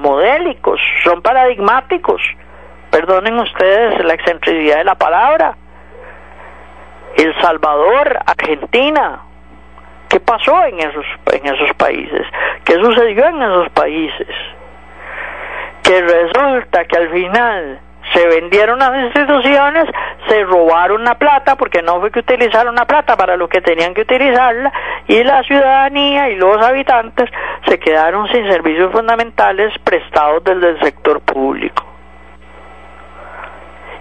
modélicos, 0.00 0.80
son 1.04 1.20
paradigmáticos 1.20 2.22
perdonen 2.90 3.38
ustedes 3.38 4.04
la 4.04 4.14
excentricidad 4.14 4.78
de 4.78 4.84
la 4.84 4.94
palabra. 4.94 5.56
El 7.16 7.34
Salvador, 7.40 8.18
Argentina. 8.26 9.22
¿Qué 10.08 10.18
pasó 10.18 10.64
en 10.64 10.80
esos, 10.80 11.06
en 11.32 11.46
esos 11.46 11.74
países? 11.76 12.26
¿Qué 12.64 12.74
sucedió 12.74 13.26
en 13.26 13.42
esos 13.42 13.68
países? 13.70 14.28
Que 15.82 16.00
resulta 16.02 16.84
que 16.84 16.96
al 16.96 17.10
final 17.10 17.80
se 18.12 18.26
vendieron 18.26 18.78
las 18.78 19.04
instituciones, 19.04 19.84
se 20.28 20.42
robaron 20.44 21.04
la 21.04 21.16
plata, 21.16 21.56
porque 21.56 21.82
no 21.82 22.00
fue 22.00 22.10
que 22.10 22.20
utilizaron 22.20 22.74
la 22.74 22.86
plata 22.86 23.16
para 23.16 23.36
lo 23.36 23.48
que 23.48 23.60
tenían 23.60 23.94
que 23.94 24.02
utilizarla, 24.02 24.72
y 25.06 25.22
la 25.22 25.42
ciudadanía 25.44 26.28
y 26.30 26.36
los 26.36 26.56
habitantes 26.56 27.30
se 27.66 27.78
quedaron 27.78 28.26
sin 28.28 28.50
servicios 28.50 28.90
fundamentales 28.90 29.72
prestados 29.84 30.42
desde 30.42 30.70
el 30.70 30.80
sector 30.80 31.20
público. 31.20 31.89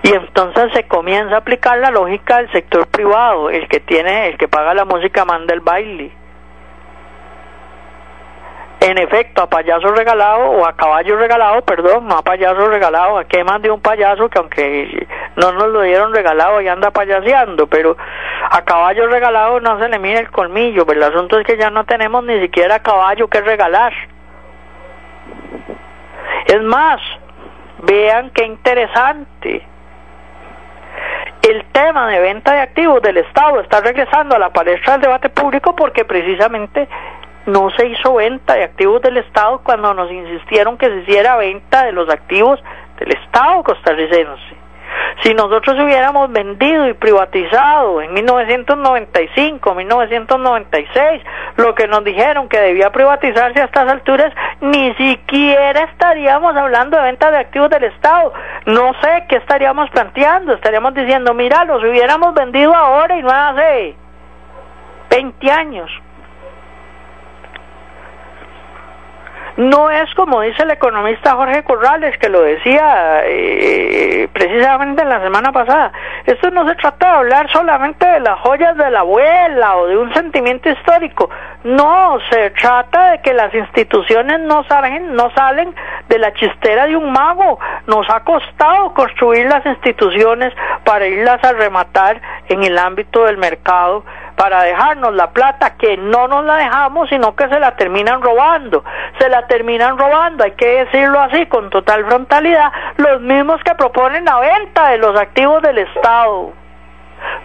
Y 0.02 0.14
entonces 0.14 0.72
se 0.74 0.88
comienza 0.88 1.36
a 1.36 1.40
aplicar 1.40 1.78
la 1.78 1.92
lógica 1.92 2.38
del 2.38 2.52
sector 2.52 2.88
privado, 2.88 3.50
el 3.50 3.68
que 3.68 3.80
tiene, 3.82 4.30
el 4.30 4.38
que 4.38 4.48
paga 4.48 4.74
la 4.74 4.86
música 4.86 5.26
manda 5.26 5.54
el 5.54 5.60
baile. 5.60 6.12
En 8.82 8.98
efecto, 8.98 9.42
a 9.42 9.50
payaso 9.50 9.90
regalado 9.90 10.52
o 10.52 10.66
a 10.66 10.74
caballo 10.74 11.18
regalado, 11.18 11.62
perdón, 11.64 12.10
a 12.14 12.22
payaso 12.22 12.70
regalado, 12.70 13.18
a 13.18 13.26
qué 13.26 13.44
más 13.44 13.62
de 13.62 13.70
un 13.70 13.82
payaso 13.82 14.30
que 14.30 14.40
aunque 14.40 15.08
no 15.36 15.52
nos 15.52 15.68
lo 15.68 15.82
dieron 15.82 16.14
regalado 16.14 16.62
y 16.62 16.70
anda 16.70 16.90
payaseando, 16.90 17.68
pero 17.68 17.98
a 18.50 18.62
caballo 18.64 19.08
regalado 19.08 19.60
no 19.60 19.78
se 19.80 19.90
le 19.90 20.00
mide 20.00 20.20
el 20.20 20.32
colmillo, 20.32 20.86
pero 20.86 21.06
el 21.06 21.14
asunto 21.14 21.38
es 21.38 21.46
que 21.46 21.58
ya 21.58 21.70
no 21.70 21.84
tenemos 21.84 22.24
ni 22.24 22.40
siquiera 22.40 22.80
caballo 22.80 23.28
que 23.28 23.42
regalar. 23.42 23.92
Es 26.46 26.62
más, 26.62 27.02
vean 27.84 28.30
qué 28.30 28.46
interesante 28.46 29.68
el 31.50 31.66
tema 31.72 32.08
de 32.08 32.20
venta 32.20 32.54
de 32.54 32.62
activos 32.62 33.02
del 33.02 33.18
Estado 33.18 33.60
está 33.62 33.82
regresando 33.82 34.36
a 34.36 34.40
la 34.40 34.52
palestra 34.52 34.94
del 34.94 35.02
debate 35.02 35.30
público 35.30 35.76
porque 35.76 36.06
precisamente 36.06 36.88
no 37.46 37.70
se 37.72 37.88
hizo 37.88 38.16
venta 38.16 38.54
de 38.54 38.64
activos 38.64 39.02
del 39.02 39.18
Estado 39.18 39.60
cuando 39.64 39.94
nos 39.94 40.12
insistieron 40.12 40.78
que 40.78 40.88
se 40.88 40.96
hiciera 41.02 41.38
venta 41.38 41.86
de 41.86 41.92
los 41.92 42.10
activos 42.10 42.60
del 43.00 43.12
Estado 43.14 43.64
costarricense. 43.64 44.69
Si 45.24 45.34
nosotros 45.34 45.78
hubiéramos 45.84 46.32
vendido 46.32 46.88
y 46.88 46.94
privatizado 46.94 48.02
en 48.02 48.14
1995, 48.14 49.76
1996, 49.76 51.24
lo 51.58 51.76
que 51.76 51.88
nos 51.88 52.04
dijeron 52.04 52.48
que 52.48 52.60
debía 52.60 52.90
privatizarse 52.92 53.62
a 53.62 53.66
estas 53.66 53.90
alturas, 53.90 54.34
ni 54.62 54.94
siquiera 54.96 55.84
estaríamos 55.92 56.56
hablando 56.56 56.98
de 56.98 57.04
venta 57.04 57.32
de 57.32 57.38
activos 57.38 57.70
del 57.70 57.84
Estado. 57.86 58.34
No 58.66 58.94
sé 59.02 59.26
qué 59.28 59.38
estaríamos 59.38 59.90
planteando. 59.90 60.54
Estaríamos 60.54 60.94
diciendo, 60.94 61.34
mira, 61.34 61.66
los 61.66 61.84
hubiéramos 61.84 62.34
vendido 62.34 62.74
ahora 62.74 63.18
y 63.18 63.22
no 63.22 63.30
hace 63.30 63.96
20 65.10 65.52
años. 65.52 65.90
No 69.58 69.90
es 69.90 70.14
como 70.16 70.42
dice 70.42 70.64
el 70.64 70.72
economista 70.72 71.36
Jorge 71.36 71.64
Corrales, 71.64 72.18
que 72.18 72.30
lo 72.30 72.42
decía 72.42 73.22
eh, 73.26 74.28
precisamente 74.34 75.02
en 75.02 75.10
la 75.10 75.22
semana 75.22 75.52
pasada. 75.52 75.92
Esto 76.26 76.52
no 76.52 76.68
se 76.68 76.76
trata 76.76 77.12
de 77.12 77.18
hablar 77.18 77.52
solamente 77.52 78.08
de 78.08 78.20
las 78.20 78.40
joyas 78.40 78.78
de 78.78 78.90
la 78.90 79.00
abuela 79.00 79.78
o 79.78 79.88
de 79.88 79.98
un 79.98 80.14
sentimiento 80.14 80.70
histórico. 80.70 81.30
No, 81.64 82.18
se 82.30 82.52
trata 82.52 83.12
de 83.12 83.22
que 83.22 83.34
las 83.34 83.54
instituciones 83.54 84.40
no 84.42 84.64
salen, 84.66 85.16
no 85.16 85.32
salen 85.32 85.74
de 86.08 86.20
la 86.20 86.34
chistera 86.34 86.88
de 86.88 86.96
un 86.96 87.12
mago. 87.12 87.60
Nos 87.88 88.10
ha 88.10 88.22
costado 88.22 88.94
construir 88.94 89.48
las 89.48 89.66
instituciones 89.66 90.54
para 90.84 91.08
irlas 91.08 91.44
a 91.44 91.54
rematar 91.54 92.22
en 92.48 92.64
el 92.64 92.78
ámbito 92.78 93.26
del 93.26 93.38
mercado 93.38 94.04
para 94.40 94.64
dejarnos 94.64 95.14
la 95.16 95.32
plata 95.32 95.76
que 95.76 95.98
no 95.98 96.30
nos 96.30 96.46
la 96.46 96.56
dejamos, 96.56 97.10
sino 97.10 97.36
que 97.36 97.50
se 97.50 97.60
la 97.60 97.76
terminan 97.76 98.22
robando. 98.22 98.86
Se 99.20 99.28
la 99.28 99.46
terminan 99.48 99.98
robando, 99.98 100.46
hay 100.46 100.52
que 100.52 100.86
decirlo 100.86 101.20
así, 101.20 101.46
con 101.48 101.70
total 101.70 102.06
frontalidad, 102.06 102.72
los 102.96 103.20
mismos 103.20 103.62
que 103.66 103.76
proponen 103.76 104.24
la 104.24 104.40
venta 104.40 104.92
de 104.92 104.98
los 104.98 105.20
activos 105.20 105.62
del 105.62 105.80
Estado. 105.80 106.54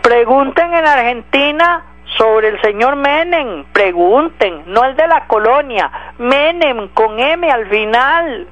Pregunten 0.03 0.72
en 0.72 0.86
Argentina 0.86 1.82
sobre 2.16 2.47
el 2.47 2.61
señor 2.61 2.95
Menem, 2.95 3.64
pregunten, 3.72 4.62
no 4.66 4.84
el 4.84 4.95
de 4.95 5.09
la 5.09 5.26
colonia, 5.26 5.90
Menem 6.18 6.90
con 6.95 7.18
M 7.18 7.51
al 7.51 7.66
final. 7.70 8.47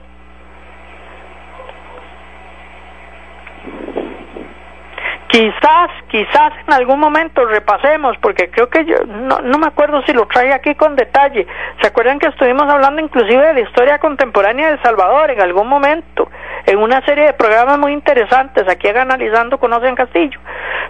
Quizás, 5.32 5.88
quizás 6.08 6.52
en 6.68 6.74
algún 6.74 7.00
momento 7.00 7.46
repasemos, 7.46 8.18
porque 8.18 8.50
creo 8.50 8.68
que 8.68 8.84
yo 8.84 8.96
no, 9.06 9.38
no 9.38 9.56
me 9.56 9.68
acuerdo 9.68 10.02
si 10.02 10.12
lo 10.12 10.26
trae 10.26 10.52
aquí 10.52 10.74
con 10.74 10.94
detalle. 10.94 11.46
¿Se 11.80 11.86
acuerdan 11.86 12.18
que 12.18 12.26
estuvimos 12.26 12.70
hablando 12.70 13.00
inclusive 13.00 13.46
de 13.46 13.54
la 13.54 13.60
historia 13.60 13.98
contemporánea 13.98 14.66
de 14.66 14.72
El 14.74 14.82
Salvador 14.82 15.30
en 15.30 15.40
algún 15.40 15.68
momento? 15.68 16.28
En 16.66 16.76
una 16.76 17.00
serie 17.06 17.24
de 17.24 17.32
programas 17.32 17.78
muy 17.78 17.94
interesantes, 17.94 18.68
aquí 18.68 18.88
analizando 18.88 19.58
Conocen 19.58 19.94
Castillo. 19.94 20.38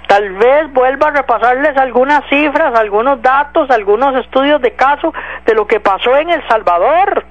Tal 0.08 0.30
vez 0.30 0.72
vuelva 0.72 1.06
a 1.06 1.10
repasarles 1.12 1.76
algunas 1.76 2.28
cifras, 2.28 2.74
algunos 2.74 3.22
datos, 3.22 3.70
algunos 3.70 4.12
estudios 4.24 4.60
de 4.60 4.72
caso 4.72 5.14
de 5.46 5.54
lo 5.54 5.68
que 5.68 5.78
pasó 5.78 6.16
en 6.16 6.30
El 6.30 6.42
Salvador 6.48 7.24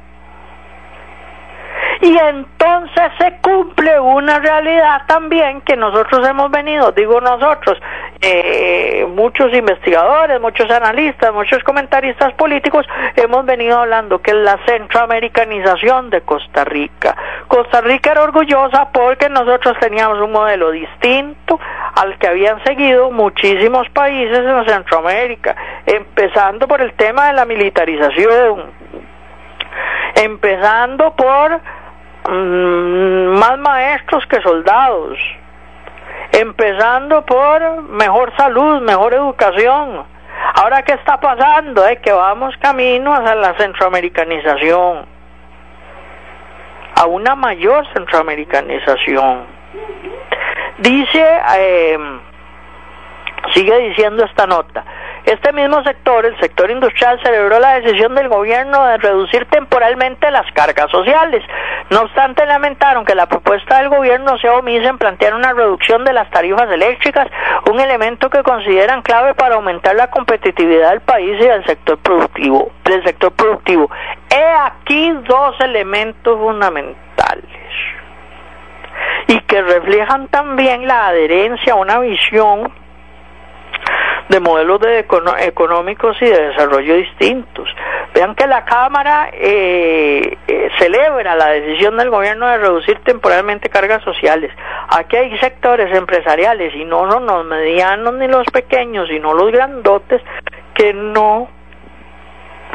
y 2.01 2.17
entonces 2.17 3.11
se 3.17 3.38
cumple 3.41 3.99
una 3.99 4.39
realidad 4.39 5.01
también 5.07 5.61
que 5.61 5.75
nosotros 5.75 6.27
hemos 6.27 6.49
venido, 6.51 6.91
digo 6.91 7.21
nosotros, 7.21 7.77
eh, 8.21 9.05
muchos 9.15 9.53
investigadores, 9.53 10.39
muchos 10.39 10.69
analistas, 10.69 11.34
muchos 11.34 11.63
comentaristas 11.63 12.34
políticos 12.34 12.86
hemos 13.15 13.45
venido 13.45 13.79
hablando 13.79 14.21
que 14.21 14.32
es 14.32 14.38
la 14.38 14.59
centroamericanización 14.65 16.09
de 16.09 16.21
Costa 16.21 16.63
Rica. 16.63 17.15
Costa 17.47 17.82
Rica 17.82 18.11
era 18.11 18.23
orgullosa 18.23 18.89
porque 18.91 19.29
nosotros 19.29 19.75
teníamos 19.79 20.19
un 20.19 20.32
modelo 20.32 20.71
distinto 20.71 21.59
al 21.95 22.17
que 22.17 22.27
habían 22.27 22.63
seguido 22.63 23.11
muchísimos 23.11 23.89
países 23.89 24.39
en 24.39 24.65
Centroamérica, 24.65 25.55
empezando 25.86 26.67
por 26.67 26.82
el 26.82 26.93
tema 26.93 27.27
de 27.27 27.34
la 27.34 27.45
militarización, 27.45 28.71
empezando 30.24 31.15
por 31.15 31.61
Mm, 32.30 33.39
más 33.39 33.57
maestros 33.57 34.24
que 34.28 34.41
soldados, 34.41 35.17
empezando 36.32 37.26
por 37.26 37.82
mejor 37.84 38.32
salud, 38.38 38.82
mejor 38.82 39.13
educación. 39.13 40.05
Ahora, 40.53 40.84
¿qué 40.84 40.93
está 40.93 41.19
pasando? 41.19 41.86
Es 41.88 41.99
que 41.99 42.11
vamos 42.11 42.55
camino 42.57 43.13
hacia 43.13 43.36
la 43.36 43.55
centroamericanización, 43.57 45.05
a 46.95 47.05
una 47.05 47.36
mayor 47.36 47.88
centroamericanización. 47.93 49.45
Dice, 50.78 51.41
eh, 51.57 51.97
sigue 53.53 53.78
diciendo 53.89 54.26
esta 54.26 54.45
nota, 54.45 54.86
Este 55.32 55.53
mismo 55.53 55.82
sector, 55.84 56.25
el 56.25 56.38
sector 56.41 56.69
industrial, 56.69 57.17
celebró 57.23 57.57
la 57.57 57.79
decisión 57.79 58.13
del 58.15 58.27
gobierno 58.27 58.86
de 58.86 58.97
reducir 58.97 59.45
temporalmente 59.45 60.29
las 60.29 60.45
cargas 60.51 60.91
sociales. 60.91 61.41
No 61.89 62.01
obstante, 62.01 62.45
lamentaron 62.45 63.05
que 63.05 63.15
la 63.15 63.27
propuesta 63.27 63.77
del 63.77 63.88
gobierno 63.88 64.38
sea 64.39 64.55
omisa 64.55 64.89
en 64.89 64.97
plantear 64.97 65.34
una 65.34 65.53
reducción 65.53 66.03
de 66.03 66.11
las 66.11 66.29
tarifas 66.32 66.69
eléctricas, 66.69 67.29
un 67.71 67.79
elemento 67.79 68.29
que 68.29 68.43
consideran 68.43 69.03
clave 69.03 69.34
para 69.34 69.55
aumentar 69.55 69.95
la 69.95 70.09
competitividad 70.09 70.89
del 70.89 70.99
país 70.99 71.39
y 71.39 71.47
del 71.47 71.65
sector 71.65 71.97
productivo. 71.99 72.69
Del 72.84 73.01
sector 73.05 73.32
productivo. 73.32 73.89
He 74.29 74.43
aquí 74.65 75.13
dos 75.29 75.55
elementos 75.61 76.38
fundamentales 76.38 77.45
y 79.27 79.39
que 79.43 79.61
reflejan 79.61 80.27
también 80.27 80.86
la 80.88 81.07
adherencia 81.07 81.71
a 81.71 81.77
una 81.77 81.99
visión 81.99 82.80
de 84.32 84.39
modelos 84.39 84.79
de 84.79 84.99
económicos 84.99 86.15
y 86.21 86.25
de 86.25 86.47
desarrollo 86.47 86.95
distintos. 86.95 87.67
Vean 88.13 88.34
que 88.34 88.47
la 88.47 88.63
Cámara 88.63 89.29
eh, 89.34 90.38
eh, 90.47 90.69
celebra 90.79 91.36
la 91.36 91.47
decisión 91.47 91.97
del 91.97 92.09
gobierno 92.09 92.47
de 92.47 92.57
reducir 92.57 92.99
temporalmente 93.03 93.69
cargas 93.69 94.01
sociales. 94.03 94.49
Aquí 94.88 95.17
hay 95.17 95.38
sectores 95.39 95.93
empresariales, 95.93 96.73
y 96.73 96.86
no 96.86 97.11
son 97.11 97.25
los 97.25 97.45
medianos 97.45 98.13
ni 98.13 98.27
los 98.27 98.45
pequeños, 98.47 99.09
sino 99.09 99.34
los 99.34 99.51
grandotes, 99.51 100.21
que 100.75 100.93
no 100.93 101.49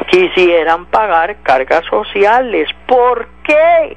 quisieran 0.09 0.84
pagar 0.86 1.36
cargas 1.42 1.86
sociales. 1.86 2.68
¿Por 2.86 3.28
qué? 3.44 3.96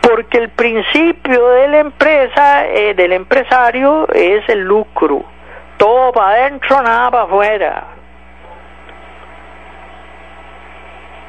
porque 0.00 0.38
el 0.38 0.48
principio 0.48 1.48
de 1.48 1.68
la 1.68 1.80
empresa, 1.80 2.66
eh, 2.66 2.94
del 2.94 3.12
empresario, 3.12 4.08
es 4.14 4.48
el 4.48 4.60
lucro. 4.60 5.37
Todo 5.78 6.12
para 6.12 6.32
adentro, 6.32 6.82
nada 6.82 7.10
para 7.10 7.24
afuera. 7.24 7.84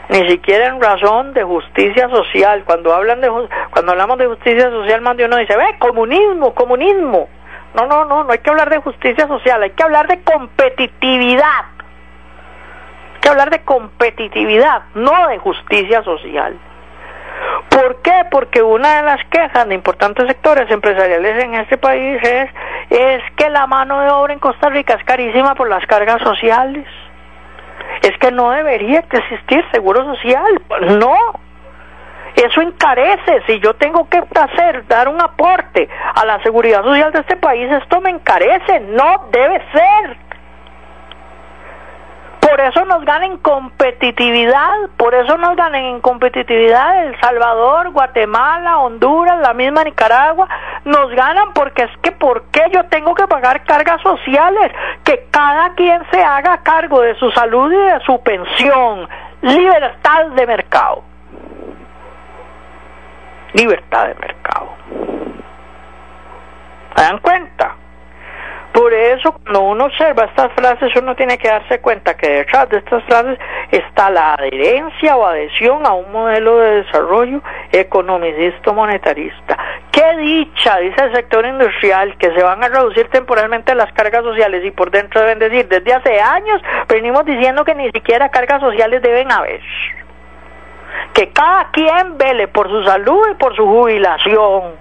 Ni 0.10 0.28
siquiera 0.28 0.66
en 0.66 0.82
razón 0.82 1.34
de 1.34 1.44
justicia 1.44 2.10
social. 2.10 2.64
Cuando 2.66 2.94
hablan 2.94 3.22
de 3.22 3.30
cuando 3.72 3.92
hablamos 3.92 4.18
de 4.18 4.26
justicia 4.26 4.70
social, 4.72 5.02
más 5.02 5.16
de 5.16 5.26
uno 5.26 5.38
dice, 5.38 5.56
ve, 5.56 5.78
comunismo, 5.78 6.54
comunismo. 6.56 7.30
No, 7.76 7.86
no, 7.86 8.06
no, 8.06 8.24
no 8.24 8.32
hay 8.32 8.40
que 8.40 8.50
hablar 8.50 8.72
de 8.72 8.80
justicia 8.80 9.28
social, 9.28 9.62
hay 9.62 9.70
que 9.72 9.84
hablar 9.84 10.08
de 10.08 10.24
competitividad. 10.24 11.66
Hay 13.14 13.22
que 13.22 13.30
hablar 13.30 13.52
de 13.52 13.64
competitividad, 13.64 14.82
no 14.96 15.28
de 15.28 15.38
justicia 15.38 16.02
social. 16.04 16.58
¿Por 17.80 18.02
qué? 18.02 18.26
Porque 18.30 18.62
una 18.62 18.98
de 18.98 19.04
las 19.04 19.24
quejas 19.30 19.66
de 19.70 19.74
importantes 19.74 20.28
sectores 20.28 20.70
empresariales 20.70 21.42
en 21.46 21.54
este 21.56 21.78
país 21.78 22.22
es, 22.22 22.50
es 22.90 23.24
que 23.38 23.50
la 23.50 23.68
mano 23.68 24.02
de 24.02 24.10
obra 24.10 24.34
en 24.34 24.40
Costa 24.40 24.68
Rica 24.68 24.96
es 24.96 25.04
carísima 25.06 25.56
por 25.56 25.70
las 25.70 25.86
cargas 25.86 26.22
sociales. 26.22 26.86
Es 28.02 28.18
que 28.18 28.32
no 28.32 28.52
debería 28.52 29.00
existir 29.00 29.64
seguro 29.72 30.04
social. 30.14 30.62
No. 31.00 31.16
Eso 32.36 32.62
encarece. 32.62 33.44
Si 33.48 33.62
yo 33.62 33.74
tengo 33.76 34.10
que 34.10 34.22
hacer, 34.36 34.86
dar 34.88 35.08
un 35.08 35.22
aporte 35.22 35.88
a 36.16 36.26
la 36.26 36.44
seguridad 36.44 36.84
social 36.84 37.14
de 37.14 37.20
este 37.22 37.38
país, 37.38 37.72
esto 37.72 38.02
me 38.02 38.10
encarece. 38.10 38.82
No 38.82 39.30
debe 39.32 39.62
ser. 39.72 40.18
Eso 42.70 42.86
nos 42.86 43.04
ganan 43.04 43.32
en 43.32 43.38
competitividad, 43.40 44.90
por 44.96 45.16
eso 45.16 45.38
nos 45.38 45.56
ganan 45.56 45.86
en 45.86 46.02
competitividad 46.02 47.04
El 47.04 47.20
Salvador, 47.20 47.90
Guatemala, 47.90 48.78
Honduras, 48.78 49.40
la 49.40 49.56
misma 49.56 49.84
Nicaragua, 49.84 50.48
nos 50.86 51.10
ganan 51.12 51.54
porque 51.54 51.84
es 51.84 51.92
que 52.04 52.12
¿por 52.12 52.44
qué 52.52 52.62
yo 52.72 52.86
tengo 52.86 53.16
que 53.16 53.26
pagar 53.26 53.64
cargas 53.64 54.00
sociales? 54.04 54.72
Que 55.04 55.26
cada 55.32 55.74
quien 55.74 56.00
se 56.12 56.22
haga 56.22 56.60
cargo 56.62 57.02
de 57.02 57.16
su 57.16 57.32
salud 57.32 57.72
y 57.72 57.76
de 57.76 58.00
su 58.06 58.22
pensión. 58.22 59.10
Libertad 59.42 60.28
de 60.36 60.46
mercado. 60.46 61.04
Libertad 63.54 64.10
de 64.10 64.16
mercado. 64.16 64.70
¿Se 66.96 67.02
dan 67.02 67.18
cuenta? 67.18 67.76
Por 68.74 68.94
eso, 68.94 69.32
cuando 69.32 69.62
uno 69.62 69.86
observa 69.86 70.26
estas 70.26 70.52
frases, 70.54 70.96
uno 70.96 71.16
tiene 71.16 71.38
que 71.38 71.48
darse 71.48 71.80
cuenta 71.80 72.16
que 72.16 72.30
detrás 72.30 72.70
de 72.70 72.78
estas 72.78 73.04
frases 73.04 73.40
está 73.72 74.10
la 74.10 74.34
adherencia 74.36 75.18
o 75.18 75.26
adhesión 75.26 75.86
a 75.86 75.94
un 75.94 76.12
modelo 76.12 76.60
de 76.60 76.84
desarrollo 76.84 77.42
economicista 77.72 78.72
monetarista. 78.72 79.58
Qué 79.92 80.18
dicha, 80.18 80.78
dice 80.78 81.04
el 81.04 81.16
sector 81.16 81.46
industrial, 81.46 82.16
que 82.18 82.32
se 82.32 82.44
van 82.44 82.64
a 82.64 82.70
reducir 82.70 83.10
temporalmente 83.10 83.74
las 83.74 83.92
cargas 83.94 84.24
sociales 84.24 84.64
y 84.64 84.72
por 84.72 84.92
dentro 84.92 85.20
deben 85.22 85.40
decir, 85.40 85.68
desde 85.68 85.94
hace 85.94 86.22
años 86.22 86.62
venimos 86.88 87.26
diciendo 87.26 87.66
que 87.66 87.74
ni 87.76 87.90
siquiera 87.92 88.30
cargas 88.30 88.62
sociales 88.62 89.02
deben 89.02 89.32
haber. 89.32 89.62
Que 91.14 91.30
cada 91.30 91.72
quien 91.72 92.18
vele 92.18 92.48
por 92.48 92.70
su 92.70 92.84
salud 92.84 93.30
y 93.32 93.36
por 93.36 93.56
su 93.56 93.66
jubilación 93.66 94.79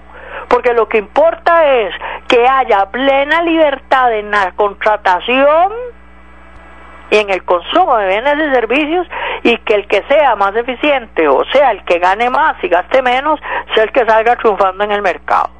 porque 0.49 0.73
lo 0.75 0.89
que 0.89 0.99
importa 0.99 1.67
es 1.67 1.95
que 2.27 2.47
haya 2.47 2.87
plena 2.87 3.43
libertad 3.43 4.13
en 4.13 4.31
la 4.31 4.53
contratación 4.53 5.73
y 7.11 7.17
en 7.17 7.31
el 7.31 7.45
consumo 7.45 7.97
de 7.97 8.09
bienes 8.09 8.35
y 8.37 8.55
servicios 8.55 9.07
y 9.43 9.57
que 9.59 9.75
el 9.75 9.87
que 9.87 10.03
sea 10.09 10.37
más 10.37 10.55
eficiente, 10.57 11.27
o 11.29 11.45
sea, 11.53 11.71
el 11.71 11.85
que 11.85 11.99
gane 11.99 12.29
más 12.31 12.57
y 12.63 12.69
gaste 12.69 13.03
menos, 13.03 13.41
sea 13.75 13.85
el 13.85 13.93
que 13.93 14.05
salga 14.05 14.37
triunfando 14.37 14.85
en 14.85 14.93
el 14.93 15.03
mercado. 15.03 15.51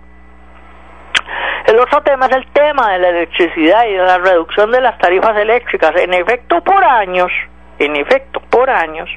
El 1.67 1.79
otro 1.79 2.03
tema 2.03 2.27
es 2.27 2.37
el 2.37 2.47
tema 2.47 2.93
de 2.93 2.99
la 2.99 3.09
electricidad 3.11 3.87
y 3.87 3.93
de 3.93 4.03
la 4.03 4.19
reducción 4.19 4.71
de 4.71 4.81
las 4.81 4.97
tarifas 4.99 5.37
eléctricas. 5.37 5.95
En 5.97 6.15
efecto, 6.15 6.63
por 6.63 6.83
años, 6.83 7.31
en 7.79 7.97
efecto, 7.97 8.41
por 8.49 8.71
años, 8.71 9.09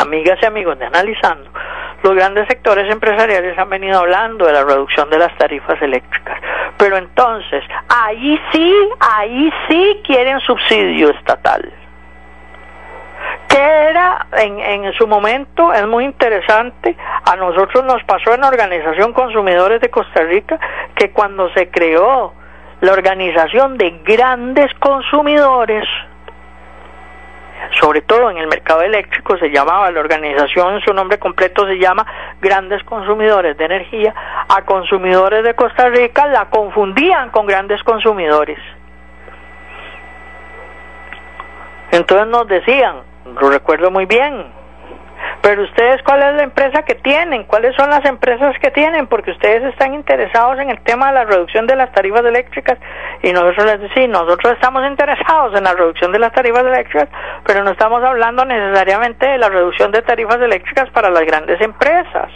amigas 0.00 0.38
y 0.40 0.46
amigos 0.46 0.78
de 0.78 0.86
Analizando, 0.86 1.50
los 2.02 2.14
grandes 2.14 2.46
sectores 2.48 2.90
empresariales 2.90 3.58
han 3.58 3.68
venido 3.68 3.98
hablando 3.98 4.46
de 4.46 4.52
la 4.52 4.64
reducción 4.64 5.10
de 5.10 5.18
las 5.18 5.36
tarifas 5.36 5.80
eléctricas. 5.82 6.40
Pero 6.78 6.96
entonces, 6.96 7.62
ahí 7.88 8.40
sí, 8.52 8.74
ahí 9.00 9.52
sí 9.68 10.00
quieren 10.04 10.40
subsidio 10.40 11.10
estatal. 11.10 11.70
Que 13.48 13.58
era 13.58 14.26
en, 14.38 14.60
en 14.60 14.92
su 14.94 15.06
momento, 15.06 15.72
es 15.72 15.86
muy 15.86 16.04
interesante, 16.04 16.96
a 17.24 17.36
nosotros 17.36 17.84
nos 17.84 18.02
pasó 18.04 18.32
en 18.34 18.40
la 18.40 18.48
Organización 18.48 19.12
Consumidores 19.12 19.80
de 19.80 19.90
Costa 19.90 20.22
Rica 20.22 20.58
que 20.94 21.10
cuando 21.10 21.52
se 21.52 21.68
creó 21.68 22.32
la 22.80 22.92
organización 22.92 23.76
de 23.76 24.00
grandes 24.04 24.72
consumidores, 24.74 25.84
sobre 27.80 28.02
todo 28.02 28.30
en 28.30 28.38
el 28.38 28.46
mercado 28.46 28.82
eléctrico, 28.82 29.36
se 29.38 29.50
llamaba 29.50 29.90
la 29.90 30.00
organización, 30.00 30.80
su 30.80 30.92
nombre 30.92 31.18
completo 31.18 31.66
se 31.66 31.78
llama 31.78 32.06
Grandes 32.40 32.82
Consumidores 32.84 33.56
de 33.56 33.64
Energía, 33.64 34.14
a 34.48 34.62
consumidores 34.62 35.44
de 35.44 35.54
Costa 35.54 35.88
Rica 35.88 36.26
la 36.26 36.50
confundían 36.50 37.30
con 37.30 37.46
grandes 37.46 37.82
consumidores. 37.82 38.58
Entonces 41.92 42.26
nos 42.28 42.46
decían, 42.46 42.96
lo 43.40 43.50
recuerdo 43.50 43.90
muy 43.90 44.06
bien, 44.06 44.59
pero 45.42 45.62
ustedes, 45.62 46.02
¿cuál 46.02 46.22
es 46.22 46.34
la 46.34 46.42
empresa 46.42 46.82
que 46.82 46.96
tienen? 46.96 47.44
¿Cuáles 47.44 47.74
son 47.74 47.88
las 47.88 48.04
empresas 48.04 48.58
que 48.58 48.70
tienen? 48.70 49.06
Porque 49.06 49.30
ustedes 49.30 49.62
están 49.72 49.94
interesados 49.94 50.58
en 50.58 50.68
el 50.68 50.80
tema 50.82 51.08
de 51.08 51.14
la 51.14 51.24
reducción 51.24 51.66
de 51.66 51.76
las 51.76 51.90
tarifas 51.92 52.24
eléctricas 52.24 52.78
y 53.22 53.32
nosotros 53.32 53.64
les 53.64 53.80
decimos, 53.80 54.24
nosotros 54.24 54.52
estamos 54.52 54.86
interesados 54.86 55.56
en 55.56 55.64
la 55.64 55.72
reducción 55.72 56.12
de 56.12 56.18
las 56.18 56.32
tarifas 56.32 56.62
eléctricas, 56.62 57.08
pero 57.46 57.64
no 57.64 57.70
estamos 57.70 58.04
hablando 58.04 58.44
necesariamente 58.44 59.26
de 59.26 59.38
la 59.38 59.48
reducción 59.48 59.90
de 59.92 60.02
tarifas 60.02 60.40
eléctricas 60.42 60.90
para 60.90 61.08
las 61.08 61.24
grandes 61.24 61.58
empresas. 61.62 62.30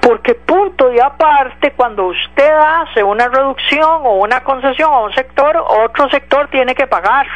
Porque 0.00 0.36
punto 0.36 0.92
y 0.92 1.00
aparte, 1.00 1.72
cuando 1.72 2.06
usted 2.06 2.50
hace 2.50 3.02
una 3.02 3.28
reducción 3.28 4.02
o 4.04 4.14
una 4.18 4.40
concesión 4.44 4.92
a 4.92 5.00
un 5.00 5.12
sector, 5.12 5.56
otro 5.56 6.08
sector 6.10 6.48
tiene 6.48 6.76
que 6.76 6.86
pagar. 6.86 7.26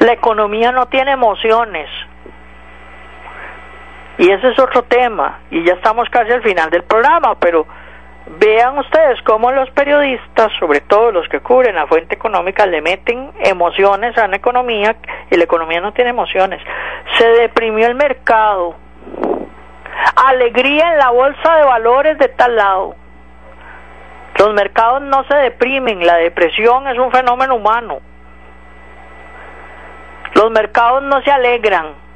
La 0.00 0.12
economía 0.12 0.72
no 0.72 0.86
tiene 0.86 1.12
emociones. 1.12 1.88
Y 4.18 4.30
ese 4.30 4.48
es 4.48 4.58
otro 4.58 4.82
tema. 4.82 5.40
Y 5.50 5.64
ya 5.64 5.74
estamos 5.74 6.08
casi 6.10 6.32
al 6.32 6.42
final 6.42 6.70
del 6.70 6.82
programa, 6.82 7.36
pero 7.38 7.66
vean 8.38 8.78
ustedes 8.78 9.20
cómo 9.22 9.50
los 9.52 9.70
periodistas, 9.70 10.52
sobre 10.58 10.80
todo 10.80 11.12
los 11.12 11.28
que 11.28 11.40
cubren 11.40 11.76
la 11.76 11.86
fuente 11.86 12.16
económica, 12.16 12.66
le 12.66 12.82
meten 12.82 13.30
emociones 13.40 14.16
a 14.18 14.26
la 14.28 14.36
economía 14.36 14.96
y 15.30 15.36
la 15.36 15.44
economía 15.44 15.80
no 15.80 15.92
tiene 15.92 16.10
emociones. 16.10 16.60
Se 17.16 17.26
deprimió 17.26 17.86
el 17.86 17.94
mercado. 17.94 18.74
Alegría 20.16 20.92
en 20.92 20.98
la 20.98 21.10
bolsa 21.10 21.56
de 21.56 21.64
valores 21.64 22.18
de 22.18 22.28
tal 22.28 22.56
lado. 22.56 22.96
Los 24.38 24.54
mercados 24.54 25.02
no 25.02 25.24
se 25.24 25.36
deprimen, 25.36 26.06
la 26.06 26.16
depresión 26.16 26.86
es 26.88 26.98
un 26.98 27.10
fenómeno 27.10 27.56
humano. 27.56 28.00
Los 30.34 30.50
mercados 30.50 31.02
no 31.02 31.22
se 31.22 31.30
alegran. 31.30 32.08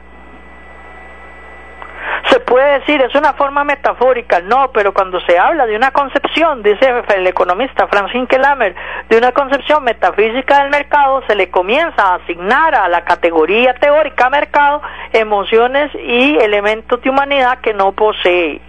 Se 2.31 2.41
puede 2.41 2.79
decir, 2.79 3.01
es 3.03 3.15
una 3.15 3.33
forma 3.35 3.65
metafórica, 3.65 4.41
no, 4.41 4.71
pero 4.73 4.93
cuando 4.93 5.21
se 5.21 5.39
habla 5.39 5.67
de 5.67 5.77
una 5.77 5.91
concepción, 5.91 6.63
dice 6.63 7.03
el 7.15 7.27
economista 7.27 7.87
Franz 7.89 8.15
Hinkelamer, 8.15 8.75
de 9.09 9.19
una 9.19 9.33
concepción 9.33 9.85
metafísica 9.85 10.63
del 10.63 10.71
mercado, 10.71 11.23
se 11.27 11.35
le 11.35 11.51
comienza 11.51 12.03
a 12.03 12.15
asignar 12.17 12.75
a 12.75 12.89
la 12.89 13.05
categoría 13.05 13.75
teórica 13.75 14.31
mercado 14.31 14.83
emociones 15.13 15.91
y 15.95 16.37
elementos 16.39 17.03
de 17.03 17.11
humanidad 17.11 17.59
que 17.61 17.75
no 17.75 17.93
posee. 17.93 18.61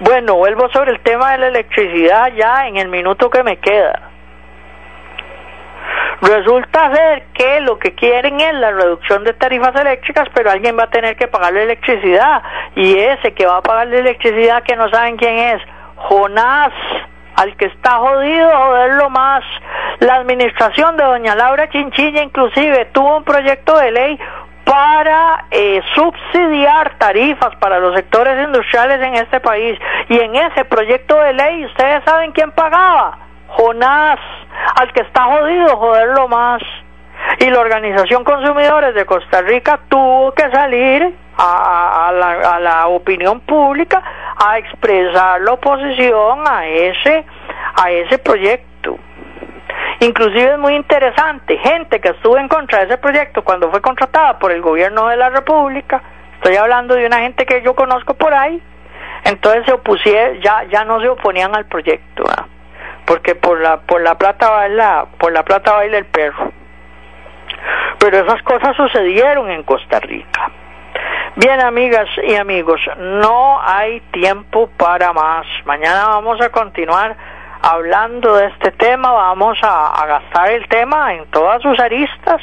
Bueno, 0.00 0.34
vuelvo 0.34 0.68
sobre 0.70 0.92
el 0.92 1.00
tema 1.00 1.32
de 1.32 1.38
la 1.38 1.48
electricidad 1.48 2.32
ya 2.36 2.66
en 2.66 2.76
el 2.76 2.88
minuto 2.88 3.30
que 3.30 3.42
me 3.42 3.58
queda. 3.58 4.07
Resulta 6.20 6.92
ser 6.94 7.26
que 7.32 7.60
lo 7.60 7.78
que 7.78 7.94
quieren 7.94 8.40
es 8.40 8.54
la 8.54 8.72
reducción 8.72 9.22
de 9.22 9.34
tarifas 9.34 9.74
eléctricas, 9.80 10.28
pero 10.34 10.50
alguien 10.50 10.76
va 10.76 10.84
a 10.84 10.90
tener 10.90 11.16
que 11.16 11.28
pagar 11.28 11.52
la 11.52 11.62
electricidad. 11.62 12.42
Y 12.74 12.98
ese 12.98 13.34
que 13.34 13.46
va 13.46 13.58
a 13.58 13.62
pagar 13.62 13.86
la 13.86 13.98
electricidad, 13.98 14.64
que 14.64 14.74
no 14.74 14.88
saben 14.90 15.16
quién 15.16 15.38
es, 15.38 15.62
Jonás, 15.96 16.72
al 17.36 17.56
que 17.56 17.66
está 17.66 17.98
jodido, 17.98 18.50
joderlo 18.50 19.10
más. 19.10 19.44
La 20.00 20.16
administración 20.16 20.96
de 20.96 21.04
doña 21.04 21.36
Laura 21.36 21.68
Chinchilla 21.68 22.22
inclusive 22.22 22.86
tuvo 22.86 23.18
un 23.18 23.24
proyecto 23.24 23.78
de 23.78 23.92
ley 23.92 24.18
para 24.64 25.46
eh, 25.52 25.80
subsidiar 25.94 26.98
tarifas 26.98 27.54
para 27.56 27.78
los 27.78 27.94
sectores 27.94 28.44
industriales 28.44 29.00
en 29.00 29.14
este 29.14 29.38
país. 29.38 29.78
Y 30.08 30.18
en 30.18 30.34
ese 30.34 30.64
proyecto 30.64 31.16
de 31.20 31.32
ley, 31.32 31.64
¿ustedes 31.64 32.02
saben 32.04 32.32
quién 32.32 32.50
pagaba? 32.50 33.27
Jonás, 33.48 34.20
al 34.80 34.92
que 34.92 35.00
está 35.00 35.24
jodido, 35.24 35.76
joderlo 35.76 36.28
más. 36.28 36.62
Y 37.40 37.50
la 37.50 37.60
Organización 37.60 38.24
Consumidores 38.24 38.94
de 38.94 39.04
Costa 39.04 39.42
Rica 39.42 39.80
tuvo 39.88 40.32
que 40.32 40.50
salir 40.50 41.14
a, 41.36 42.58
la, 42.60 42.86
opinión 42.88 43.40
pública 43.40 44.02
a 44.36 44.58
expresar 44.58 45.40
la 45.40 45.52
oposición 45.52 46.44
a 46.46 46.66
ese, 46.66 47.24
a 47.74 47.90
ese 47.90 48.18
proyecto. 48.18 48.98
Inclusive 50.00 50.52
es 50.52 50.58
muy 50.58 50.74
interesante, 50.74 51.56
gente 51.58 52.00
que 52.00 52.10
estuvo 52.10 52.38
en 52.38 52.48
contra 52.48 52.80
de 52.80 52.84
ese 52.86 52.98
proyecto 52.98 53.42
cuando 53.42 53.70
fue 53.70 53.80
contratada 53.80 54.38
por 54.38 54.52
el 54.52 54.62
gobierno 54.62 55.08
de 55.08 55.16
la 55.16 55.28
República, 55.30 56.02
estoy 56.34 56.56
hablando 56.56 56.94
de 56.94 57.06
una 57.06 57.18
gente 57.18 57.46
que 57.46 57.62
yo 57.62 57.74
conozco 57.74 58.14
por 58.14 58.32
ahí, 58.32 58.62
entonces 59.24 59.64
se 59.66 59.72
opusieron, 59.72 60.40
ya, 60.40 60.64
ya 60.70 60.84
no 60.84 61.00
se 61.00 61.08
oponían 61.08 61.54
al 61.54 61.66
proyecto 61.66 62.24
porque 63.08 63.34
por 63.34 63.58
la 63.58 63.78
por 63.78 64.02
la 64.02 64.16
plata 64.16 64.50
baila 64.50 65.06
por 65.18 65.32
la 65.32 65.42
plata 65.42 65.72
baila 65.72 65.96
el 65.96 66.04
perro. 66.04 66.52
Pero 67.98 68.18
esas 68.18 68.42
cosas 68.42 68.76
sucedieron 68.76 69.50
en 69.50 69.62
Costa 69.64 69.98
Rica. 69.98 70.50
Bien 71.34 71.60
amigas 71.60 72.06
y 72.22 72.34
amigos 72.36 72.80
no 72.98 73.60
hay 73.62 74.00
tiempo 74.12 74.68
para 74.76 75.12
más. 75.14 75.46
Mañana 75.64 76.06
vamos 76.06 76.40
a 76.40 76.50
continuar 76.50 77.16
hablando 77.62 78.36
de 78.36 78.46
este 78.48 78.72
tema. 78.72 79.10
Vamos 79.10 79.58
a, 79.62 80.02
a 80.02 80.06
gastar 80.06 80.50
el 80.52 80.68
tema 80.68 81.14
en 81.14 81.26
todas 81.30 81.62
sus 81.62 81.80
aristas 81.80 82.42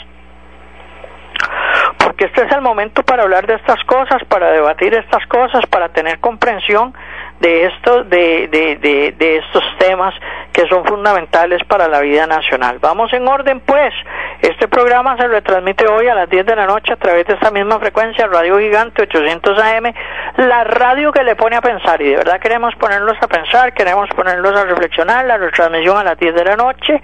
porque 1.98 2.26
este 2.26 2.44
es 2.44 2.52
el 2.52 2.62
momento 2.62 3.04
para 3.04 3.24
hablar 3.24 3.46
de 3.46 3.56
estas 3.56 3.84
cosas, 3.84 4.24
para 4.28 4.52
debatir 4.52 4.94
estas 4.94 5.26
cosas, 5.28 5.66
para 5.68 5.90
tener 5.90 6.20
comprensión 6.20 6.94
de 7.40 7.66
estos 7.66 8.10
de, 8.10 8.48
de, 8.48 9.14
de, 9.18 9.38
estos 9.38 9.64
temas 9.78 10.14
que 10.54 10.68
son 10.68 10.86
fundamentales 10.86 11.62
para 11.66 11.88
la 11.88 12.00
vida 12.00 12.26
nacional. 12.28 12.80
Vamos 12.80 13.12
en 13.14 13.28
orden 13.28 13.60
pues. 13.60 13.94
Este 14.42 14.68
programa 14.68 15.18
se 15.18 15.28
retransmite 15.28 15.88
hoy 15.88 16.08
a 16.08 16.16
las 16.16 16.30
10 16.30 16.46
de 16.46 16.56
la 16.56 16.66
noche 16.66 16.94
a 16.94 16.98
través 16.98 17.26
de 17.28 17.34
esta 17.34 17.52
misma 17.52 17.80
frecuencia, 17.80 18.28
Radio 18.28 18.60
Gigante 18.60 19.02
800 19.04 19.60
AM, 19.60 19.94
la 20.38 20.64
radio 20.64 21.12
que 21.12 21.24
le 21.24 21.36
pone 21.36 21.56
a 21.56 21.62
pensar 21.62 22.02
y 22.02 22.10
de 22.10 22.18
verdad 22.18 22.40
queremos 22.40 22.76
ponerlos 22.76 23.18
a 23.22 23.28
pensar, 23.28 23.74
queremos 23.74 24.10
ponerlos 24.10 24.56
a 24.56 24.66
reflexionar, 24.66 25.26
la 25.26 25.38
retransmisión 25.38 25.98
a 25.98 26.04
las 26.04 26.18
10 26.18 26.36
de 26.36 26.46
la 26.46 26.56
noche 26.56 27.02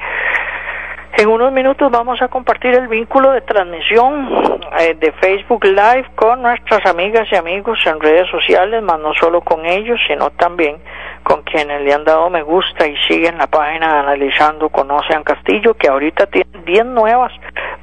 en 1.18 1.28
unos 1.28 1.52
minutos 1.52 1.92
vamos 1.92 2.22
a 2.22 2.28
compartir 2.28 2.74
el 2.74 2.88
vínculo 2.88 3.32
de 3.32 3.42
transmisión 3.42 4.60
eh, 4.80 4.96
de 4.96 5.12
Facebook 5.14 5.66
Live 5.66 6.06
con 6.16 6.42
nuestras 6.42 6.86
amigas 6.86 7.28
y 7.32 7.36
amigos 7.36 7.80
en 7.86 8.00
redes 8.00 8.30
sociales, 8.30 8.82
más 8.82 9.00
no 9.00 9.14
solo 9.14 9.42
con 9.42 9.66
ellos, 9.66 10.00
sino 10.08 10.30
también 10.32 10.78
con 11.24 11.44
quienes 11.44 11.82
le 11.82 11.94
han 11.94 12.04
dado 12.04 12.30
me 12.30 12.42
gusta 12.42 12.88
y 12.88 12.96
siguen 13.08 13.38
la 13.38 13.48
página 13.48 14.00
Analizando 14.00 14.70
Conocen 14.70 15.24
Castillo, 15.24 15.74
que 15.74 15.90
ahorita 15.90 16.28
tiene 16.28 16.50
10 16.66 16.86
nuevas 16.88 17.32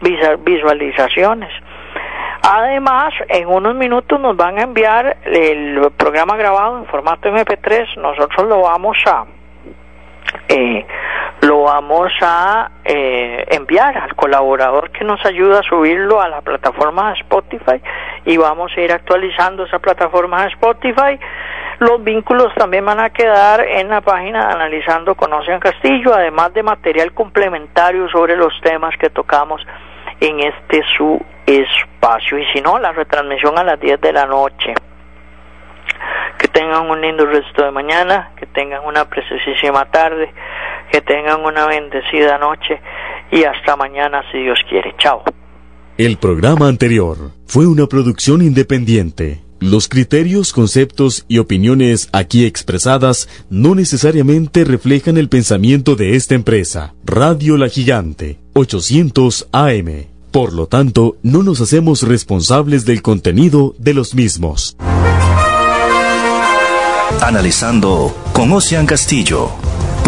visualizaciones. 0.00 1.50
Además, 2.42 3.12
en 3.28 3.48
unos 3.48 3.74
minutos 3.74 4.18
nos 4.20 4.36
van 4.36 4.58
a 4.58 4.62
enviar 4.62 5.16
el 5.24 5.90
programa 5.96 6.36
grabado 6.36 6.78
en 6.78 6.86
formato 6.86 7.28
MP3. 7.28 7.96
Nosotros 7.98 8.48
lo 8.48 8.62
vamos 8.62 8.96
a 9.06 9.24
eh, 10.48 10.86
vamos 11.64 12.12
a 12.20 12.70
eh, 12.84 13.44
enviar 13.50 13.96
al 13.96 14.14
colaborador 14.14 14.90
que 14.90 15.04
nos 15.04 15.24
ayuda 15.24 15.60
a 15.60 15.62
subirlo 15.62 16.20
a 16.20 16.28
la 16.28 16.40
plataforma 16.40 17.10
de 17.10 17.20
Spotify 17.20 17.80
y 18.24 18.36
vamos 18.36 18.72
a 18.76 18.80
ir 18.80 18.92
actualizando 18.92 19.64
esa 19.64 19.78
plataforma 19.78 20.42
de 20.42 20.48
Spotify. 20.48 21.18
Los 21.78 22.02
vínculos 22.02 22.52
también 22.56 22.84
van 22.84 23.00
a 23.00 23.10
quedar 23.10 23.60
en 23.60 23.88
la 23.88 24.00
página 24.00 24.50
Analizando 24.50 25.14
Conocen 25.14 25.60
Castillo, 25.60 26.12
además 26.12 26.52
de 26.52 26.62
material 26.62 27.12
complementario 27.12 28.08
sobre 28.08 28.36
los 28.36 28.52
temas 28.62 28.96
que 28.98 29.10
tocamos 29.10 29.64
en 30.20 30.40
este 30.40 30.82
su 30.96 31.24
espacio. 31.46 32.38
Y 32.38 32.46
si 32.52 32.60
no, 32.60 32.78
la 32.78 32.92
retransmisión 32.92 33.58
a 33.58 33.64
las 33.64 33.80
10 33.80 34.00
de 34.00 34.12
la 34.12 34.26
noche. 34.26 34.74
Que 36.38 36.48
tengan 36.48 36.88
un 36.88 37.00
lindo 37.00 37.26
resto 37.26 37.64
de 37.64 37.70
mañana, 37.70 38.30
que 38.36 38.46
tengan 38.46 38.84
una 38.84 39.04
preciosísima 39.04 39.84
tarde, 39.86 40.32
que 40.90 41.00
tengan 41.00 41.44
una 41.44 41.66
bendecida 41.66 42.38
noche 42.38 42.80
y 43.30 43.44
hasta 43.44 43.76
mañana 43.76 44.22
si 44.32 44.38
Dios 44.38 44.58
quiere. 44.68 44.94
Chao. 44.98 45.22
El 45.96 46.16
programa 46.16 46.68
anterior 46.68 47.32
fue 47.46 47.66
una 47.66 47.86
producción 47.86 48.42
independiente. 48.42 49.42
Los 49.60 49.88
criterios, 49.88 50.52
conceptos 50.52 51.24
y 51.26 51.38
opiniones 51.38 52.08
aquí 52.12 52.46
expresadas 52.46 53.28
no 53.50 53.74
necesariamente 53.74 54.62
reflejan 54.62 55.16
el 55.16 55.28
pensamiento 55.28 55.96
de 55.96 56.14
esta 56.14 56.36
empresa. 56.36 56.94
Radio 57.04 57.56
La 57.56 57.68
Gigante, 57.68 58.38
800 58.52 59.48
AM. 59.50 60.06
Por 60.30 60.52
lo 60.52 60.68
tanto, 60.68 61.16
no 61.24 61.42
nos 61.42 61.60
hacemos 61.60 62.02
responsables 62.02 62.84
del 62.84 63.02
contenido 63.02 63.74
de 63.78 63.94
los 63.94 64.14
mismos. 64.14 64.76
Analizando 67.20 68.14
con 68.32 68.52
Ocean 68.52 68.86
Castillo. 68.86 69.50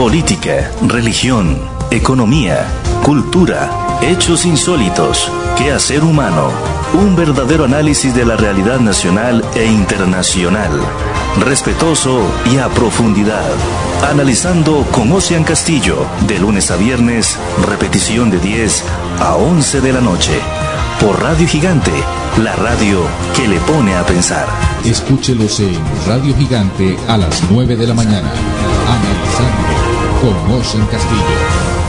Política, 0.01 0.73
religión, 0.81 1.59
economía, 1.91 2.67
cultura, 3.05 3.99
hechos 4.01 4.47
insólitos, 4.47 5.31
qué 5.59 5.73
hacer 5.73 6.05
humano. 6.05 6.49
Un 6.95 7.15
verdadero 7.17 7.67
análisis 7.67 8.15
de 8.15 8.25
la 8.25 8.35
realidad 8.37 8.81
nacional 8.81 9.45
e 9.55 9.67
internacional. 9.67 10.71
Respetuoso 11.41 12.23
y 12.51 12.57
a 12.57 12.71
profundidad. 12.71 13.45
Analizando 14.11 14.87
con 14.91 15.13
Ocean 15.13 15.45
Castillo, 15.45 16.07
de 16.27 16.39
lunes 16.39 16.71
a 16.71 16.77
viernes, 16.77 17.37
repetición 17.69 18.31
de 18.31 18.39
10 18.39 18.83
a 19.21 19.35
11 19.35 19.83
de 19.83 19.93
la 19.93 20.01
noche. 20.01 20.33
Por 20.99 21.23
Radio 21.23 21.47
Gigante, 21.47 21.93
la 22.43 22.57
radio 22.57 23.03
que 23.37 23.47
le 23.47 23.61
pone 23.61 23.95
a 23.97 24.07
pensar. 24.07 24.47
Escúchelos 24.83 25.61
en 25.61 25.79
Radio 26.07 26.35
Gigante 26.37 26.97
a 27.07 27.19
las 27.19 27.43
9 27.51 27.77
de 27.77 27.87
la 27.87 27.93
mañana. 27.93 28.33
Con 30.21 30.37
Ocean 30.53 30.87
Castillo. 30.89 31.80